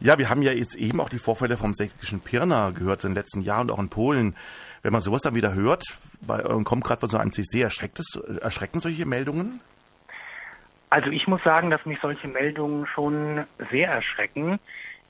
Ja, 0.00 0.16
wir 0.16 0.30
haben 0.30 0.42
ja 0.42 0.52
jetzt 0.52 0.76
eben 0.76 1.00
auch 1.00 1.08
die 1.08 1.18
Vorfälle 1.18 1.56
vom 1.56 1.74
sächsischen 1.74 2.20
Pirna 2.20 2.70
gehört 2.70 3.02
in 3.02 3.10
den 3.10 3.16
letzten 3.16 3.40
Jahren 3.40 3.68
und 3.68 3.74
auch 3.74 3.80
in 3.80 3.88
Polen. 3.88 4.36
Wenn 4.82 4.92
man 4.92 5.02
sowas 5.02 5.22
dann 5.22 5.34
wieder 5.34 5.54
hört 5.54 5.82
bei, 6.20 6.44
und 6.44 6.62
kommt 6.62 6.84
gerade 6.84 7.00
von 7.00 7.08
so 7.08 7.18
einem 7.18 7.32
CSD, 7.32 7.62
erschreckt 7.62 7.98
es, 7.98 8.14
erschrecken 8.40 8.78
solche 8.78 9.06
Meldungen? 9.06 9.58
Also 10.90 11.10
ich 11.10 11.26
muss 11.26 11.42
sagen, 11.42 11.70
dass 11.70 11.84
mich 11.84 11.98
solche 12.00 12.28
Meldungen 12.28 12.86
schon 12.86 13.44
sehr 13.72 13.90
erschrecken. 13.90 14.60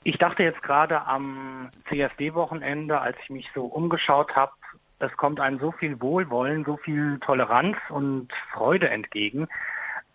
Ich 0.03 0.17
dachte 0.17 0.43
jetzt 0.43 0.63
gerade 0.63 1.05
am 1.05 1.69
CSD-Wochenende, 1.89 2.99
als 2.99 3.17
ich 3.23 3.29
mich 3.29 3.49
so 3.53 3.65
umgeschaut 3.65 4.35
habe, 4.35 4.53
es 4.99 5.11
kommt 5.17 5.39
einem 5.39 5.59
so 5.59 5.71
viel 5.71 5.99
Wohlwollen, 6.01 6.65
so 6.65 6.77
viel 6.77 7.19
Toleranz 7.19 7.77
und 7.89 8.29
Freude 8.53 8.89
entgegen. 8.89 9.47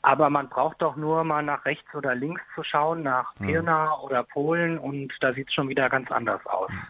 Aber 0.02 0.28
man 0.28 0.50
braucht 0.50 0.82
doch 0.82 0.96
nur 0.96 1.24
mal 1.24 1.42
nach 1.42 1.64
rechts 1.64 1.94
oder 1.94 2.14
links 2.14 2.42
zu 2.54 2.62
schauen, 2.62 3.02
nach 3.02 3.34
mhm. 3.38 3.46
Pirna 3.46 3.98
oder 4.00 4.22
Polen 4.22 4.78
und 4.78 5.12
da 5.20 5.32
sieht 5.32 5.48
es 5.48 5.54
schon 5.54 5.70
wieder 5.70 5.88
ganz 5.88 6.10
anders 6.10 6.44
aus. 6.44 6.70
Mhm. 6.70 6.82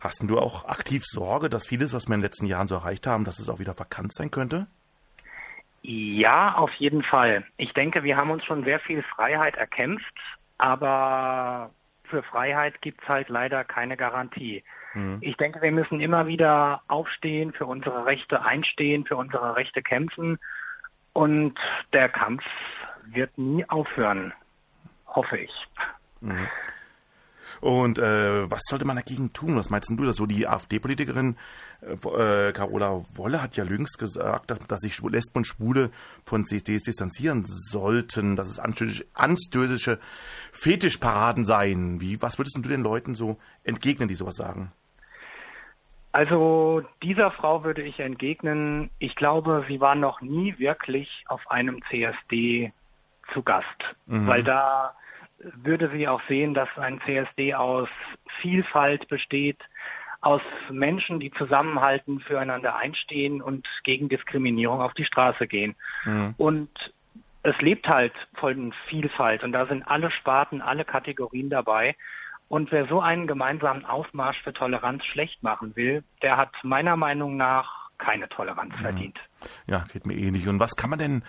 Hast 0.00 0.22
du 0.22 0.38
auch 0.38 0.64
aktiv 0.64 1.04
Sorge, 1.04 1.48
dass 1.48 1.66
vieles, 1.66 1.92
was 1.92 2.08
wir 2.08 2.14
in 2.14 2.20
den 2.20 2.26
letzten 2.26 2.46
Jahren 2.46 2.66
so 2.66 2.74
erreicht 2.74 3.06
haben, 3.06 3.24
dass 3.24 3.38
es 3.38 3.48
auch 3.48 3.58
wieder 3.58 3.74
verkannt 3.74 4.12
sein 4.12 4.30
könnte? 4.30 4.66
Ja, 5.82 6.54
auf 6.56 6.72
jeden 6.74 7.02
Fall. 7.02 7.44
Ich 7.56 7.72
denke, 7.72 8.02
wir 8.02 8.16
haben 8.16 8.30
uns 8.30 8.44
schon 8.44 8.64
sehr 8.64 8.80
viel 8.80 9.02
Freiheit 9.02 9.56
erkämpft, 9.56 10.14
aber 10.58 11.70
für 12.10 12.22
Freiheit 12.22 12.82
gibt 12.82 13.02
es 13.02 13.08
halt 13.08 13.28
leider 13.28 13.64
keine 13.64 13.96
Garantie. 13.96 14.62
Mhm. 14.94 15.18
Ich 15.20 15.36
denke, 15.36 15.62
wir 15.62 15.72
müssen 15.72 16.00
immer 16.00 16.26
wieder 16.26 16.82
aufstehen, 16.88 17.52
für 17.52 17.66
unsere 17.66 18.04
Rechte 18.04 18.44
einstehen, 18.44 19.06
für 19.06 19.16
unsere 19.16 19.56
Rechte 19.56 19.82
kämpfen. 19.82 20.38
Und 21.12 21.58
der 21.92 22.08
Kampf 22.08 22.44
wird 23.06 23.36
nie 23.38 23.64
aufhören, 23.68 24.32
hoffe 25.06 25.38
ich. 25.38 25.66
Mhm. 26.20 26.48
Und 27.60 27.98
äh, 27.98 28.50
was 28.50 28.62
sollte 28.68 28.86
man 28.86 28.96
dagegen 28.96 29.32
tun? 29.32 29.56
Was 29.56 29.70
meinst 29.70 29.90
du? 29.90 30.04
Dass 30.04 30.16
so 30.16 30.26
die 30.26 30.48
AfD-Politikerin 30.48 31.36
äh, 31.82 32.52
Carola 32.52 33.04
Wolle 33.14 33.42
hat 33.42 33.56
ja 33.56 33.64
jüngst 33.64 33.98
gesagt, 33.98 34.50
dass, 34.50 34.80
sich 34.80 35.00
Lesben 35.02 35.38
und 35.38 35.46
Schwule 35.46 35.90
von 36.24 36.44
CSDs 36.44 36.82
distanzieren 36.82 37.44
sollten, 37.46 38.36
dass 38.36 38.48
es 38.48 38.58
anstößische 38.58 39.98
Fetischparaden 40.52 41.44
seien. 41.44 42.00
Wie, 42.00 42.20
was 42.20 42.38
würdest 42.38 42.56
du 42.56 42.62
den 42.62 42.82
Leuten 42.82 43.14
so 43.14 43.38
entgegnen, 43.64 44.08
die 44.08 44.14
sowas 44.14 44.36
sagen? 44.36 44.72
Also 46.12 46.82
dieser 47.02 47.30
Frau 47.30 47.62
würde 47.62 47.82
ich 47.82 48.00
entgegnen, 48.00 48.90
ich 48.98 49.14
glaube, 49.14 49.64
sie 49.68 49.80
war 49.80 49.94
noch 49.94 50.20
nie 50.20 50.58
wirklich 50.58 51.24
auf 51.28 51.48
einem 51.50 51.80
CSD 51.88 52.72
zu 53.32 53.42
Gast, 53.42 53.66
mhm. 54.06 54.26
weil 54.26 54.42
da 54.42 54.94
würde 55.40 55.90
sie 55.90 56.08
auch 56.08 56.20
sehen, 56.28 56.54
dass 56.54 56.68
ein 56.76 57.00
CSD 57.06 57.54
aus 57.54 57.88
Vielfalt 58.40 59.08
besteht, 59.08 59.58
aus 60.20 60.42
Menschen, 60.70 61.18
die 61.18 61.30
zusammenhalten, 61.30 62.20
füreinander 62.20 62.76
einstehen 62.76 63.40
und 63.40 63.66
gegen 63.84 64.08
Diskriminierung 64.08 64.80
auf 64.80 64.92
die 64.94 65.04
Straße 65.04 65.46
gehen. 65.46 65.76
Mhm. 66.04 66.34
Und 66.36 66.70
es 67.42 67.58
lebt 67.60 67.88
halt 67.88 68.12
von 68.34 68.74
Vielfalt 68.88 69.42
und 69.42 69.52
da 69.52 69.66
sind 69.66 69.82
alle 69.88 70.10
Sparten, 70.10 70.60
alle 70.60 70.84
Kategorien 70.84 71.48
dabei. 71.48 71.96
Und 72.48 72.70
wer 72.72 72.86
so 72.86 73.00
einen 73.00 73.26
gemeinsamen 73.26 73.84
Aufmarsch 73.86 74.42
für 74.42 74.52
Toleranz 74.52 75.04
schlecht 75.06 75.42
machen 75.42 75.74
will, 75.76 76.02
der 76.20 76.36
hat 76.36 76.50
meiner 76.64 76.96
Meinung 76.96 77.36
nach 77.36 77.88
keine 77.96 78.28
Toleranz 78.28 78.74
mhm. 78.76 78.82
verdient. 78.82 79.18
Ja, 79.66 79.86
geht 79.90 80.06
mir 80.06 80.14
ähnlich. 80.14 80.48
Und 80.48 80.60
was 80.60 80.76
kann 80.76 80.90
man 80.90 80.98
denn 80.98 81.22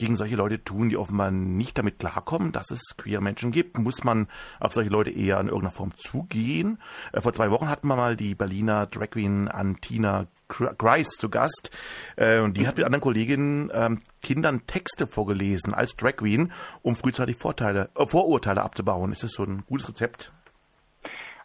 gegen 0.00 0.16
solche 0.16 0.34
Leute 0.34 0.64
tun, 0.64 0.88
die 0.88 0.96
offenbar 0.96 1.30
nicht 1.30 1.76
damit 1.76 1.98
klarkommen, 1.98 2.52
dass 2.52 2.70
es 2.70 2.96
queere 2.96 3.20
Menschen 3.20 3.52
gibt? 3.52 3.78
Muss 3.78 4.02
man 4.02 4.28
auf 4.58 4.72
solche 4.72 4.90
Leute 4.90 5.10
eher 5.10 5.38
in 5.38 5.46
irgendeiner 5.46 5.72
Form 5.72 5.92
zugehen? 5.98 6.78
Äh, 7.12 7.20
vor 7.20 7.34
zwei 7.34 7.50
Wochen 7.50 7.68
hatten 7.68 7.86
wir 7.86 7.96
mal 7.96 8.16
die 8.16 8.34
Berliner 8.34 8.86
Drag 8.86 9.10
Queen 9.10 9.48
Antina 9.48 10.26
Grice 10.48 11.10
zu 11.10 11.28
Gast 11.28 11.70
äh, 12.16 12.40
und 12.40 12.56
die 12.56 12.66
hat 12.66 12.76
mit 12.76 12.86
anderen 12.86 13.02
Kolleginnen 13.02 13.70
ähm, 13.72 14.00
Kindern 14.22 14.66
Texte 14.66 15.06
vorgelesen 15.06 15.74
als 15.74 15.94
Drag 15.96 16.16
Queen, 16.16 16.50
um 16.82 16.96
frühzeitig 16.96 17.36
Vorteile, 17.36 17.90
äh, 17.94 18.06
Vorurteile 18.06 18.62
abzubauen. 18.62 19.12
Ist 19.12 19.22
das 19.22 19.32
so 19.32 19.44
ein 19.44 19.64
gutes 19.66 19.88
Rezept? 19.90 20.32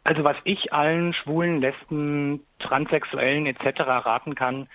Also 0.06 0.24
was 0.24 0.38
ich 0.46 0.72
allen 0.72 1.14
Schwulen, 1.14 1.60
Lesben, 1.60 2.40
Transsexuellen 2.60 3.48
etc. 3.48 3.82
raten 3.82 4.34
kann, 4.34 4.70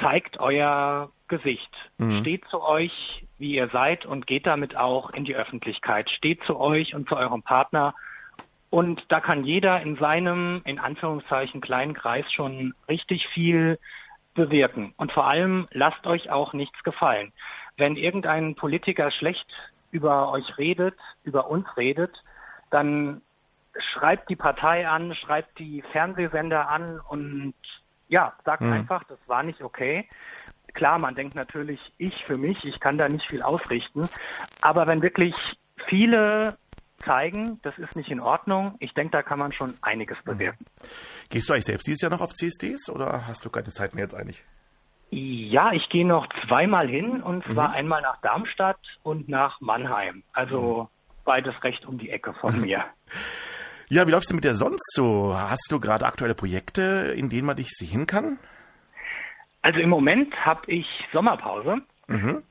zeigt 0.00 0.40
euer 0.40 1.10
Gesicht. 1.28 1.70
Mhm. 1.98 2.20
Steht 2.20 2.44
zu 2.48 2.62
euch, 2.62 3.26
wie 3.38 3.54
ihr 3.54 3.68
seid 3.68 4.06
und 4.06 4.26
geht 4.26 4.46
damit 4.46 4.76
auch 4.76 5.10
in 5.10 5.24
die 5.24 5.34
Öffentlichkeit. 5.34 6.10
Steht 6.10 6.42
zu 6.44 6.58
euch 6.58 6.94
und 6.94 7.08
zu 7.08 7.16
eurem 7.16 7.42
Partner. 7.42 7.94
Und 8.70 9.04
da 9.08 9.20
kann 9.20 9.44
jeder 9.44 9.80
in 9.80 9.96
seinem, 9.96 10.60
in 10.64 10.78
Anführungszeichen, 10.78 11.60
kleinen 11.60 11.94
Kreis 11.94 12.30
schon 12.32 12.74
richtig 12.88 13.26
viel 13.28 13.78
bewirken. 14.34 14.92
Und 14.96 15.12
vor 15.12 15.26
allem 15.26 15.68
lasst 15.70 16.06
euch 16.06 16.30
auch 16.30 16.52
nichts 16.52 16.82
gefallen. 16.82 17.32
Wenn 17.76 17.96
irgendein 17.96 18.54
Politiker 18.54 19.10
schlecht 19.10 19.46
über 19.90 20.30
euch 20.30 20.58
redet, 20.58 20.96
über 21.22 21.48
uns 21.48 21.66
redet, 21.76 22.22
dann 22.70 23.22
schreibt 23.92 24.28
die 24.28 24.36
Partei 24.36 24.88
an, 24.88 25.14
schreibt 25.14 25.58
die 25.58 25.82
Fernsehsender 25.92 26.68
an 26.68 27.00
und 27.00 27.54
ja, 28.08 28.32
sagt 28.44 28.62
mhm. 28.62 28.72
einfach, 28.72 29.04
das 29.04 29.18
war 29.26 29.42
nicht 29.42 29.62
okay. 29.62 30.08
Klar, 30.74 30.98
man 30.98 31.14
denkt 31.14 31.34
natürlich, 31.34 31.80
ich 31.98 32.24
für 32.24 32.36
mich, 32.36 32.64
ich 32.64 32.80
kann 32.80 32.98
da 32.98 33.08
nicht 33.08 33.26
viel 33.30 33.42
ausrichten. 33.42 34.08
Aber 34.60 34.86
wenn 34.86 35.02
wirklich 35.02 35.34
viele 35.88 36.56
zeigen, 36.98 37.60
das 37.62 37.78
ist 37.78 37.96
nicht 37.96 38.10
in 38.10 38.20
Ordnung, 38.20 38.76
ich 38.80 38.92
denke, 38.94 39.12
da 39.12 39.22
kann 39.22 39.38
man 39.38 39.52
schon 39.52 39.74
einiges 39.82 40.18
mhm. 40.24 40.32
bewirken. 40.32 40.66
Gehst 41.30 41.48
du 41.48 41.52
eigentlich 41.52 41.66
selbst 41.66 41.86
dieses 41.86 42.00
Jahr 42.00 42.10
noch 42.10 42.20
auf 42.20 42.34
CSDs 42.34 42.88
oder 42.90 43.26
hast 43.26 43.44
du 43.44 43.50
keine 43.50 43.68
Zeit 43.68 43.94
mehr 43.94 44.04
jetzt 44.04 44.14
eigentlich? 44.14 44.44
Ja, 45.10 45.72
ich 45.72 45.88
gehe 45.90 46.06
noch 46.06 46.26
zweimal 46.46 46.88
hin 46.88 47.22
und 47.22 47.44
zwar 47.44 47.68
mhm. 47.68 47.74
einmal 47.74 48.02
nach 48.02 48.20
Darmstadt 48.20 48.80
und 49.02 49.28
nach 49.28 49.60
Mannheim. 49.60 50.24
Also 50.32 50.82
mhm. 50.82 51.14
beides 51.24 51.54
recht 51.62 51.86
um 51.86 51.98
die 51.98 52.10
Ecke 52.10 52.34
von 52.34 52.60
mir. 52.60 52.84
Ja, 53.90 54.06
wie 54.06 54.12
läuft 54.12 54.28
es 54.28 54.32
mit 54.32 54.44
dir 54.44 54.54
sonst 54.54 54.94
so? 54.94 55.36
Hast 55.36 55.66
du 55.68 55.78
gerade 55.78 56.06
aktuelle 56.06 56.34
Projekte, 56.34 57.12
in 57.16 57.28
denen 57.28 57.46
man 57.46 57.56
dich 57.56 57.68
sehen 57.68 58.06
kann? 58.06 58.38
Also 59.64 59.80
im 59.80 59.88
Moment 59.88 60.36
habe 60.44 60.70
ich 60.70 60.86
Sommerpause. 61.10 61.80
Mhm. 62.06 62.42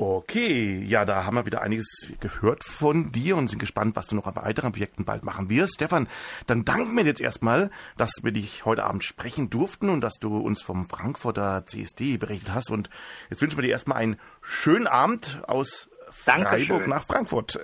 Okay, 0.00 0.80
ja, 0.84 1.04
da 1.04 1.24
haben 1.24 1.34
wir 1.34 1.44
wieder 1.44 1.60
einiges 1.60 2.12
gehört 2.20 2.62
von 2.62 3.10
dir 3.10 3.36
und 3.36 3.48
sind 3.48 3.58
gespannt, 3.58 3.96
was 3.96 4.06
du 4.06 4.14
noch 4.14 4.30
bei 4.30 4.36
weiteren 4.44 4.70
Projekten 4.70 5.04
bald 5.04 5.24
machen 5.24 5.50
wirst. 5.50 5.74
Stefan, 5.74 6.06
dann 6.46 6.64
danken 6.64 6.96
wir 6.96 7.02
jetzt 7.02 7.20
erstmal, 7.20 7.72
dass 7.96 8.12
wir 8.22 8.30
dich 8.30 8.64
heute 8.64 8.84
Abend 8.84 9.02
sprechen 9.02 9.50
durften 9.50 9.88
und 9.88 10.00
dass 10.00 10.20
du 10.20 10.36
uns 10.36 10.62
vom 10.62 10.88
Frankfurter 10.88 11.66
CSD 11.66 12.16
berichtet 12.16 12.54
hast. 12.54 12.70
Und 12.70 12.90
jetzt 13.28 13.42
wünschen 13.42 13.58
wir 13.58 13.62
dir 13.62 13.72
erstmal 13.72 13.98
einen 13.98 14.20
schönen 14.40 14.86
Abend 14.86 15.42
aus 15.48 15.90
Freiburg 16.10 16.50
Dankeschön. 16.52 16.88
nach 16.88 17.04
Frankfurt. 17.04 17.58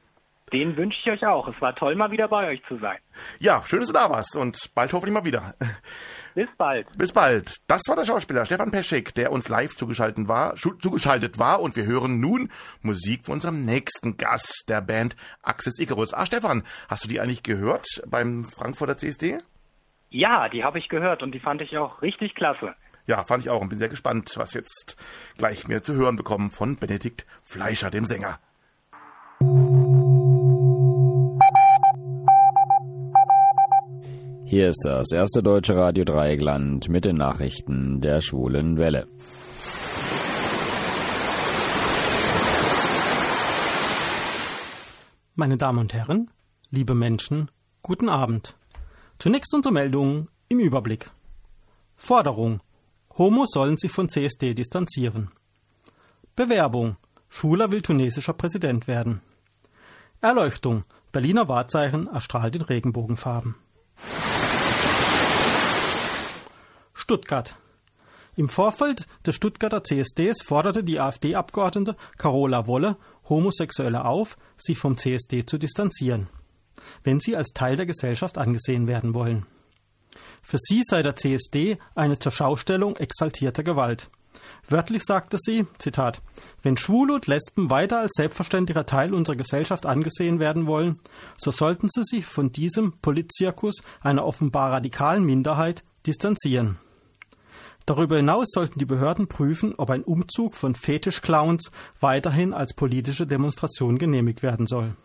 Den 0.54 0.78
wünsche 0.78 0.98
ich 1.04 1.10
euch 1.10 1.26
auch. 1.26 1.48
Es 1.48 1.60
war 1.60 1.74
toll, 1.74 1.96
mal 1.96 2.10
wieder 2.10 2.28
bei 2.28 2.48
euch 2.48 2.62
zu 2.66 2.78
sein. 2.78 2.96
Ja, 3.40 3.60
schön, 3.66 3.80
dass 3.80 3.88
du 3.88 3.94
da 3.94 4.08
warst 4.08 4.36
und 4.36 4.74
bald 4.74 4.94
hoffentlich 4.94 5.12
mal 5.12 5.26
wieder. 5.26 5.54
Bis 6.34 6.48
bald. 6.58 6.86
Bis 6.98 7.12
bald. 7.12 7.56
Das 7.68 7.82
war 7.86 7.94
der 7.94 8.04
Schauspieler 8.04 8.44
Stefan 8.44 8.72
Peschek, 8.72 9.14
der 9.14 9.30
uns 9.30 9.48
live 9.48 9.76
zugeschaltet 9.76 10.26
war, 10.26 10.56
zugeschaltet 10.56 11.38
war 11.38 11.60
und 11.60 11.76
wir 11.76 11.86
hören 11.86 12.18
nun 12.18 12.50
Musik 12.82 13.24
von 13.24 13.34
unserem 13.34 13.64
nächsten 13.64 14.16
Gast, 14.16 14.64
der 14.68 14.80
Band 14.80 15.16
Axis 15.42 15.78
Icarus. 15.78 16.12
Ah, 16.12 16.26
Stefan, 16.26 16.64
hast 16.88 17.04
du 17.04 17.08
die 17.08 17.20
eigentlich 17.20 17.44
gehört 17.44 17.86
beim 18.06 18.44
Frankfurter 18.44 18.98
CSD? 18.98 19.38
Ja, 20.10 20.48
die 20.48 20.64
habe 20.64 20.78
ich 20.78 20.88
gehört 20.88 21.22
und 21.22 21.32
die 21.32 21.40
fand 21.40 21.60
ich 21.60 21.76
auch 21.78 22.02
richtig 22.02 22.34
klasse. 22.34 22.74
Ja, 23.06 23.22
fand 23.24 23.44
ich 23.44 23.50
auch 23.50 23.60
und 23.60 23.68
bin 23.68 23.78
sehr 23.78 23.88
gespannt, 23.88 24.32
was 24.36 24.54
jetzt 24.54 24.96
gleich 25.36 25.68
mehr 25.68 25.82
zu 25.82 25.94
hören 25.94 26.16
bekommen 26.16 26.50
von 26.50 26.76
Benedikt 26.76 27.26
Fleischer, 27.44 27.90
dem 27.90 28.06
Sänger. 28.06 28.38
Hier 34.46 34.68
ist 34.68 34.82
das 34.84 35.10
erste 35.10 35.42
deutsche 35.42 35.74
Radio 35.74 36.04
Dreieckland 36.04 36.90
mit 36.90 37.06
den 37.06 37.16
Nachrichten 37.16 38.02
der 38.02 38.20
Schwulen 38.20 38.76
Welle. 38.76 39.08
Meine 45.34 45.56
Damen 45.56 45.78
und 45.78 45.94
Herren, 45.94 46.30
liebe 46.70 46.94
Menschen, 46.94 47.50
guten 47.82 48.10
Abend. 48.10 48.54
Zunächst 49.18 49.54
unsere 49.54 49.72
Meldungen 49.72 50.28
im 50.48 50.60
Überblick. 50.60 51.10
Forderung. 51.96 52.60
Homo 53.16 53.46
sollen 53.46 53.78
sich 53.78 53.92
von 53.92 54.10
CSD 54.10 54.52
distanzieren. 54.52 55.30
Bewerbung. 56.36 56.96
Schwuler 57.30 57.70
will 57.70 57.80
tunesischer 57.80 58.34
Präsident 58.34 58.86
werden. 58.88 59.22
Erleuchtung. 60.20 60.84
Berliner 61.12 61.48
Wahrzeichen 61.48 62.08
erstrahlt 62.08 62.56
in 62.56 62.62
Regenbogenfarben. 62.62 63.54
Stuttgart. 67.04 67.54
Im 68.34 68.48
Vorfeld 68.48 69.06
des 69.26 69.34
Stuttgarter 69.34 69.84
CSDs 69.84 70.40
forderte 70.42 70.82
die 70.82 71.00
AfD-Abgeordnete 71.00 71.96
Carola 72.16 72.66
Wolle 72.66 72.96
Homosexuelle 73.28 74.06
auf, 74.06 74.38
sich 74.56 74.78
vom 74.78 74.96
CSD 74.96 75.44
zu 75.44 75.58
distanzieren, 75.58 76.28
wenn 77.02 77.20
sie 77.20 77.36
als 77.36 77.50
Teil 77.50 77.76
der 77.76 77.84
Gesellschaft 77.84 78.38
angesehen 78.38 78.86
werden 78.86 79.12
wollen. 79.12 79.44
Für 80.40 80.56
sie 80.58 80.80
sei 80.82 81.02
der 81.02 81.14
CSD 81.14 81.76
eine 81.94 82.18
Zurschaustellung 82.18 82.96
exaltierter 82.96 83.64
Gewalt. 83.64 84.08
Wörtlich 84.66 85.02
sagte 85.04 85.36
sie, 85.38 85.66
Zitat, 85.76 86.22
wenn 86.62 86.78
Schwule 86.78 87.12
und 87.12 87.26
Lesben 87.26 87.68
weiter 87.68 87.98
als 87.98 88.12
selbstverständlicher 88.16 88.86
Teil 88.86 89.12
unserer 89.12 89.36
Gesellschaft 89.36 89.84
angesehen 89.84 90.40
werden 90.40 90.66
wollen, 90.66 90.98
so 91.36 91.50
sollten 91.50 91.90
sie 91.90 92.02
sich 92.02 92.24
von 92.24 92.50
diesem 92.50 92.94
Politzirkus 93.02 93.82
einer 94.00 94.24
offenbar 94.24 94.72
radikalen 94.72 95.24
Minderheit 95.24 95.84
distanzieren. 96.06 96.78
Darüber 97.86 98.16
hinaus 98.16 98.46
sollten 98.50 98.78
die 98.78 98.86
Behörden 98.86 99.26
prüfen, 99.26 99.74
ob 99.76 99.90
ein 99.90 100.04
Umzug 100.04 100.54
von 100.54 100.74
Fetischclowns 100.74 101.70
weiterhin 102.00 102.54
als 102.54 102.72
politische 102.72 103.26
Demonstration 103.26 103.98
genehmigt 103.98 104.42
werden 104.42 104.66
soll. 104.66 104.96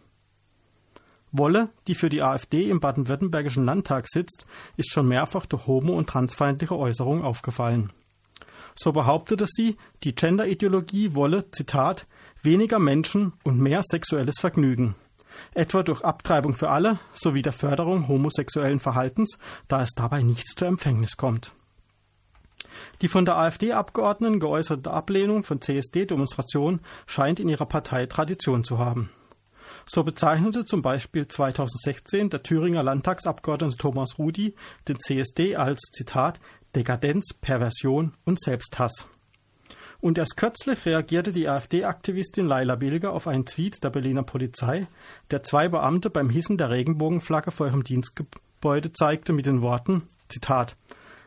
Wolle, 1.32 1.70
die 1.88 1.96
für 1.96 2.10
die 2.10 2.24
AfD 2.24 2.70
im 2.70 2.80
baden-württembergischen 2.80 3.66
Landtag 3.66 4.08
sitzt, 4.08 4.46
ist 4.78 4.92
schon 4.92 5.08
mehrfach 5.08 5.46
durch 5.46 5.68
homo- 5.68 5.98
und 5.98 6.08
transfeindliche 6.08 6.76
Äußerungen 6.76 7.24
aufgefallen. 7.24 7.92
So 8.76 8.94
behauptete 8.94 9.46
sie, 9.48 9.76
die 10.04 10.16
Genderideologie 10.16 11.14
wolle, 11.14 11.52
Zitat, 11.52 12.08
weniger 12.42 12.80
Menschen 12.80 13.34
und 13.44 13.60
mehr 13.60 13.82
sexuelles 13.84 14.40
Vergnügen, 14.40 14.96
etwa 15.54 15.84
durch 15.84 16.02
Abtreibung 16.02 16.54
für 16.54 16.70
alle 16.70 17.00
sowie 17.14 17.42
der 17.42 17.54
Förderung 17.54 18.08
homosexuellen 18.08 18.80
Verhaltens, 18.80 19.38
da 19.68 19.84
es 19.84 19.90
dabei 19.96 20.22
nicht 20.24 20.48
zur 20.58 20.70
Empfängnis 20.70 21.18
kommt. 21.18 21.52
Die 23.02 23.08
von 23.08 23.26
der 23.26 23.38
AfD-Abgeordneten 23.38 24.40
geäußerte 24.40 24.92
Ablehnung 24.92 25.44
von 25.44 25.62
CSD-Demonstrationen 25.62 26.82
scheint 27.06 27.40
in 27.40 27.50
ihrer 27.50 27.66
Partei 27.66 28.06
Tradition 28.06 28.64
zu 28.64 28.78
haben. 28.78 29.10
So 29.86 30.04
bezeichnete 30.04 30.66
zum 30.66 30.82
Beispiel 30.82 31.28
2016 31.28 32.30
der 32.30 32.44
Thüringer 32.44 32.84
Landtagsabgeordnete 32.84 33.78
Thomas 33.78 34.20
Rudi 34.20 34.54
den 34.88 35.00
CSD 35.00 35.56
als 35.56 35.80
Zitat 35.92 36.40
Dekadenz, 36.76 37.34
Perversion 37.34 38.14
und 38.26 38.40
Selbsthass. 38.40 39.08
Und 40.02 40.18
erst 40.18 40.38
kürzlich 40.38 40.86
reagierte 40.86 41.34
die 41.34 41.50
AfD-Aktivistin 41.50 42.46
Laila 42.46 42.76
Bilger 42.76 43.12
auf 43.12 43.28
einen 43.28 43.46
Tweet 43.46 43.84
der 43.84 43.90
Berliner 43.90 44.24
Polizei, 44.24 44.88
der 45.30 45.44
zwei 45.44 45.68
Beamte 45.68 46.10
beim 46.10 46.30
Hissen 46.30 46.58
der 46.58 46.70
Regenbogenflagge 46.70 47.52
vor 47.52 47.68
ihrem 47.68 47.84
Dienstgebäude 47.84 48.94
zeigte 48.94 49.34
mit 49.34 49.46
den 49.46 49.62
Worten 49.62 50.04
Zitat 50.30 50.78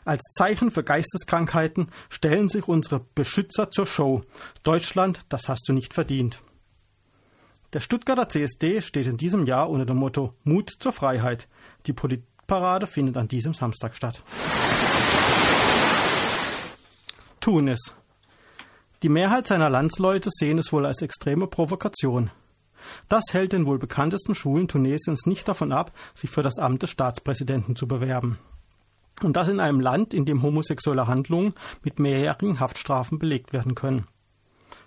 als 0.04 0.22
Zeichen 0.32 0.70
für 0.70 0.82
Geisteskrankheiten 0.82 1.88
stellen 2.08 2.48
sich 2.48 2.68
unsere 2.68 3.04
Beschützer 3.14 3.70
zur 3.70 3.86
Show. 3.86 4.22
Deutschland, 4.62 5.20
das 5.28 5.48
hast 5.48 5.68
du 5.68 5.72
nicht 5.72 5.94
verdient. 5.94 6.42
Der 7.72 7.80
Stuttgarter 7.80 8.28
CSD 8.28 8.82
steht 8.82 9.06
in 9.06 9.16
diesem 9.16 9.46
Jahr 9.46 9.70
unter 9.70 9.86
dem 9.86 9.96
Motto 9.96 10.34
Mut 10.44 10.70
zur 10.78 10.92
Freiheit. 10.92 11.48
Die 11.86 11.92
Politparade 11.92 12.86
findet 12.86 13.16
an 13.16 13.28
diesem 13.28 13.54
Samstag 13.54 13.94
statt. 13.94 14.22
Tunis. 17.40 17.94
Die 19.02 19.08
Mehrheit 19.08 19.46
seiner 19.46 19.70
Landsleute 19.70 20.30
sehen 20.30 20.58
es 20.58 20.72
wohl 20.72 20.86
als 20.86 21.02
extreme 21.02 21.46
Provokation. 21.46 22.30
Das 23.08 23.24
hält 23.32 23.52
den 23.52 23.66
wohl 23.66 23.78
bekanntesten 23.78 24.34
Schwulen 24.34 24.68
Tunesiens 24.68 25.26
nicht 25.26 25.48
davon 25.48 25.72
ab, 25.72 25.92
sich 26.14 26.30
für 26.30 26.42
das 26.42 26.58
Amt 26.58 26.82
des 26.82 26.90
Staatspräsidenten 26.90 27.74
zu 27.74 27.88
bewerben. 27.88 28.38
Und 29.22 29.36
das 29.36 29.48
in 29.48 29.60
einem 29.60 29.80
Land, 29.80 30.14
in 30.14 30.24
dem 30.24 30.42
homosexuelle 30.42 31.06
Handlungen 31.06 31.54
mit 31.82 31.98
mehrjährigen 31.98 32.60
Haftstrafen 32.60 33.18
belegt 33.18 33.52
werden 33.52 33.74
können. 33.74 34.06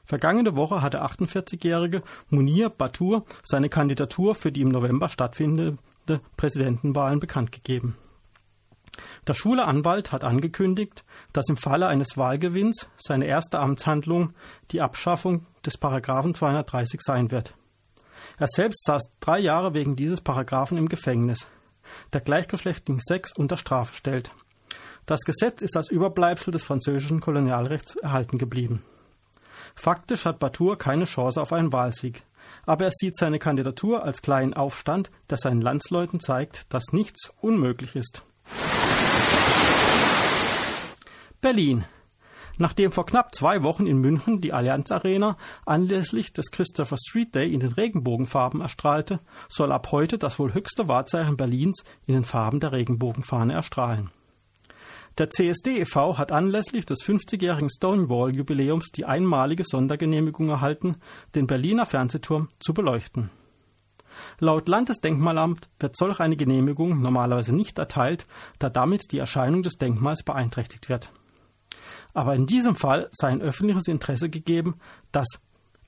Vergangene 0.05 0.55
Woche 0.55 0.81
hatte 0.81 1.03
48-jährige 1.03 2.03
Munir 2.29 2.69
Batur 2.69 3.25
seine 3.43 3.69
Kandidatur 3.69 4.35
für 4.35 4.51
die 4.51 4.61
im 4.61 4.69
November 4.69 5.09
stattfindende 5.09 5.77
Präsidentenwahlen 6.37 7.19
bekannt 7.19 7.51
gegeben. 7.51 7.97
Der 9.27 9.33
schwule 9.33 9.65
Anwalt 9.65 10.11
hat 10.11 10.23
angekündigt, 10.23 11.03
dass 11.33 11.49
im 11.49 11.57
Falle 11.57 11.87
eines 11.87 12.17
Wahlgewinns 12.17 12.87
seine 12.97 13.25
erste 13.25 13.59
Amtshandlung 13.59 14.33
die 14.71 14.81
Abschaffung 14.81 15.45
des 15.65 15.77
Paragraphen 15.77 16.33
230 16.33 17.01
sein 17.01 17.31
wird. 17.31 17.55
Er 18.37 18.47
selbst 18.47 18.85
saß 18.85 19.11
drei 19.19 19.39
Jahre 19.39 19.73
wegen 19.73 19.95
dieses 19.95 20.21
Paragraphen 20.21 20.77
im 20.77 20.87
Gefängnis 20.87 21.47
der 22.13 22.21
gleichgeschlechtlichen 22.21 23.01
Sex 23.01 23.33
unter 23.35 23.57
Strafe 23.57 23.93
stellt. 23.93 24.31
Das 25.05 25.21
Gesetz 25.21 25.61
ist 25.61 25.77
als 25.77 25.91
Überbleibsel 25.91 26.51
des 26.51 26.63
französischen 26.63 27.19
Kolonialrechts 27.19 27.95
erhalten 27.95 28.37
geblieben. 28.37 28.83
Faktisch 29.75 30.25
hat 30.25 30.39
Batur 30.39 30.77
keine 30.77 31.05
Chance 31.05 31.41
auf 31.41 31.53
einen 31.53 31.73
Wahlsieg, 31.73 32.23
aber 32.65 32.85
er 32.85 32.91
sieht 32.91 33.17
seine 33.17 33.39
Kandidatur 33.39 34.03
als 34.03 34.21
kleinen 34.21 34.53
Aufstand, 34.53 35.11
der 35.29 35.37
seinen 35.37 35.61
Landsleuten 35.61 36.19
zeigt, 36.19 36.73
dass 36.73 36.93
nichts 36.93 37.31
unmöglich 37.41 37.95
ist. 37.95 38.23
Berlin. 41.41 41.85
Nachdem 42.57 42.91
vor 42.91 43.05
knapp 43.05 43.35
zwei 43.35 43.63
Wochen 43.63 43.85
in 43.85 43.97
München 43.97 44.41
die 44.41 44.53
Allianz 44.53 44.91
Arena 44.91 45.37
anlässlich 45.65 46.31
des 46.31 46.51
Christopher 46.51 46.97
Street 46.97 47.35
Day 47.35 47.53
in 47.53 47.59
den 47.59 47.73
Regenbogenfarben 47.73 48.61
erstrahlte, 48.61 49.19
soll 49.49 49.71
ab 49.71 49.91
heute 49.91 50.17
das 50.17 50.39
wohl 50.39 50.53
höchste 50.53 50.87
Wahrzeichen 50.87 51.37
Berlins 51.37 51.83
in 52.05 52.13
den 52.13 52.23
Farben 52.23 52.59
der 52.59 52.71
Regenbogenfahne 52.71 53.53
erstrahlen. 53.53 54.09
Der 55.17 55.29
CSD 55.29 55.79
e.V. 55.79 56.17
hat 56.17 56.33
anlässlich 56.33 56.85
des 56.85 57.01
50-jährigen 57.01 57.69
Stonewall-Jubiläums 57.69 58.91
die 58.91 59.05
einmalige 59.05 59.63
Sondergenehmigung 59.65 60.49
erhalten, 60.49 60.97
den 61.35 61.47
Berliner 61.47 61.85
Fernsehturm 61.85 62.49
zu 62.59 62.73
beleuchten. 62.73 63.29
Laut 64.39 64.67
Landesdenkmalamt 64.67 65.69
wird 65.79 65.95
solch 65.95 66.19
eine 66.19 66.35
Genehmigung 66.35 67.01
normalerweise 67.01 67.55
nicht 67.55 67.79
erteilt, 67.79 68.27
da 68.59 68.69
damit 68.69 69.11
die 69.11 69.19
Erscheinung 69.19 69.61
des 69.61 69.77
Denkmals 69.77 70.23
beeinträchtigt 70.23 70.89
wird. 70.89 71.11
Aber 72.15 72.33
in 72.33 72.45
diesem 72.45 72.75
Fall 72.75 73.09
sei 73.11 73.27
ein 73.27 73.41
öffentliches 73.41 73.89
Interesse 73.89 74.29
gegeben, 74.29 74.75
das 75.11 75.27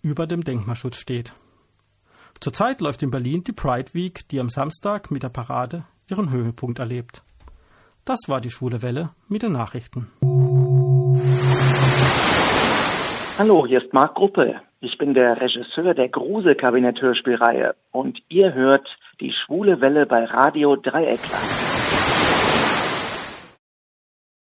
über 0.01 0.27
dem 0.27 0.43
Denkmalschutz 0.43 0.97
steht. 0.97 1.33
Zurzeit 2.41 2.81
läuft 2.81 3.01
in 3.01 3.11
Berlin 3.11 3.43
die 3.45 3.53
Pride 3.53 3.93
Week, 3.93 4.27
die 4.27 4.39
am 4.39 4.49
Samstag 4.49 5.09
mit 5.09 5.23
der 5.23 5.29
Parade 5.29 5.85
ihren 6.09 6.29
Höhepunkt 6.29 6.79
erlebt. 6.79 7.23
Das 8.03 8.27
war 8.27 8.41
die 8.41 8.51
Schwule 8.51 8.81
Welle 8.81 9.09
mit 9.29 9.41
den 9.41 9.53
Nachrichten. 9.53 10.11
Hallo, 13.39 13.65
hier 13.65 13.81
ist 13.81 13.93
Marc 13.93 14.15
Gruppe. 14.15 14.61
Ich 14.81 14.97
bin 14.97 15.13
der 15.13 15.39
Regisseur 15.41 15.93
der 15.93 16.09
Grusel-Kabinett-Hörspielreihe 16.09 17.73
und 17.91 18.19
ihr 18.27 18.53
hört 18.53 18.87
die 19.21 19.31
Schwule 19.31 19.79
Welle 19.79 20.05
bei 20.05 20.25
Radio 20.25 20.75
Dreieckland. 20.75 21.76